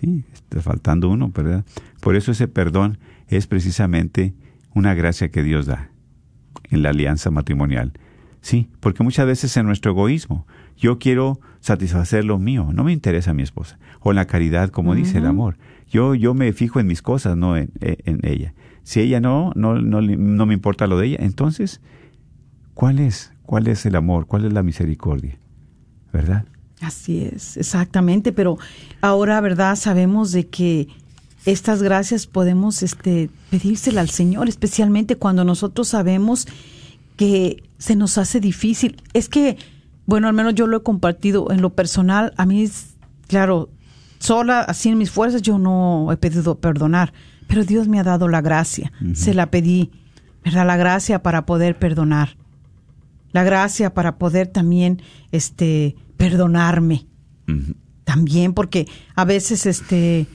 Sí, 0.00 0.24
está 0.32 0.60
faltando 0.60 1.08
uno, 1.10 1.30
¿verdad? 1.34 1.64
Por 2.00 2.16
eso 2.16 2.32
ese 2.32 2.48
perdón 2.48 2.98
es 3.28 3.46
precisamente 3.46 4.34
una 4.74 4.94
gracia 4.94 5.30
que 5.30 5.42
Dios 5.42 5.66
da 5.66 5.90
en 6.70 6.82
la 6.82 6.88
alianza 6.90 7.30
matrimonial. 7.30 7.92
Sí, 8.44 8.68
porque 8.80 9.02
muchas 9.02 9.26
veces 9.26 9.56
en 9.56 9.64
nuestro 9.64 9.92
egoísmo, 9.92 10.46
yo 10.76 10.98
quiero 10.98 11.40
satisfacer 11.60 12.26
lo 12.26 12.38
mío, 12.38 12.68
no 12.74 12.84
me 12.84 12.92
interesa 12.92 13.32
mi 13.32 13.42
esposa. 13.42 13.78
O 14.00 14.12
la 14.12 14.26
caridad, 14.26 14.68
como 14.68 14.94
dice 14.94 15.16
el 15.16 15.24
amor. 15.24 15.56
Yo, 15.90 16.14
yo 16.14 16.34
me 16.34 16.52
fijo 16.52 16.78
en 16.78 16.86
mis 16.86 17.00
cosas, 17.00 17.38
no 17.38 17.56
en, 17.56 17.70
en 17.80 18.20
ella. 18.22 18.52
Si 18.82 19.00
ella 19.00 19.18
no, 19.18 19.52
no, 19.54 19.80
no, 19.80 20.02
no 20.02 20.44
me 20.44 20.52
importa 20.52 20.86
lo 20.86 20.98
de 20.98 21.06
ella, 21.06 21.16
entonces, 21.20 21.80
¿cuál 22.74 22.98
es? 22.98 23.32
¿Cuál 23.46 23.66
es 23.66 23.86
el 23.86 23.96
amor? 23.96 24.26
¿Cuál 24.26 24.44
es 24.44 24.52
la 24.52 24.62
misericordia? 24.62 25.38
¿Verdad? 26.12 26.44
Así 26.82 27.24
es, 27.24 27.56
exactamente, 27.56 28.30
pero 28.30 28.58
ahora, 29.00 29.40
¿verdad? 29.40 29.74
Sabemos 29.76 30.32
de 30.32 30.48
que 30.48 30.88
estas 31.46 31.82
gracias 31.82 32.26
podemos 32.26 32.82
este, 32.82 33.30
pedírsela 33.48 34.02
al 34.02 34.10
Señor, 34.10 34.50
especialmente 34.50 35.16
cuando 35.16 35.44
nosotros 35.44 35.88
sabemos 35.88 36.46
que 37.16 37.62
se 37.78 37.96
nos 37.96 38.18
hace 38.18 38.40
difícil. 38.40 39.02
Es 39.12 39.28
que, 39.28 39.56
bueno, 40.06 40.28
al 40.28 40.34
menos 40.34 40.54
yo 40.54 40.66
lo 40.66 40.78
he 40.78 40.82
compartido 40.82 41.50
en 41.50 41.60
lo 41.62 41.70
personal, 41.70 42.32
a 42.36 42.46
mí, 42.46 42.62
es- 42.62 42.96
claro, 43.28 43.70
sola, 44.18 44.60
así 44.60 44.88
en 44.88 44.98
mis 44.98 45.10
fuerzas, 45.10 45.42
yo 45.42 45.58
no 45.58 46.10
he 46.12 46.16
pedido 46.16 46.58
perdonar, 46.58 47.12
pero 47.46 47.64
Dios 47.64 47.88
me 47.88 48.00
ha 48.00 48.04
dado 48.04 48.28
la 48.28 48.40
gracia, 48.40 48.92
se 49.14 49.34
la 49.34 49.50
pedí, 49.50 49.90
¿verdad? 50.44 50.66
La 50.66 50.76
gracia 50.76 51.22
para 51.22 51.44
poder 51.46 51.78
perdonar. 51.78 52.36
La 53.32 53.42
gracia 53.44 53.92
para 53.92 54.16
poder 54.16 54.46
también 54.46 55.02
este 55.32 55.96
perdonarme. 56.16 57.06
También 58.04 58.52
porque 58.54 58.86
a 59.16 59.24
veces 59.24 59.66
este 59.66 60.26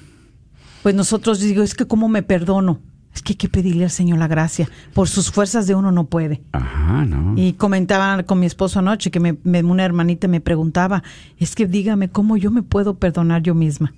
pues 0.83 0.95
nosotros 0.95 1.39
digo 1.39 1.63
es 1.63 1.75
que 1.75 1.85
cómo 1.85 2.09
me 2.09 2.23
perdono 2.23 2.79
es 3.19 3.23
que 3.23 3.33
hay 3.33 3.37
que 3.37 3.49
pedirle 3.49 3.83
al 3.83 3.89
Señor 3.91 4.17
la 4.17 4.27
gracia. 4.27 4.69
Por 4.93 5.09
sus 5.09 5.29
fuerzas 5.29 5.67
de 5.67 5.75
uno 5.75 5.91
no 5.91 6.05
puede. 6.05 6.41
Ajá, 6.53 7.05
no. 7.05 7.33
y 7.37 7.53
comentaban 7.53 8.23
con 8.23 8.39
mi 8.39 8.45
esposo 8.45 8.79
anoche 8.79 9.11
que 9.11 9.19
me, 9.19 9.37
me- 9.43 9.61
una 9.63 9.83
hermanita 9.83 10.27
me 10.29 10.39
preguntaba 10.41 11.03
es 11.37 11.53
que 11.55 11.67
dígame 11.67 12.09
cómo 12.09 12.37
yo 12.37 12.49
me 12.49 12.63
puedo 12.63 12.95
perdonar 12.95 13.41
yo 13.43 13.53
misma 13.55 13.93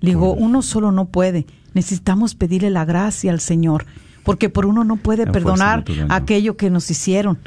le 0.00 0.10
digo, 0.10 0.32
uno 0.32 0.62
solo 0.62 0.90
no 0.92 1.04
puede. 1.06 1.46
Necesitamos 1.74 2.34
pedirle 2.34 2.70
la 2.70 2.84
gracia 2.84 3.30
al 3.32 3.40
Señor, 3.40 3.84
porque 4.24 4.48
por 4.48 4.64
uno 4.66 4.82
no 4.84 4.96
puede 4.96 5.26
La 5.26 5.32
perdonar 5.32 5.84
aquello 6.10 6.56
que 6.56 6.70
nos 6.70 6.90
hicieron, 6.90 7.38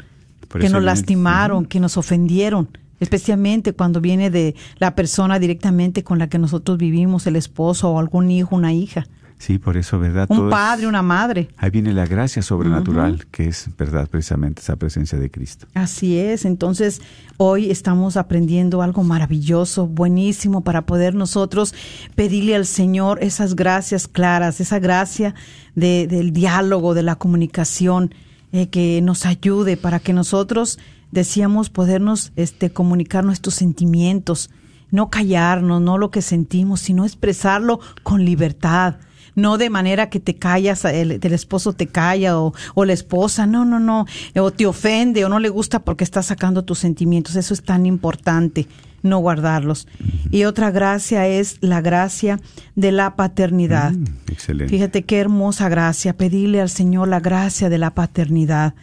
que 0.52 0.68
nos 0.70 0.82
lastimaron, 0.84 1.64
que 1.66 1.80
nos 1.80 1.96
ofendieron, 1.96 2.68
especialmente 3.00 3.72
cuando 3.72 4.00
viene 4.00 4.30
de 4.30 4.54
la 4.78 4.94
persona 4.94 5.38
directamente 5.38 6.02
con 6.04 6.18
la 6.18 6.28
que 6.28 6.38
nosotros 6.38 6.78
vivimos, 6.78 7.26
el 7.26 7.36
esposo 7.36 7.90
o 7.90 7.98
algún 7.98 8.30
hijo, 8.30 8.54
una 8.56 8.72
hija, 8.72 9.06
Sí, 9.38 9.58
por 9.58 9.76
eso, 9.76 9.98
¿verdad? 10.00 10.26
un 10.30 10.50
padre, 10.50 10.86
una 10.88 11.00
madre. 11.00 11.48
Ahí 11.56 11.70
viene 11.70 11.92
la 11.92 12.06
gracia 12.06 12.42
sobrenatural, 12.42 13.26
que 13.30 13.46
es, 13.48 13.70
¿verdad? 13.78 14.08
Precisamente 14.10 14.60
esa 14.62 14.74
presencia 14.76 15.18
de 15.18 15.30
Cristo. 15.30 15.66
Así 15.74 16.18
es, 16.18 16.44
entonces 16.44 17.00
hoy 17.36 17.70
estamos 17.70 18.16
aprendiendo 18.16 18.82
algo 18.82 19.04
maravilloso, 19.04 19.86
buenísimo 19.86 20.62
para 20.62 20.86
poder 20.86 21.14
nosotros 21.14 21.72
pedirle 22.16 22.56
al 22.56 22.66
Señor 22.66 23.18
esas 23.22 23.54
gracias 23.54 24.08
claras, 24.08 24.60
esa 24.60 24.80
gracia 24.80 25.34
de- 25.76 26.08
del 26.08 26.32
diálogo, 26.32 26.94
de 26.94 27.04
la 27.04 27.14
comunicación, 27.14 28.12
eh, 28.52 28.68
que 28.68 29.00
nos 29.02 29.24
ayude 29.24 29.76
para 29.76 30.00
que 30.00 30.12
nosotros 30.12 30.78
decíamos 31.12 31.70
podernos 31.70 32.32
este, 32.34 32.70
comunicar 32.70 33.24
nuestros 33.24 33.54
sentimientos, 33.54 34.50
no 34.90 35.10
callarnos, 35.10 35.80
no 35.80 35.96
lo 35.96 36.10
que 36.10 36.22
sentimos, 36.22 36.80
sino 36.80 37.04
expresarlo 37.04 37.78
con 38.02 38.24
libertad 38.24 38.96
no 39.38 39.56
de 39.56 39.70
manera 39.70 40.10
que 40.10 40.18
te 40.18 40.34
callas, 40.34 40.84
el, 40.84 41.12
el 41.22 41.32
esposo 41.32 41.72
te 41.72 41.86
calla 41.86 42.38
o, 42.40 42.52
o 42.74 42.84
la 42.84 42.92
esposa, 42.92 43.46
no, 43.46 43.64
no, 43.64 43.78
no, 43.78 44.04
o 44.34 44.50
te 44.50 44.66
ofende 44.66 45.24
o 45.24 45.28
no 45.28 45.38
le 45.38 45.48
gusta 45.48 45.78
porque 45.78 46.02
estás 46.02 46.26
sacando 46.26 46.64
tus 46.64 46.80
sentimientos. 46.80 47.36
Eso 47.36 47.54
es 47.54 47.62
tan 47.62 47.86
importante, 47.86 48.66
no 49.02 49.18
guardarlos. 49.18 49.86
Y 50.32 50.42
otra 50.42 50.72
gracia 50.72 51.28
es 51.28 51.58
la 51.60 51.80
gracia 51.80 52.40
de 52.74 52.90
la 52.90 53.14
paternidad. 53.14 53.92
Mm, 53.92 54.04
excelente. 54.26 54.74
Fíjate 54.74 55.04
qué 55.04 55.18
hermosa 55.18 55.68
gracia, 55.68 56.16
pedirle 56.16 56.60
al 56.60 56.68
Señor 56.68 57.06
la 57.06 57.20
gracia 57.20 57.68
de 57.68 57.78
la 57.78 57.94
paternidad, 57.94 58.74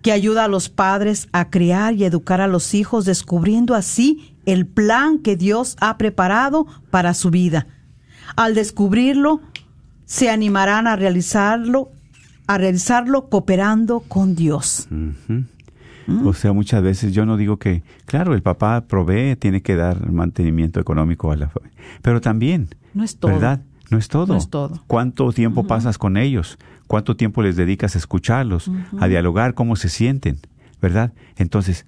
que 0.00 0.12
ayuda 0.12 0.44
a 0.44 0.48
los 0.48 0.70
padres 0.70 1.28
a 1.32 1.50
criar 1.50 1.92
y 1.94 2.04
educar 2.04 2.40
a 2.40 2.46
los 2.46 2.72
hijos, 2.72 3.04
descubriendo 3.04 3.74
así 3.74 4.34
el 4.46 4.66
plan 4.66 5.18
que 5.18 5.36
Dios 5.36 5.76
ha 5.80 5.98
preparado 5.98 6.66
para 6.90 7.12
su 7.12 7.30
vida. 7.30 7.66
Al 8.36 8.54
descubrirlo, 8.54 9.40
se 10.08 10.30
animarán 10.30 10.86
a 10.86 10.96
realizarlo, 10.96 11.90
a 12.46 12.56
realizarlo 12.56 13.28
cooperando 13.28 14.00
con 14.00 14.34
Dios. 14.34 14.88
O 16.24 16.32
sea, 16.32 16.54
muchas 16.54 16.82
veces 16.82 17.12
yo 17.12 17.26
no 17.26 17.36
digo 17.36 17.58
que, 17.58 17.82
claro, 18.06 18.32
el 18.32 18.40
papá 18.40 18.86
provee, 18.88 19.36
tiene 19.36 19.60
que 19.60 19.76
dar 19.76 20.10
mantenimiento 20.10 20.80
económico 20.80 21.30
a 21.30 21.36
la 21.36 21.50
familia, 21.50 21.76
pero 22.00 22.22
también, 22.22 22.70
No 22.94 23.04
es 23.04 23.18
todo. 23.18 23.32
¿verdad? 23.32 23.60
No 23.90 23.98
es 23.98 24.08
todo. 24.08 24.32
No 24.32 24.38
es 24.38 24.48
todo. 24.48 24.82
¿Cuánto 24.86 25.30
tiempo 25.34 25.66
pasas 25.66 25.98
con 25.98 26.16
ellos? 26.16 26.58
¿Cuánto 26.86 27.14
tiempo 27.14 27.42
les 27.42 27.56
dedicas 27.56 27.94
a 27.94 27.98
escucharlos, 27.98 28.70
a 28.98 29.08
dialogar 29.08 29.52
cómo 29.52 29.76
se 29.76 29.90
sienten? 29.90 30.38
¿Verdad? 30.80 31.12
Entonces, 31.36 31.84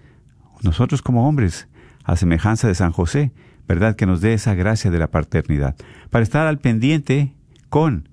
nosotros 0.62 1.00
como 1.00 1.26
hombres, 1.26 1.68
a 2.04 2.16
semejanza 2.16 2.68
de 2.68 2.74
San 2.74 2.92
José, 2.92 3.32
¿verdad? 3.66 3.96
Que 3.96 4.04
nos 4.04 4.20
dé 4.20 4.34
esa 4.34 4.54
gracia 4.54 4.90
de 4.90 4.98
la 4.98 5.06
paternidad, 5.06 5.74
para 6.10 6.22
estar 6.22 6.46
al 6.46 6.58
pendiente 6.58 7.32
con 7.70 8.09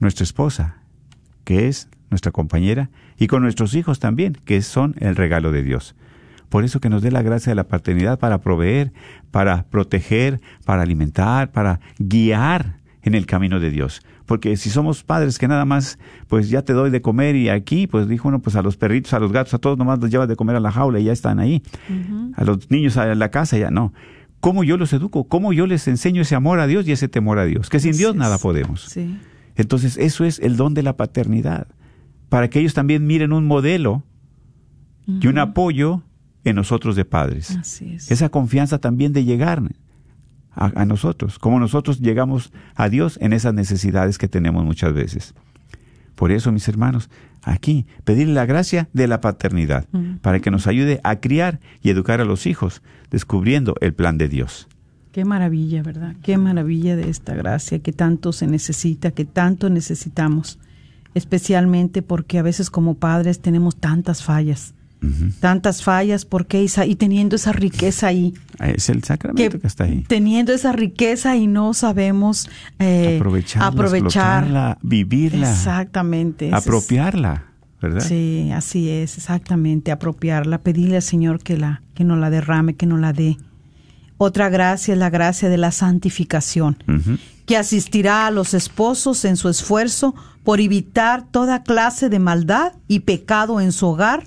nuestra 0.00 0.24
esposa, 0.24 0.76
que 1.44 1.68
es 1.68 1.88
nuestra 2.10 2.32
compañera, 2.32 2.90
y 3.18 3.26
con 3.26 3.42
nuestros 3.42 3.74
hijos 3.74 3.98
también, 3.98 4.36
que 4.44 4.62
son 4.62 4.94
el 4.98 5.16
regalo 5.16 5.52
de 5.52 5.62
Dios. 5.62 5.94
Por 6.48 6.64
eso 6.64 6.80
que 6.80 6.88
nos 6.88 7.02
dé 7.02 7.10
la 7.10 7.22
gracia 7.22 7.50
de 7.50 7.56
la 7.56 7.68
paternidad 7.68 8.18
para 8.18 8.40
proveer, 8.40 8.92
para 9.30 9.64
proteger, 9.64 10.40
para 10.64 10.82
alimentar, 10.82 11.50
para 11.50 11.80
guiar 11.98 12.78
en 13.02 13.14
el 13.14 13.26
camino 13.26 13.60
de 13.60 13.70
Dios. 13.70 14.02
Porque 14.24 14.56
si 14.56 14.70
somos 14.70 15.04
padres 15.04 15.38
que 15.38 15.48
nada 15.48 15.64
más, 15.64 15.98
pues 16.26 16.50
ya 16.50 16.62
te 16.62 16.74
doy 16.74 16.90
de 16.90 17.00
comer 17.00 17.34
y 17.34 17.48
aquí, 17.48 17.86
pues 17.86 18.08
dijo 18.08 18.28
uno, 18.28 18.40
pues 18.40 18.56
a 18.56 18.62
los 18.62 18.76
perritos, 18.76 19.12
a 19.14 19.18
los 19.18 19.32
gatos, 19.32 19.54
a 19.54 19.58
todos 19.58 19.78
nomás 19.78 19.98
los 20.00 20.10
llevas 20.10 20.28
de 20.28 20.36
comer 20.36 20.56
a 20.56 20.60
la 20.60 20.70
jaula 20.70 21.00
y 21.00 21.04
ya 21.04 21.12
están 21.12 21.38
ahí. 21.38 21.62
A 22.34 22.44
los 22.44 22.70
niños 22.70 22.96
a 22.98 23.14
la 23.14 23.30
casa 23.30 23.56
ya 23.56 23.70
no. 23.70 23.92
¿Cómo 24.40 24.64
yo 24.64 24.76
los 24.76 24.92
educo? 24.92 25.24
¿Cómo 25.24 25.52
yo 25.52 25.66
les 25.66 25.88
enseño 25.88 26.22
ese 26.22 26.34
amor 26.34 26.60
a 26.60 26.66
Dios 26.66 26.86
y 26.86 26.92
ese 26.92 27.08
temor 27.08 27.38
a 27.38 27.44
Dios? 27.44 27.70
Que 27.70 27.80
sin 27.80 27.96
Dios 27.96 28.14
nada 28.14 28.38
podemos. 28.38 28.82
Sí. 28.84 29.18
Entonces 29.58 29.98
eso 29.98 30.24
es 30.24 30.38
el 30.38 30.56
don 30.56 30.72
de 30.72 30.82
la 30.82 30.96
paternidad. 30.96 31.66
Para 32.30 32.48
que 32.48 32.60
ellos 32.60 32.72
también 32.72 33.06
miren 33.06 33.32
un 33.32 33.46
modelo 33.46 34.04
y 35.06 35.26
un 35.26 35.38
apoyo 35.38 36.02
en 36.44 36.56
nosotros 36.56 36.96
de 36.96 37.04
padres. 37.04 37.56
Así 37.56 37.94
es. 37.94 38.10
Esa 38.10 38.28
confianza 38.30 38.78
también 38.78 39.12
de 39.12 39.24
llegar 39.24 39.62
a, 40.52 40.80
a, 40.80 40.84
nosotros, 40.86 41.38
como 41.38 41.58
nosotros 41.58 42.00
llegamos 42.00 42.52
a 42.74 42.88
Dios 42.88 43.18
en 43.20 43.32
esas 43.32 43.52
necesidades 43.52 44.16
que 44.16 44.28
tenemos 44.28 44.64
muchas 44.64 44.92
veces. 44.94 45.34
Por 46.14 46.30
eso, 46.30 46.52
mis 46.52 46.68
hermanos, 46.68 47.10
aquí 47.42 47.86
pedirle 48.04 48.34
la 48.34 48.46
gracia 48.46 48.88
de 48.92 49.08
la 49.08 49.20
paternidad, 49.20 49.86
para 50.20 50.40
que 50.40 50.50
nos 50.50 50.66
ayude 50.66 51.00
a 51.04 51.16
criar 51.16 51.60
y 51.82 51.90
educar 51.90 52.20
a 52.20 52.24
los 52.24 52.46
hijos, 52.46 52.82
descubriendo 53.10 53.74
el 53.80 53.94
plan 53.94 54.18
de 54.18 54.28
Dios. 54.28 54.68
Qué 55.12 55.24
maravilla, 55.24 55.82
¿verdad? 55.82 56.14
Qué 56.22 56.38
maravilla 56.38 56.96
de 56.96 57.08
esta 57.08 57.34
gracia 57.34 57.78
que 57.78 57.92
tanto 57.92 58.32
se 58.32 58.46
necesita, 58.46 59.10
que 59.10 59.24
tanto 59.24 59.70
necesitamos, 59.70 60.58
especialmente 61.14 62.02
porque 62.02 62.38
a 62.38 62.42
veces 62.42 62.70
como 62.70 62.94
padres 62.94 63.40
tenemos 63.40 63.76
tantas 63.76 64.22
fallas. 64.22 64.74
Tantas 65.38 65.84
fallas, 65.84 66.24
porque 66.24 66.66
y 66.86 66.94
teniendo 66.96 67.36
esa 67.36 67.52
riqueza 67.52 68.08
ahí. 68.08 68.34
Es 68.58 68.88
el 68.88 69.04
sacramento 69.04 69.60
que, 69.60 69.66
está 69.66 69.84
ahí. 69.84 70.04
Teniendo 70.08 70.52
esa 70.52 70.72
riqueza 70.72 71.36
y 71.36 71.46
no 71.46 71.72
sabemos 71.72 72.50
eh, 72.80 73.16
aprovecharla, 73.16 73.68
aprovechar, 73.68 74.78
vivirla. 74.82 75.48
Exactamente. 75.48 76.50
Apropiarla, 76.52 77.44
¿verdad? 77.80 78.00
Sí, 78.00 78.50
así 78.52 78.90
es, 78.90 79.18
exactamente, 79.18 79.92
apropiarla, 79.92 80.58
pedirle 80.58 80.96
al 80.96 81.02
Señor 81.02 81.38
que 81.44 81.56
la 81.56 81.82
que 81.94 82.02
nos 82.02 82.18
la 82.18 82.28
derrame, 82.28 82.74
que 82.74 82.86
nos 82.86 82.98
la 82.98 83.12
dé. 83.12 83.36
Otra 84.18 84.48
gracia 84.50 84.94
es 84.94 84.98
la 84.98 85.10
gracia 85.10 85.48
de 85.48 85.56
la 85.56 85.70
santificación, 85.70 86.76
uh 86.88 86.92
-huh. 86.92 87.18
que 87.46 87.56
asistirá 87.56 88.26
a 88.26 88.30
los 88.32 88.52
esposos 88.52 89.24
en 89.24 89.36
su 89.36 89.48
esfuerzo 89.48 90.14
por 90.42 90.60
evitar 90.60 91.24
toda 91.30 91.62
clase 91.62 92.08
de 92.08 92.18
maldad 92.18 92.72
y 92.88 93.00
pecado 93.00 93.60
en 93.60 93.70
su 93.70 93.86
hogar 93.86 94.24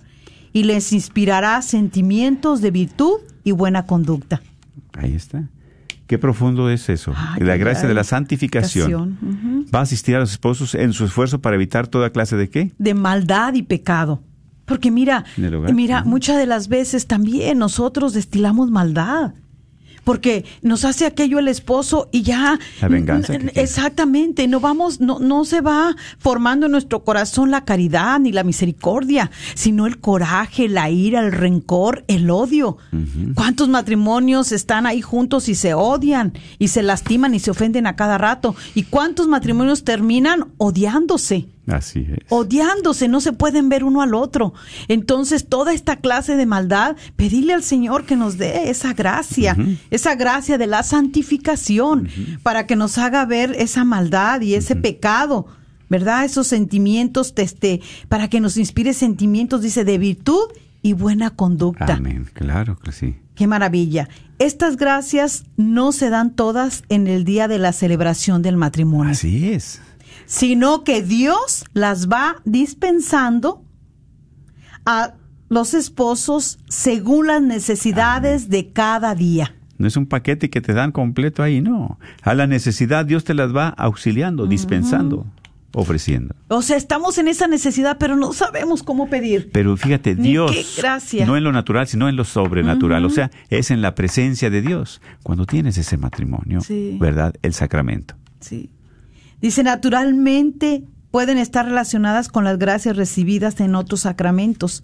y 0.54 0.64
les 0.64 0.94
inspirará 0.94 1.62
sentimientos 1.62 2.62
de 2.62 2.72
virtud 2.72 3.20
y 3.44 3.52
buena 3.52 3.86
conducta. 3.86 4.42
Ahí 4.94 5.14
está. 5.14 5.44
Qué 6.08 6.18
profundo 6.18 6.70
es 6.70 6.90
eso. 6.90 7.14
Ay, 7.16 7.42
la 7.44 7.58
gracia 7.58 7.84
ay, 7.84 7.90
de 7.90 7.94
la 7.94 8.04
santificación. 8.04 9.18
Uh 9.22 9.26
-huh. 9.26 9.76
Va 9.76 9.80
a 9.80 9.84
asistir 9.84 10.16
a 10.16 10.20
los 10.20 10.32
esposos 10.32 10.76
en 10.76 10.94
su 10.94 11.04
esfuerzo 11.06 11.40
para 11.40 11.56
evitar 11.56 11.88
toda 11.88 12.10
clase 12.12 12.38
de 12.38 12.50
qué? 12.50 12.72
De 12.78 12.94
maldad 12.94 13.54
y 13.56 13.64
pecado. 13.64 14.22
Porque 14.66 14.90
mira, 14.90 15.26
mira, 15.38 16.02
uh 16.02 16.04
-huh. 16.04 16.06
muchas 16.06 16.38
de 16.38 16.46
las 16.46 16.70
veces 16.70 17.08
también 17.08 17.58
nosotros 17.58 18.14
destilamos 18.14 18.72
maldad 18.72 19.34
porque 20.04 20.46
nos 20.62 20.86
hace 20.86 21.06
aquello 21.06 21.40
el 21.40 21.48
esposo 21.48 22.10
y 22.12 22.24
ya 22.24 22.60
la 22.82 22.88
venganza 22.88 23.34
exactamente 23.56 24.48
no 24.48 24.60
vamos 24.60 25.00
no 25.00 25.20
no 25.20 25.46
se 25.46 25.62
va 25.62 25.96
formando 26.18 26.66
en 26.66 26.72
nuestro 26.72 27.04
corazón 27.04 27.52
la 27.52 27.66
caridad 27.66 28.20
ni 28.20 28.32
la 28.32 28.44
misericordia 28.44 29.32
sino 29.56 29.86
el 29.86 30.00
coraje 30.00 30.68
la 30.68 30.90
ira 30.90 31.20
el 31.22 31.32
rencor 31.32 32.04
el 32.08 32.30
odio. 32.30 32.78
Uh 32.92 32.98
-huh. 32.98 33.34
cuántos 33.36 33.70
matrimonios 33.70 34.52
están 34.52 34.86
ahí 34.86 35.02
juntos 35.02 35.50
y 35.50 35.56
se 35.56 35.74
odian 35.74 36.34
y 36.60 36.70
se 36.70 36.84
lastiman 36.84 37.34
y 37.34 37.40
se 37.40 37.52
ofenden 37.52 37.88
a 37.88 37.96
cada 37.96 38.18
rato 38.18 38.56
y 38.76 38.84
cuántos 38.84 39.28
matrimonios 39.28 39.84
terminan 39.84 40.48
odiándose 40.58 41.48
Así 41.68 42.08
es. 42.10 42.20
Odiándose, 42.30 43.08
no 43.08 43.22
se 43.22 43.34
pueden 43.34 43.70
ver 43.70 43.84
uno 43.84 44.02
al 44.02 44.16
otro. 44.16 44.54
Entonces, 44.88 45.48
toda 45.48 45.74
esta 45.74 45.98
clase 45.98 46.36
de 46.36 46.46
maldad, 46.46 46.96
pedirle 47.16 47.54
al 47.54 47.64
Señor 47.64 48.06
que 48.06 48.16
nos 48.16 48.38
dé 48.38 48.70
esa 48.70 48.94
gracia, 48.94 49.56
uh 49.58 49.62
-huh. 49.62 49.78
esa 49.92 50.16
gracia 50.16 50.58
de 50.58 50.68
la 50.68 50.84
santificación, 50.84 52.02
uh 52.02 52.04
-huh. 52.04 52.40
para 52.42 52.66
que 52.66 52.76
nos 52.76 52.98
haga 52.98 53.26
ver 53.26 53.56
esa 53.58 53.84
maldad 53.84 54.42
y 54.42 54.56
ese 54.56 54.74
uh 54.74 54.78
-huh. 54.78 54.82
pecado, 54.82 55.48
¿verdad? 55.90 56.26
Esos 56.26 56.48
sentimientos, 56.48 57.34
este, 57.38 57.82
para 58.10 58.28
que 58.28 58.40
nos 58.40 58.58
inspire 58.58 58.94
sentimientos, 58.94 59.62
dice, 59.62 59.86
de 59.86 59.98
virtud 59.98 60.48
y 60.82 60.94
buena 60.94 61.30
conducta. 61.30 61.94
Amén, 61.94 62.28
claro 62.34 62.78
que 62.78 62.92
sí. 62.92 63.16
Qué 63.36 63.46
maravilla. 63.48 64.10
Estas 64.40 64.76
gracias 64.78 65.46
no 65.58 65.92
se 65.92 66.10
dan 66.10 66.36
todas 66.36 66.84
en 66.90 67.08
el 67.08 67.24
día 67.24 67.48
de 67.48 67.60
la 67.60 67.72
celebración 67.72 68.42
del 68.42 68.58
matrimonio. 68.58 69.12
Así 69.12 69.52
es 69.54 69.80
sino 70.32 70.86
que 70.86 71.04
Dios 71.04 71.66
las 71.74 72.08
va 72.08 72.38
dispensando 72.46 73.66
a 74.86 75.16
los 75.50 75.74
esposos 75.74 76.58
según 76.70 77.28
las 77.28 77.42
necesidades 77.42 78.50
de 78.50 78.72
cada 78.72 79.14
día. 79.14 79.54
No 79.78 79.88
es 79.88 79.98
un 79.98 80.06
paquete 80.06 80.50
que 80.50 80.62
te 80.62 80.72
dan 80.72 80.94
completo 80.94 81.44
ahí, 81.44 81.60
no. 81.60 82.00
A 82.22 82.34
la 82.34 82.48
necesidad 82.48 83.06
Dios 83.06 83.26
te 83.26 83.34
las 83.34 83.54
va 83.54 83.68
auxiliando, 83.68 84.44
uh 84.44 84.46
-huh. 84.46 84.50
dispensando, 84.50 85.26
ofreciendo. 85.74 86.34
O 86.48 86.62
sea, 86.62 86.78
estamos 86.78 87.18
en 87.18 87.28
esa 87.28 87.48
necesidad, 87.48 87.98
pero 88.00 88.16
no 88.16 88.32
sabemos 88.32 88.84
cómo 88.84 89.10
pedir. 89.10 89.50
Pero 89.52 89.76
fíjate, 89.76 90.16
Dios, 90.16 90.80
no 91.28 91.36
en 91.36 91.44
lo 91.44 91.52
natural, 91.52 91.88
sino 91.88 92.08
en 92.08 92.16
lo 92.16 92.24
sobrenatural. 92.24 93.04
Uh 93.04 93.08
-huh. 93.08 93.12
O 93.12 93.14
sea, 93.14 93.32
es 93.50 93.70
en 93.70 93.82
la 93.82 93.96
presencia 93.96 94.50
de 94.50 94.62
Dios. 94.62 95.02
Cuando 95.24 95.46
tienes 95.46 95.78
ese 95.78 95.98
matrimonio, 95.98 96.62
sí. 96.62 96.96
¿verdad? 97.02 97.34
El 97.42 97.54
sacramento. 97.54 98.16
Sí. 98.40 98.70
Dice, 99.42 99.64
naturalmente 99.64 100.84
pueden 101.10 101.38
estar 101.38 101.66
relacionadas 101.66 102.30
con 102.30 102.44
las 102.44 102.58
gracias 102.58 102.96
recibidas 102.96 103.60
en 103.60 103.76
otros 103.76 104.02
sacramentos. 104.02 104.84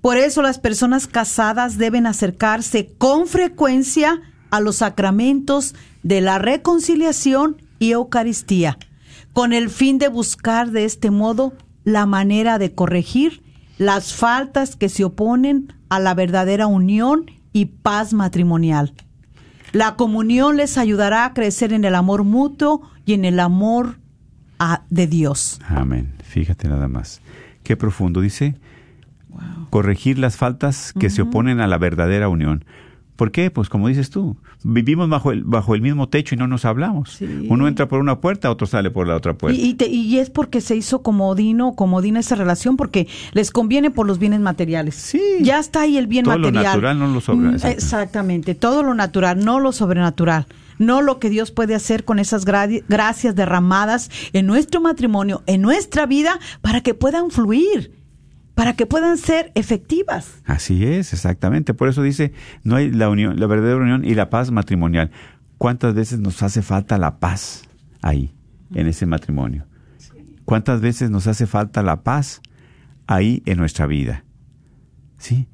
Por 0.00 0.16
eso 0.16 0.42
las 0.42 0.58
personas 0.58 1.06
casadas 1.06 1.78
deben 1.78 2.06
acercarse 2.06 2.92
con 2.98 3.28
frecuencia 3.28 4.20
a 4.50 4.60
los 4.60 4.76
sacramentos 4.76 5.74
de 6.02 6.20
la 6.20 6.38
reconciliación 6.38 7.62
y 7.78 7.92
Eucaristía, 7.92 8.78
con 9.32 9.52
el 9.52 9.70
fin 9.70 9.98
de 9.98 10.08
buscar 10.08 10.70
de 10.72 10.84
este 10.84 11.10
modo 11.10 11.52
la 11.84 12.06
manera 12.06 12.58
de 12.58 12.74
corregir 12.74 13.42
las 13.78 14.12
faltas 14.12 14.76
que 14.76 14.88
se 14.88 15.04
oponen 15.04 15.72
a 15.88 16.00
la 16.00 16.14
verdadera 16.14 16.66
unión 16.66 17.26
y 17.52 17.66
paz 17.66 18.12
matrimonial. 18.12 18.94
La 19.72 19.96
comunión 19.96 20.56
les 20.56 20.76
ayudará 20.78 21.24
a 21.24 21.32
crecer 21.34 21.72
en 21.72 21.84
el 21.84 21.94
amor 21.94 22.24
mutuo 22.24 22.82
y 23.04 23.14
en 23.14 23.24
el 23.24 23.40
amor 23.40 23.96
a, 24.58 24.82
de 24.90 25.06
Dios. 25.06 25.60
Amén. 25.66 26.14
Fíjate 26.22 26.68
nada 26.68 26.88
más. 26.88 27.20
Qué 27.62 27.76
profundo 27.76 28.20
dice. 28.20 28.54
Wow. 29.28 29.68
Corregir 29.70 30.18
las 30.18 30.36
faltas 30.36 30.92
que 30.92 31.06
uh 31.06 31.10
-huh. 31.10 31.14
se 31.14 31.22
oponen 31.22 31.60
a 31.60 31.66
la 31.66 31.78
verdadera 31.78 32.28
unión. 32.28 32.64
¿Por 33.16 33.30
qué? 33.30 33.50
Pues 33.50 33.68
como 33.68 33.88
dices 33.88 34.10
tú, 34.10 34.36
vivimos 34.64 35.08
bajo 35.08 35.32
el, 35.32 35.44
bajo 35.44 35.74
el 35.74 35.80
mismo 35.82 36.08
techo 36.08 36.34
y 36.34 36.38
no 36.38 36.48
nos 36.48 36.64
hablamos. 36.64 37.10
Sí. 37.10 37.46
Uno 37.48 37.68
entra 37.68 37.86
por 37.86 38.00
una 38.00 38.20
puerta, 38.20 38.50
otro 38.50 38.66
sale 38.66 38.90
por 38.90 39.06
la 39.06 39.14
otra 39.14 39.34
puerta. 39.34 39.56
Y, 39.58 39.64
y, 39.64 39.74
te, 39.74 39.86
y 39.88 40.18
es 40.18 40.30
porque 40.30 40.60
se 40.60 40.74
hizo 40.74 41.02
comodino, 41.02 41.74
comodina 41.74 42.20
esa 42.20 42.34
relación, 42.34 42.76
porque 42.76 43.06
les 43.32 43.50
conviene 43.50 43.90
por 43.90 44.06
los 44.06 44.18
bienes 44.18 44.40
materiales. 44.40 44.94
Sí. 44.96 45.20
Ya 45.40 45.58
está 45.58 45.82
ahí 45.82 45.98
el 45.98 46.06
bien 46.06 46.24
todo 46.24 46.38
material. 46.38 46.52
Todo 46.52 46.62
lo 46.62 46.68
natural, 46.68 46.98
no 46.98 47.14
lo 47.14 47.20
sobrenatural. 47.20 47.72
Exactamente, 47.72 48.54
todo 48.54 48.82
lo 48.82 48.94
natural, 48.94 49.44
no 49.44 49.60
lo 49.60 49.72
sobrenatural 49.72 50.46
no 50.78 51.02
lo 51.02 51.18
que 51.18 51.30
Dios 51.30 51.50
puede 51.50 51.74
hacer 51.74 52.04
con 52.04 52.18
esas 52.18 52.44
gra 52.44 52.66
gracias 52.88 53.34
derramadas 53.34 54.10
en 54.32 54.46
nuestro 54.46 54.80
matrimonio, 54.80 55.42
en 55.46 55.62
nuestra 55.62 56.06
vida, 56.06 56.38
para 56.60 56.80
que 56.80 56.94
puedan 56.94 57.30
fluir 57.30 58.02
para 58.54 58.74
que 58.74 58.86
puedan 58.86 59.16
ser 59.16 59.50
efectivas. 59.54 60.42
Así 60.44 60.84
es, 60.84 61.12
exactamente. 61.12 61.74
Por 61.74 61.88
eso 61.88 62.02
dice, 62.02 62.32
no 62.64 62.76
hay 62.76 62.90
la 62.90 63.08
unión, 63.08 63.40
la 63.40 63.46
verdadera 63.46 63.78
unión 63.78 64.04
y 64.04 64.14
la 64.14 64.30
paz 64.30 64.50
matrimonial. 64.50 65.10
¿Cuántas 65.58 65.94
veces 65.94 66.18
nos 66.20 66.42
hace 66.42 66.62
falta 66.62 66.98
la 66.98 67.18
paz 67.18 67.62
ahí, 68.02 68.34
en 68.74 68.86
ese 68.86 69.06
matrimonio? 69.06 69.66
¿Cuántas 70.44 70.80
veces 70.80 71.10
nos 71.10 71.26
hace 71.26 71.46
falta 71.46 71.82
la 71.82 72.02
paz 72.02 72.42
ahí 73.06 73.42
en 73.46 73.58
nuestra 73.58 73.86
vida? 73.86 74.24
¿Sí? 75.18 75.46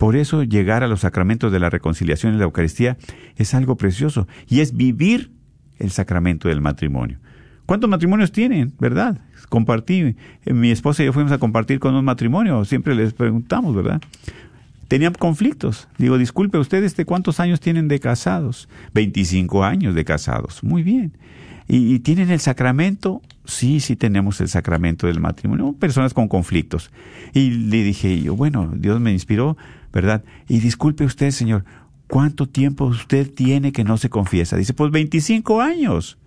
Por 0.00 0.16
eso 0.16 0.44
llegar 0.44 0.82
a 0.82 0.88
los 0.88 1.00
sacramentos 1.00 1.52
de 1.52 1.60
la 1.60 1.68
reconciliación 1.68 2.34
y 2.34 2.38
la 2.38 2.44
Eucaristía 2.44 2.96
es 3.36 3.52
algo 3.52 3.76
precioso 3.76 4.26
y 4.48 4.60
es 4.60 4.74
vivir 4.74 5.30
el 5.78 5.90
sacramento 5.90 6.48
del 6.48 6.62
matrimonio. 6.62 7.18
¿Cuántos 7.66 7.90
matrimonios 7.90 8.32
tienen, 8.32 8.72
verdad? 8.80 9.18
Compartí, 9.50 10.16
mi 10.46 10.70
esposa 10.70 11.02
y 11.02 11.06
yo 11.06 11.12
fuimos 11.12 11.32
a 11.32 11.38
compartir 11.38 11.80
con 11.80 11.94
un 11.94 12.06
matrimonio, 12.06 12.64
siempre 12.64 12.94
les 12.94 13.12
preguntamos, 13.12 13.76
¿verdad? 13.76 14.00
tenían 14.88 15.12
conflictos. 15.12 15.86
Digo, 15.98 16.16
disculpe, 16.16 16.56
¿ustedes 16.56 16.96
de 16.96 17.04
cuántos 17.04 17.38
años 17.38 17.60
tienen 17.60 17.86
de 17.86 18.00
casados? 18.00 18.70
25 18.94 19.64
años 19.64 19.94
de 19.94 20.06
casados. 20.06 20.64
Muy 20.64 20.82
bien. 20.82 21.12
¿Y, 21.72 22.00
tienen 22.00 22.32
el 22.32 22.40
sacramento? 22.40 23.22
Sí, 23.44 23.78
sí 23.78 23.94
tenemos 23.94 24.40
el 24.40 24.48
sacramento 24.48 25.06
del 25.06 25.20
matrimonio. 25.20 25.72
Personas 25.78 26.12
con 26.12 26.26
conflictos. 26.26 26.90
Y 27.32 27.50
le 27.50 27.84
dije 27.84 28.20
yo, 28.20 28.34
bueno, 28.34 28.72
Dios 28.74 29.00
me 29.00 29.12
inspiró, 29.12 29.56
¿verdad? 29.92 30.24
Y 30.48 30.58
disculpe 30.58 31.04
usted, 31.04 31.30
señor, 31.30 31.64
¿cuánto 32.08 32.48
tiempo 32.48 32.86
usted 32.86 33.32
tiene 33.32 33.70
que 33.70 33.84
no 33.84 33.98
se 33.98 34.10
confiesa? 34.10 34.56
Dice, 34.56 34.74
pues 34.74 34.90
25 34.90 35.60
años. 35.60 36.18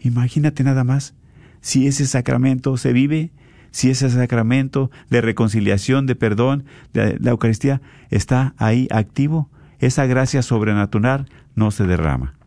Imagínate 0.00 0.64
nada 0.64 0.82
más 0.82 1.14
si 1.60 1.86
ese 1.86 2.04
sacramento 2.04 2.76
se 2.76 2.92
vive, 2.92 3.30
si 3.70 3.90
ese 3.90 4.10
sacramento 4.10 4.90
de 5.08 5.20
reconciliación, 5.20 6.06
de 6.06 6.16
perdón, 6.16 6.64
de 6.92 7.16
la 7.20 7.30
Eucaristía 7.30 7.80
está 8.10 8.54
ahí 8.56 8.88
activo, 8.90 9.50
esa 9.78 10.06
gracia 10.06 10.42
sobrenatural 10.42 11.28
no 11.54 11.70
se 11.70 11.86
derrama. 11.86 12.39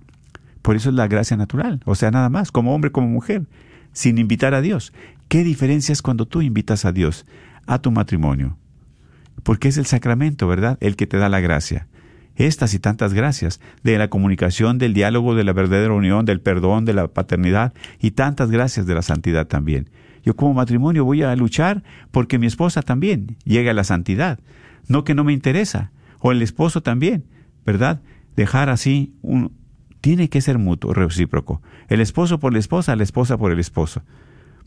Por 0.64 0.76
eso 0.76 0.90
es 0.90 0.96
la 0.96 1.08
gracia 1.08 1.38
natural, 1.38 1.82
o 1.86 1.94
sea, 1.94 2.10
nada 2.10 2.30
más, 2.30 2.52
como 2.52 2.74
hombre, 2.74 2.92
como 2.92 3.08
mujer, 3.08 3.44
sin 3.92 4.18
invitar 4.18 4.56
a 4.56 4.62
Dios. 4.62 4.94
¿Qué 5.28 5.44
diferencia 5.44 5.94
es 5.94 6.02
cuando 6.02 6.26
tú 6.26 6.42
invitas 6.42 6.86
a 6.86 6.92
Dios 6.92 7.28
a 7.68 7.78
tu 7.78 7.92
matrimonio? 7.92 8.58
Porque 9.44 9.68
es 9.68 9.78
el 9.78 9.86
sacramento, 9.86 10.48
¿verdad? 10.48 10.80
El 10.82 10.96
que 10.96 11.06
te 11.06 11.18
da 11.18 11.30
la 11.30 11.40
gracia 11.40 11.88
estas 12.36 12.74
y 12.74 12.80
tantas 12.80 13.14
gracias, 13.14 13.60
de 13.84 13.98
la 13.98 14.10
comunicación, 14.10 14.78
del 14.78 14.94
diálogo, 14.94 15.36
de 15.36 15.44
la 15.44 15.54
verdadera 15.54 15.94
unión, 15.94 16.26
del 16.26 16.42
perdón, 16.42 16.86
de 16.86 16.94
la 16.94 17.08
paternidad 17.08 17.74
y 18.00 18.12
tantas 18.12 18.50
gracias 18.50 18.86
de 18.86 18.96
la 18.96 19.02
santidad 19.02 19.48
también. 19.48 19.90
Yo 20.24 20.36
como 20.36 20.54
matrimonio 20.54 21.06
voy 21.06 21.22
a 21.22 21.36
luchar 21.36 21.84
porque 22.12 22.40
mi 22.40 22.48
esposa 22.48 22.82
también 22.82 23.38
llegue 23.44 23.70
a 23.70 23.74
la 23.74 23.84
santidad, 23.84 24.40
no 24.88 25.04
que 25.04 25.16
no 25.16 25.24
me 25.24 25.34
interesa, 25.34 25.92
o 26.20 26.32
el 26.32 26.42
esposo 26.42 26.82
también, 26.82 27.26
¿verdad? 27.66 28.02
Dejar 28.36 28.70
así 28.70 29.14
un... 29.22 29.52
Tiene 30.04 30.28
que 30.28 30.42
ser 30.42 30.58
mutuo, 30.58 30.94
recíproco. 30.94 31.62
El 31.88 32.02
esposo 32.02 32.38
por 32.38 32.52
la 32.52 32.60
esposa, 32.60 32.94
la 32.98 33.04
esposa 33.04 33.38
por 33.38 33.54
el 33.54 33.60
esposo. 33.60 34.04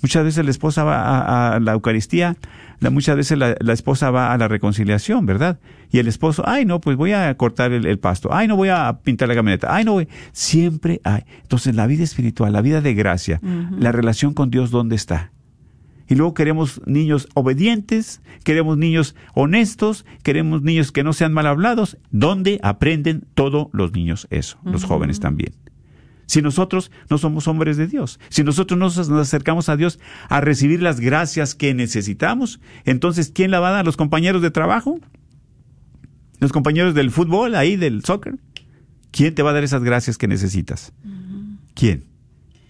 Muchas 0.01 0.25
veces 0.25 0.43
la 0.43 0.51
esposa 0.51 0.83
va 0.83 1.55
a, 1.55 1.61
la 1.61 1.73
Eucaristía, 1.73 2.37
muchas 2.91 3.17
veces 3.17 3.37
la, 3.37 3.55
esposa 3.71 4.11
va 4.11 4.33
a 4.33 4.39
la 4.39 4.49
reconciliación, 4.49 5.27
¿verdad? 5.27 5.59
Y 5.93 5.99
el 5.99 6.09
esposo, 6.09 6.43
ay, 6.47 6.65
no, 6.65 6.81
pues 6.81 6.97
voy 6.97 7.13
a 7.13 7.37
cortar 7.37 7.73
el, 7.73 7.99
pasto, 7.99 8.31
ay, 8.33 8.49
no 8.49 8.57
voy 8.57 8.71
a 8.71 9.01
pintar 9.05 9.29
la 9.29 9.35
camioneta, 9.35 9.75
ay, 9.75 9.85
no 9.85 9.93
voy. 9.93 10.09
Siempre 10.33 11.03
hay. 11.05 11.25
Entonces, 11.43 11.75
la 11.75 11.87
vida 11.87 12.03
espiritual, 12.03 12.55
la 12.55 12.63
vida 12.63 12.81
de 12.81 12.95
gracia, 12.95 13.39
la 13.79 13.93
relación 13.93 14.33
con 14.33 14.49
Dios, 14.49 14.71
¿dónde 14.71 14.97
está? 14.97 15.33
Y 16.09 16.15
luego 16.15 16.35
queremos 16.35 16.81
niños 16.87 17.29
obedientes, 17.35 18.21
queremos 18.45 18.79
niños 18.79 19.17
honestos, 19.35 20.05
queremos 20.23 20.63
niños 20.63 20.93
que 20.93 21.03
no 21.03 21.13
sean 21.13 21.33
mal 21.33 21.47
hablados. 21.47 21.99
¿Dónde 22.11 22.61
aprenden 22.63 23.27
todos 23.35 23.69
los 23.73 23.93
niños 23.93 24.27
eso? 24.31 24.59
Los 24.65 24.85
jóvenes 24.85 25.21
también 25.21 25.53
si 26.27 26.43
nosotros 26.43 26.91
no 27.09 27.19
somos 27.19 27.49
hombres 27.49 27.77
de 27.77 27.87
Dios, 27.87 28.21
si 28.29 28.43
nosotros 28.43 28.79
no 28.79 28.87
nos 28.87 29.11
acercamos 29.29 29.69
a 29.69 29.77
Dios 29.77 29.99
a 30.29 30.41
recibir 30.41 30.83
las 30.83 31.01
gracias 31.01 31.55
que 31.55 31.73
necesitamos, 31.73 32.61
entonces 32.85 33.31
¿quién 33.33 33.51
la 33.51 33.61
va 33.61 33.69
a 33.69 33.73
dar? 33.73 33.87
¿Los 33.87 33.97
compañeros 33.97 34.43
de 34.43 34.51
trabajo? 34.51 34.99
¿Los 36.39 36.53
compañeros 36.53 36.95
del 36.95 37.11
fútbol, 37.11 37.55
ahí 37.55 37.77
del 37.77 38.05
soccer? 38.05 38.37
¿Quién 39.11 39.35
te 39.35 39.43
va 39.43 39.51
a 39.51 39.55
dar 39.55 39.65
esas 39.65 39.83
gracias 39.83 40.19
que 40.19 40.29
necesitas? 40.29 40.93
¿Quién? 41.75 42.05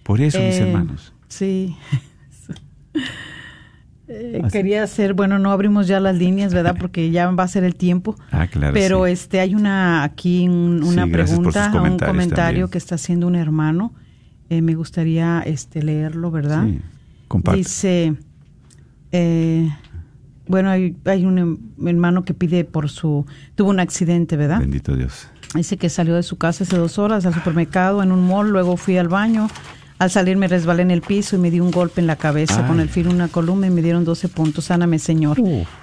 Por 0.03 0.21
eso, 0.21 0.39
mis 0.39 0.55
eh, 0.55 0.61
hermanos. 0.61 1.13
Sí. 1.27 1.75
Eh, 4.09 4.41
quería 4.51 4.83
hacer, 4.83 5.13
bueno, 5.13 5.37
no 5.37 5.51
abrimos 5.51 5.87
ya 5.87 5.99
las 5.99 6.15
líneas, 6.15 6.53
¿verdad? 6.53 6.75
Porque 6.79 7.11
ya 7.11 7.29
va 7.31 7.43
a 7.43 7.47
ser 7.47 7.63
el 7.63 7.75
tiempo. 7.75 8.15
Ah, 8.31 8.47
claro. 8.47 8.73
Pero 8.73 9.05
este 9.05 9.39
hay 9.39 9.55
una 9.55 10.03
aquí 10.03 10.47
una 10.47 11.07
pregunta, 11.07 11.71
un 11.73 11.99
comentario 11.99 12.69
que 12.69 12.77
está 12.77 12.95
haciendo 12.95 13.27
un 13.27 13.35
hermano. 13.35 13.93
Eh, 14.49 14.61
me 14.61 14.75
gustaría 14.75 15.41
este 15.45 15.83
leerlo, 15.83 16.31
¿verdad? 16.31 16.65
Sí, 16.65 16.81
Dice, 17.53 18.15
eh, 19.11 19.69
bueno, 20.47 20.69
hay, 20.69 20.95
hay 21.03 21.25
un 21.25 21.37
em, 21.37 21.57
hermano 21.85 22.23
que 22.23 22.33
pide 22.33 22.63
por 22.63 22.89
su, 22.89 23.25
tuvo 23.55 23.69
un 23.69 23.81
accidente, 23.81 24.37
¿verdad? 24.37 24.59
Bendito 24.59 24.95
Dios. 24.95 25.27
Dice 25.53 25.77
que 25.77 25.89
salió 25.89 26.15
de 26.15 26.23
su 26.23 26.37
casa 26.37 26.63
hace 26.63 26.77
dos 26.77 26.97
horas 26.97 27.25
al 27.25 27.33
supermercado 27.33 28.03
en 28.03 28.11
un 28.11 28.25
mall, 28.25 28.49
luego 28.49 28.77
fui 28.77 28.97
al 28.97 29.07
baño, 29.07 29.49
al 29.99 30.11
salir 30.11 30.37
me 30.37 30.47
resbalé 30.47 30.83
en 30.83 30.91
el 30.91 31.01
piso 31.01 31.35
y 31.35 31.39
me 31.39 31.49
di 31.49 31.59
un 31.59 31.71
golpe 31.71 32.01
en 32.01 32.07
la 32.07 32.15
cabeza 32.15 32.67
con 32.67 32.79
el 32.79 32.87
filo 32.87 33.09
una 33.09 33.27
columna 33.27 33.67
y 33.67 33.71
me 33.71 33.81
dieron 33.81 34.05
12 34.05 34.29
puntos. 34.29 34.65
Sáname, 34.65 34.99
Señor. 34.99 35.37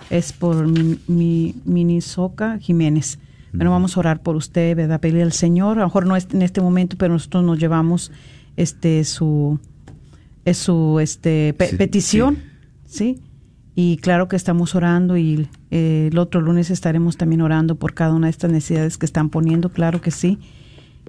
Es 0.09 0.33
por 0.33 0.69
mi, 0.69 0.99
mi, 1.09 1.55
Minisoca 1.65 2.59
Jiménez. 2.59 3.19
Bueno, 3.53 3.71
vamos 3.73 3.97
a 3.97 4.01
orar 4.01 4.23
por 4.23 4.37
usted, 4.37 4.77
¿verdad? 4.77 5.01
Pedirle 5.01 5.23
al 5.23 5.33
Señor. 5.33 5.79
A 5.79 5.81
lo 5.81 5.87
mejor 5.87 6.07
no 6.07 6.17
es 6.17 6.29
en 6.33 6.43
este 6.43 6.61
momento, 6.61 6.97
pero 6.97 7.13
nosotros 7.13 7.45
nos 7.45 7.59
llevamos 7.59 8.13
este 8.57 9.05
su 9.05 9.59
su 10.53 11.01
este 11.01 11.53
petición, 11.55 12.39
sí. 12.87 13.21
Y 13.77 13.97
claro 13.97 14.29
que 14.29 14.37
estamos 14.37 14.77
orando 14.77 15.17
y 15.17 15.49
eh, 15.73 16.09
el 16.13 16.19
otro 16.19 16.41
lunes 16.41 16.71
estaremos 16.71 17.17
también 17.17 17.41
orando 17.41 17.75
por 17.75 17.95
cada 17.95 18.13
una 18.13 18.29
de 18.29 18.31
estas 18.31 18.53
necesidades 18.53 18.99
que 18.99 19.07
están 19.07 19.31
poniendo, 19.31 19.71
claro 19.71 20.01
que 20.01 20.13
sí 20.13 20.39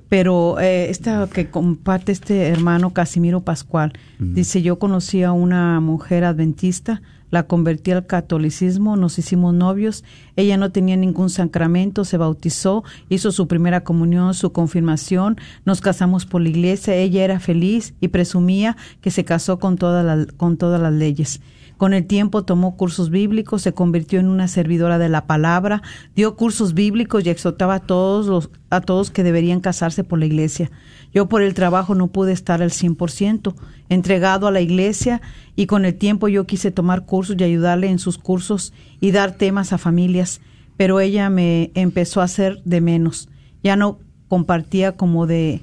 pero 0.10 0.60
eh, 0.60 0.90
esta 0.90 1.28
que 1.28 1.50
comparte 1.50 2.12
este 2.12 2.48
hermano 2.48 2.94
Casimiro 2.94 3.42
Pascual, 3.42 3.94
dice, 4.20 4.62
yo 4.62 4.78
conocí 4.80 5.24
a 5.24 5.32
una 5.32 5.80
mujer 5.80 6.24
adventista, 6.24 7.02
la 7.32 7.48
convertí 7.48 7.92
al 7.92 8.06
catolicismo, 8.06 8.96
nos 8.96 9.18
hicimos 9.18 9.54
novios, 9.54 10.04
ella 10.36 10.58
no 10.58 10.72
tenía 10.72 10.96
ningún 10.96 11.30
sacramento, 11.30 12.06
se 12.06 12.18
bautizó, 12.18 12.84
hizo 13.10 13.32
su 13.32 13.48
primera 13.48 13.84
comunión, 13.84 14.34
su 14.34 14.52
confirmación, 14.52 15.38
nos 15.66 15.82
casamos 15.82 16.26
por 16.26 16.42
la 16.42 16.50
iglesia, 16.50 16.96
ella 16.96 17.24
era 17.24 17.40
feliz 17.40 17.94
y 18.00 18.10
presumía 18.10 18.78
que 19.02 19.12
se 19.12 19.26
casó 19.26 19.60
con, 19.60 19.78
todas 19.78 20.28
con 20.38 20.58
todas 20.58 20.80
las 20.80 20.94
leyes. 20.94 21.42
Con 21.78 21.94
el 21.94 22.06
tiempo 22.06 22.44
tomó 22.44 22.78
cursos 22.78 23.10
bíblicos, 23.10 23.62
se 23.62 23.74
convirtió 23.74 24.20
en 24.20 24.28
una 24.28 24.48
servidora 24.48 24.98
de 24.98 25.10
la 25.10 25.26
palabra, 25.28 25.82
dio 26.16 26.36
cursos 26.36 26.74
bíblicos 26.74 27.26
y 27.26 27.30
exhortaba 27.30 27.76
a 27.76 27.80
todos 27.80 28.28
los, 28.28 28.50
a 28.70 28.80
todos 28.80 29.12
que 29.12 29.24
deberían 29.24 29.60
casarse 29.60 30.06
por 30.06 30.20
la 30.20 30.26
iglesia. 30.26 30.72
Yo 31.14 31.28
por 31.28 31.42
el 31.42 31.54
trabajo 31.54 31.94
no 31.94 32.08
pude 32.08 32.32
estar 32.32 32.62
al 32.62 32.72
100%, 32.72 33.56
entregado 33.90 34.48
a 34.48 34.52
la 34.52 34.62
iglesia 34.62 35.22
y 35.56 35.66
con 35.66 35.84
el 35.84 35.96
tiempo 35.96 36.30
yo 36.30 36.46
quise 36.46 36.72
tomar 36.72 37.06
cursos 37.06 37.36
y 37.38 37.44
ayudarle 37.44 37.90
en 37.90 38.00
sus 38.00 38.18
cursos 38.18 38.74
y 39.02 39.12
dar 39.12 39.34
temas 39.34 39.74
a 39.74 39.78
familias, 39.78 40.40
pero 40.78 41.02
ella 41.02 41.30
me 41.30 41.72
empezó 41.76 42.22
a 42.22 42.26
hacer 42.26 42.62
de 42.64 42.80
menos. 42.80 43.28
Ya 43.64 43.76
no 43.76 44.00
compartía 44.30 44.94
como 44.94 45.28
de, 45.28 45.62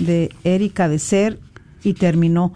de 0.00 0.30
Erika 0.42 0.88
de 0.88 0.98
ser 0.98 1.38
y 1.84 1.94
terminó 1.94 2.54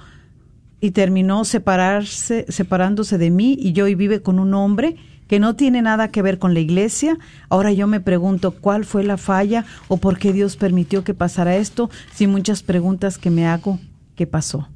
y 0.80 0.92
terminó 0.92 1.44
separarse, 1.44 2.46
separándose 2.48 3.18
de 3.18 3.30
mí 3.30 3.56
y 3.58 3.72
yo 3.72 3.84
hoy 3.86 3.94
vive 3.94 4.22
con 4.22 4.38
un 4.38 4.54
hombre 4.54 4.96
que 5.26 5.38
no 5.38 5.54
tiene 5.54 5.82
nada 5.82 6.10
que 6.10 6.22
ver 6.22 6.38
con 6.38 6.54
la 6.54 6.60
iglesia. 6.60 7.18
Ahora 7.48 7.70
yo 7.72 7.86
me 7.86 8.00
pregunto 8.00 8.52
cuál 8.52 8.84
fue 8.84 9.04
la 9.04 9.18
falla 9.18 9.64
o 9.88 9.98
por 9.98 10.18
qué 10.18 10.32
Dios 10.32 10.56
permitió 10.56 11.04
que 11.04 11.14
pasara 11.14 11.56
esto, 11.56 11.90
sin 12.12 12.30
muchas 12.30 12.62
preguntas 12.62 13.18
que 13.18 13.30
me 13.30 13.46
hago, 13.46 13.78
¿qué 14.16 14.26
pasó? 14.26 14.68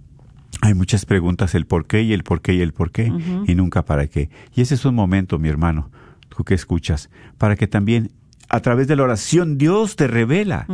Hay 0.61 0.75
muchas 0.75 1.07
preguntas, 1.07 1.55
el 1.55 1.67
por 1.67 1.87
qué 1.87 2.03
y 2.03 2.13
el 2.13 2.23
por 2.23 2.41
qué 2.41 2.55
y 2.55 2.61
el 2.61 2.73
por 2.73 2.93
qué, 2.93 3.13
y 3.47 3.55
nunca 3.55 3.85
para 3.85 4.07
qué. 4.07 4.31
Y 4.55 4.61
ese 4.61 4.75
es 4.75 4.85
un 4.85 4.95
momento, 4.95 5.39
mi 5.39 5.49
hermano, 5.49 5.91
tú 6.29 6.45
que 6.45 6.55
escuchas, 6.55 7.11
para 7.39 7.57
que 7.57 7.67
también 7.67 8.13
a 8.49 8.61
través 8.61 8.87
de 8.87 8.95
la 8.95 9.03
oración 9.03 9.59
Dios 9.59 9.97
te 9.97 10.07
revela. 10.07 10.67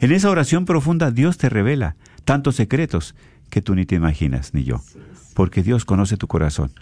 En 0.00 0.12
esa 0.12 0.30
oración 0.30 0.64
profunda 0.64 1.10
Dios 1.10 1.36
te 1.36 1.48
revela 1.50 1.96
tantos 2.24 2.56
secretos 2.56 3.14
que 3.50 3.62
tú 3.62 3.74
ni 3.74 3.86
te 3.86 3.94
imaginas, 3.94 4.54
ni 4.54 4.64
yo. 4.64 4.80
Porque 5.34 5.62
Dios 5.62 5.84
conoce 5.84 6.16
tu 6.16 6.26
corazón. 6.26 6.72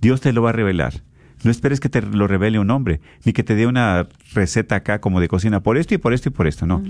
Dios 0.00 0.20
te 0.20 0.32
lo 0.32 0.42
va 0.42 0.50
a 0.50 0.52
revelar. 0.52 1.02
No 1.44 1.50
esperes 1.50 1.80
que 1.80 1.88
te 1.88 2.02
lo 2.02 2.26
revele 2.26 2.58
un 2.58 2.70
hombre, 2.70 3.00
ni 3.24 3.32
que 3.32 3.42
te 3.44 3.54
dé 3.54 3.66
una 3.66 4.08
receta 4.32 4.76
acá 4.76 5.00
como 5.00 5.20
de 5.20 5.28
cocina 5.28 5.60
por 5.60 5.76
esto 5.76 5.94
y 5.94 5.98
por 5.98 6.12
esto 6.12 6.28
y 6.28 6.32
por 6.32 6.46
esto, 6.46 6.66
no. 6.66 6.82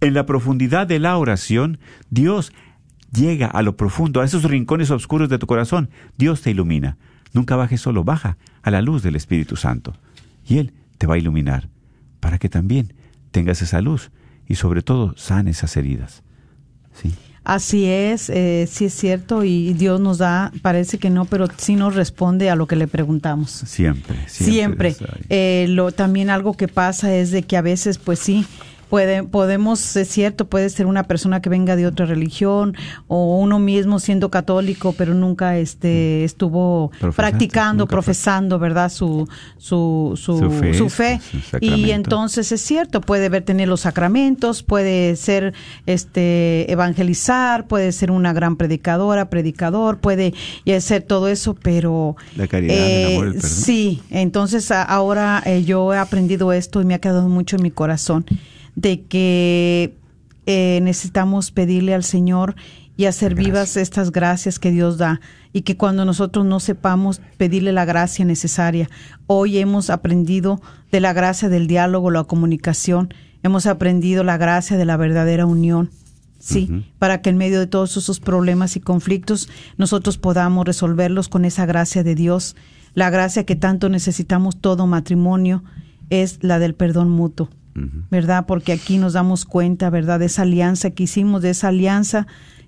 En 0.00 0.14
la 0.14 0.26
profundidad 0.26 0.86
de 0.86 0.98
la 0.98 1.16
oración, 1.16 1.78
Dios 2.10 2.52
llega 3.12 3.46
a 3.46 3.62
lo 3.62 3.76
profundo, 3.76 4.20
a 4.20 4.24
esos 4.24 4.44
rincones 4.44 4.90
oscuros 4.90 5.28
de 5.28 5.38
tu 5.38 5.46
corazón. 5.46 5.90
Dios 6.18 6.42
te 6.42 6.50
ilumina. 6.50 6.98
Nunca 7.32 7.56
bajes 7.56 7.80
solo, 7.80 8.04
baja 8.04 8.36
a 8.62 8.70
la 8.70 8.82
luz 8.82 9.02
del 9.02 9.16
Espíritu 9.16 9.56
Santo. 9.56 9.94
Y 10.46 10.58
Él 10.58 10.74
te 10.98 11.06
va 11.06 11.14
a 11.14 11.18
iluminar 11.18 11.68
para 12.20 12.38
que 12.38 12.48
también 12.48 12.94
tengas 13.30 13.62
esa 13.62 13.80
luz 13.80 14.10
y 14.46 14.56
sobre 14.56 14.82
todo 14.82 15.16
sanes 15.16 15.58
esas 15.58 15.76
heridas. 15.76 16.22
¿Sí? 16.92 17.14
Así 17.46 17.84
es, 17.86 18.28
eh, 18.28 18.68
sí 18.68 18.86
es 18.86 18.94
cierto 18.94 19.44
y 19.44 19.72
Dios 19.74 20.00
nos 20.00 20.18
da, 20.18 20.50
parece 20.62 20.98
que 20.98 21.10
no, 21.10 21.26
pero 21.26 21.46
sí 21.56 21.76
nos 21.76 21.94
responde 21.94 22.50
a 22.50 22.56
lo 22.56 22.66
que 22.66 22.74
le 22.74 22.88
preguntamos. 22.88 23.52
Siempre, 23.52 24.16
siempre. 24.26 24.94
siempre. 24.94 25.24
Eh, 25.28 25.66
lo, 25.68 25.92
también 25.92 26.28
algo 26.28 26.56
que 26.56 26.66
pasa 26.66 27.14
es 27.14 27.30
de 27.30 27.44
que 27.44 27.56
a 27.56 27.62
veces, 27.62 27.98
pues 27.98 28.18
sí, 28.18 28.44
puede, 28.88 29.22
podemos, 29.24 29.96
es 29.96 30.08
cierto, 30.08 30.46
puede 30.46 30.70
ser 30.70 30.86
una 30.86 31.04
persona 31.04 31.40
que 31.40 31.48
venga 31.48 31.76
de 31.76 31.86
otra 31.86 32.06
religión 32.06 32.76
o 33.08 33.38
uno 33.38 33.58
mismo 33.58 33.98
siendo 33.98 34.30
católico, 34.30 34.94
pero 34.96 35.14
nunca 35.14 35.58
este, 35.58 36.24
estuvo 36.24 36.90
Profesaste, 36.90 37.16
practicando, 37.16 37.86
profesando, 37.86 38.58
¿verdad? 38.58 38.90
Su, 38.90 39.28
su, 39.58 40.12
su, 40.16 40.38
Su 40.38 40.50
fe, 40.50 40.74
su 40.74 40.88
fe. 40.88 41.20
su 41.50 41.58
Y 41.60 41.90
entonces 41.90 42.52
es 42.52 42.60
cierto, 42.60 43.00
puede 43.00 43.28
ver 43.28 43.42
tener 43.42 43.68
los 43.68 43.80
sacramentos, 43.80 44.62
puede 44.62 45.16
ser 45.16 45.54
este 45.86 46.70
evangelizar, 46.70 47.66
puede 47.66 47.92
ser 47.92 48.10
una 48.10 48.32
gran 48.32 48.56
predicadora, 48.56 49.30
predicador, 49.30 49.98
puede 49.98 50.34
hacer 50.76 51.02
todo 51.02 51.28
eso, 51.28 51.54
pero 51.54 52.16
La 52.36 52.46
caridad, 52.46 52.76
el 52.76 53.14
amor, 53.14 53.26
el 53.26 53.32
perdón. 53.34 53.50
sí, 53.50 54.02
entonces 54.10 54.70
ahora 54.70 55.42
eh, 55.44 55.64
yo 55.64 55.92
he 55.92 55.98
aprendido 55.98 56.52
esto 56.52 56.80
y 56.80 56.84
me 56.84 56.94
ha 56.94 56.98
quedado 56.98 57.28
mucho 57.28 57.56
en 57.56 57.62
mi 57.62 57.70
corazón 57.70 58.26
de 58.76 59.02
que 59.02 59.96
eh, 60.46 60.78
necesitamos 60.82 61.50
pedirle 61.50 61.94
al 61.94 62.04
Señor 62.04 62.54
y 62.96 63.06
hacer 63.06 63.34
Gracias. 63.34 63.46
vivas 63.46 63.76
estas 63.76 64.12
gracias 64.12 64.58
que 64.58 64.70
Dios 64.70 64.96
da 64.96 65.20
y 65.52 65.62
que 65.62 65.76
cuando 65.76 66.04
nosotros 66.04 66.46
no 66.46 66.60
sepamos 66.60 67.20
pedirle 67.36 67.72
la 67.72 67.84
gracia 67.84 68.24
necesaria, 68.24 68.88
hoy 69.26 69.58
hemos 69.58 69.90
aprendido 69.90 70.60
de 70.92 71.00
la 71.00 71.12
gracia 71.12 71.48
del 71.48 71.66
diálogo, 71.66 72.10
la 72.10 72.24
comunicación, 72.24 73.12
hemos 73.42 73.66
aprendido 73.66 74.22
la 74.22 74.36
gracia 74.36 74.76
de 74.76 74.84
la 74.84 74.96
verdadera 74.96 75.46
unión. 75.46 75.90
Sí, 76.38 76.84
para 77.00 77.22
que 77.22 77.30
en 77.30 77.38
medio 77.38 77.58
de 77.58 77.66
todos 77.66 77.96
esos 77.96 78.20
problemas 78.20 78.76
y 78.76 78.80
conflictos 78.80 79.48
nosotros 79.78 80.16
podamos 80.16 80.64
resolverlos 80.64 81.28
con 81.28 81.44
esa 81.44 81.66
gracia 81.66 82.04
de 82.04 82.14
Dios. 82.14 82.54
La 82.94 83.10
gracia 83.10 83.44
que 83.44 83.56
tanto 83.56 83.88
necesitamos 83.88 84.56
todo 84.60 84.86
matrimonio 84.86 85.64
es 86.08 86.38
la 86.42 86.60
del 86.60 86.74
perdón 86.74 87.08
mutuo. 87.08 87.48
¿Verdad? 88.10 88.46
Porque 88.46 88.72
aquí 88.72 88.98
nos 88.98 89.12
damos 89.12 89.44
cuenta, 89.44 89.90
¿verdad? 89.90 90.18
De 90.20 90.26
esa 90.26 90.42
alianza 90.42 90.90
que 90.90 91.04
hicimos, 91.04 91.42
de 91.42 91.50
esa 91.50 91.68
alianza 91.68 92.26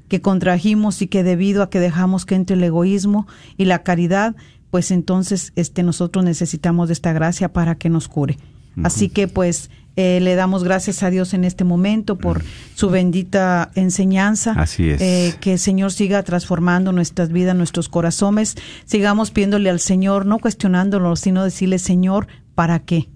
que 0.08 0.20
contrajimos 0.20 1.02
y 1.02 1.06
que 1.06 1.22
debido 1.22 1.62
a 1.62 1.70
que 1.70 1.80
dejamos 1.80 2.26
que 2.26 2.34
entre 2.34 2.56
el 2.56 2.64
egoísmo 2.64 3.26
y 3.56 3.66
la 3.66 3.82
caridad, 3.82 4.34
pues 4.70 4.90
entonces 4.90 5.52
este 5.56 5.82
nosotros 5.82 6.24
necesitamos 6.24 6.88
de 6.88 6.94
esta 6.94 7.12
gracia 7.12 7.52
para 7.52 7.76
que 7.76 7.88
nos 7.88 8.08
cure. 8.08 8.38
Así 8.84 9.08
que 9.08 9.26
pues 9.26 9.70
eh, 9.96 10.20
le 10.20 10.36
damos 10.36 10.62
gracias 10.62 11.02
a 11.02 11.10
Dios 11.10 11.34
en 11.34 11.42
este 11.42 11.64
momento 11.64 12.16
por 12.16 12.44
su 12.76 12.90
bendita 12.90 13.72
enseñanza. 13.74 14.52
Así 14.52 14.90
es. 14.90 15.00
Eh, 15.00 15.34
que 15.40 15.54
el 15.54 15.58
Señor 15.58 15.90
siga 15.90 16.22
transformando 16.22 16.92
nuestras 16.92 17.32
vidas, 17.32 17.56
nuestros 17.56 17.88
corazones. 17.88 18.54
Sigamos 18.84 19.32
pidiéndole 19.32 19.70
al 19.70 19.80
Señor, 19.80 20.26
no 20.26 20.38
cuestionándolo, 20.38 21.16
sino 21.16 21.42
decirle, 21.42 21.80
Señor, 21.80 22.28
¿para 22.54 22.78
qué? 22.78 23.08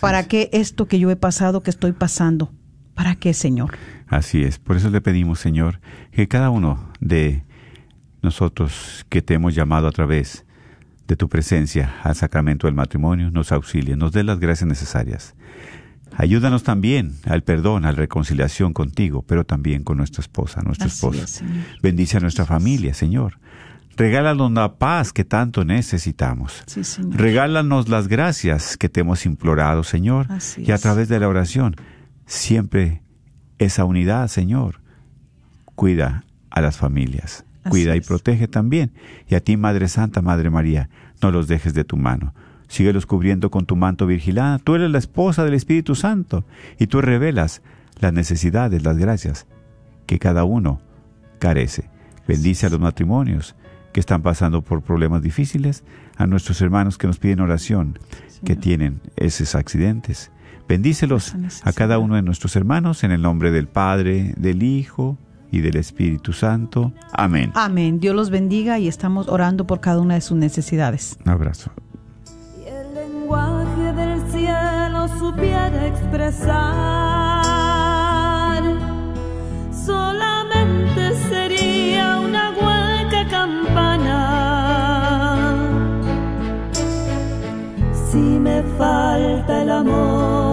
¿Para 0.00 0.28
qué 0.28 0.50
esto 0.52 0.86
que 0.86 0.98
yo 0.98 1.10
he 1.10 1.16
pasado, 1.16 1.62
que 1.62 1.70
estoy 1.70 1.92
pasando? 1.92 2.52
¿Para 2.94 3.16
qué, 3.16 3.34
Señor? 3.34 3.76
Así 4.06 4.44
es. 4.44 4.58
Por 4.58 4.76
eso 4.76 4.90
le 4.90 5.00
pedimos, 5.00 5.40
Señor, 5.40 5.80
que 6.12 6.28
cada 6.28 6.50
uno 6.50 6.88
de 7.00 7.42
nosotros 8.22 9.04
que 9.08 9.22
te 9.22 9.34
hemos 9.34 9.54
llamado 9.54 9.88
a 9.88 9.92
través 9.92 10.44
de 11.06 11.16
tu 11.16 11.28
presencia 11.28 11.94
al 12.02 12.14
sacramento 12.14 12.66
del 12.66 12.74
matrimonio 12.74 13.30
nos 13.30 13.52
auxilie, 13.52 13.96
nos 13.96 14.12
dé 14.12 14.24
las 14.24 14.38
gracias 14.38 14.66
necesarias. 14.68 15.34
Ayúdanos 16.16 16.62
también 16.62 17.16
al 17.24 17.42
perdón, 17.42 17.84
a 17.84 17.90
la 17.90 17.98
reconciliación 17.98 18.72
contigo, 18.72 19.22
pero 19.26 19.44
también 19.44 19.82
con 19.82 19.96
nuestra 19.98 20.20
esposa, 20.20 20.62
nuestro 20.62 20.86
Así 20.86 20.94
esposo. 20.94 21.24
es, 21.24 21.30
Señor. 21.30 21.64
Bendice 21.82 22.16
a 22.16 22.20
nuestra 22.20 22.46
familia, 22.46 22.94
Señor. 22.94 23.38
Regálanos 23.96 24.50
la 24.52 24.74
paz 24.74 25.12
que 25.12 25.24
tanto 25.24 25.64
necesitamos. 25.64 26.62
Sí, 26.66 26.84
Señor. 26.84 27.16
Regálanos 27.16 27.88
las 27.88 28.08
gracias 28.08 28.76
que 28.76 28.88
te 28.88 29.00
hemos 29.00 29.24
implorado, 29.26 29.84
Señor. 29.84 30.26
Así 30.30 30.62
y 30.66 30.72
a 30.72 30.78
través 30.78 31.08
de 31.08 31.20
la 31.20 31.28
oración, 31.28 31.76
siempre 32.26 33.02
esa 33.58 33.84
unidad, 33.84 34.28
Señor. 34.28 34.80
Cuida 35.74 36.24
a 36.50 36.60
las 36.60 36.76
familias. 36.76 37.44
Así 37.62 37.70
Cuida 37.70 37.94
y 37.96 37.98
es. 37.98 38.06
protege 38.06 38.48
también. 38.48 38.92
Y 39.28 39.34
a 39.34 39.40
ti, 39.40 39.56
Madre 39.56 39.88
Santa, 39.88 40.22
Madre 40.22 40.50
María, 40.50 40.88
no 41.22 41.30
los 41.30 41.48
dejes 41.48 41.74
de 41.74 41.84
tu 41.84 41.96
mano. 41.96 42.34
Síguelos 42.68 43.06
cubriendo 43.06 43.50
con 43.50 43.66
tu 43.66 43.76
manto 43.76 44.06
virgilada. 44.06 44.58
Tú 44.58 44.74
eres 44.74 44.90
la 44.90 44.98
esposa 44.98 45.44
del 45.44 45.54
Espíritu 45.54 45.94
Santo 45.94 46.44
y 46.78 46.86
tú 46.86 47.00
revelas 47.00 47.62
las 48.00 48.12
necesidades, 48.12 48.82
las 48.82 48.96
gracias 48.96 49.46
que 50.06 50.18
cada 50.18 50.44
uno 50.44 50.80
carece. 51.38 51.88
Bendice 52.26 52.66
a 52.66 52.70
los 52.70 52.80
matrimonios 52.80 53.54
que 53.94 54.00
están 54.00 54.22
pasando 54.22 54.60
por 54.60 54.82
problemas 54.82 55.22
difíciles, 55.22 55.84
a 56.16 56.26
nuestros 56.26 56.60
hermanos 56.60 56.98
que 56.98 57.06
nos 57.06 57.18
piden 57.18 57.40
oración, 57.40 57.96
que 58.44 58.56
tienen 58.56 59.00
esos 59.16 59.54
accidentes. 59.54 60.32
Bendícelos 60.68 61.36
a 61.62 61.72
cada 61.72 61.98
uno 61.98 62.16
de 62.16 62.22
nuestros 62.22 62.56
hermanos 62.56 63.04
en 63.04 63.12
el 63.12 63.22
nombre 63.22 63.52
del 63.52 63.68
Padre, 63.68 64.34
del 64.36 64.64
Hijo 64.64 65.16
y 65.52 65.60
del 65.60 65.76
Espíritu 65.76 66.32
Santo. 66.32 66.92
Amén. 67.12 67.52
Amén. 67.54 68.00
Dios 68.00 68.16
los 68.16 68.30
bendiga 68.30 68.80
y 68.80 68.88
estamos 68.88 69.28
orando 69.28 69.64
por 69.64 69.80
cada 69.80 70.00
una 70.00 70.14
de 70.14 70.22
sus 70.22 70.36
necesidades. 70.36 71.16
Un 71.24 71.30
abrazo. 71.30 71.70
Si 72.56 72.64
el 72.66 72.94
lenguaje 72.94 73.92
del 73.92 74.20
cielo 74.32 75.06
supiera 75.20 75.86
expresar, 75.86 77.44
solamente 79.86 80.93
falta 88.78 89.62
el 89.62 89.70
amor, 89.70 90.43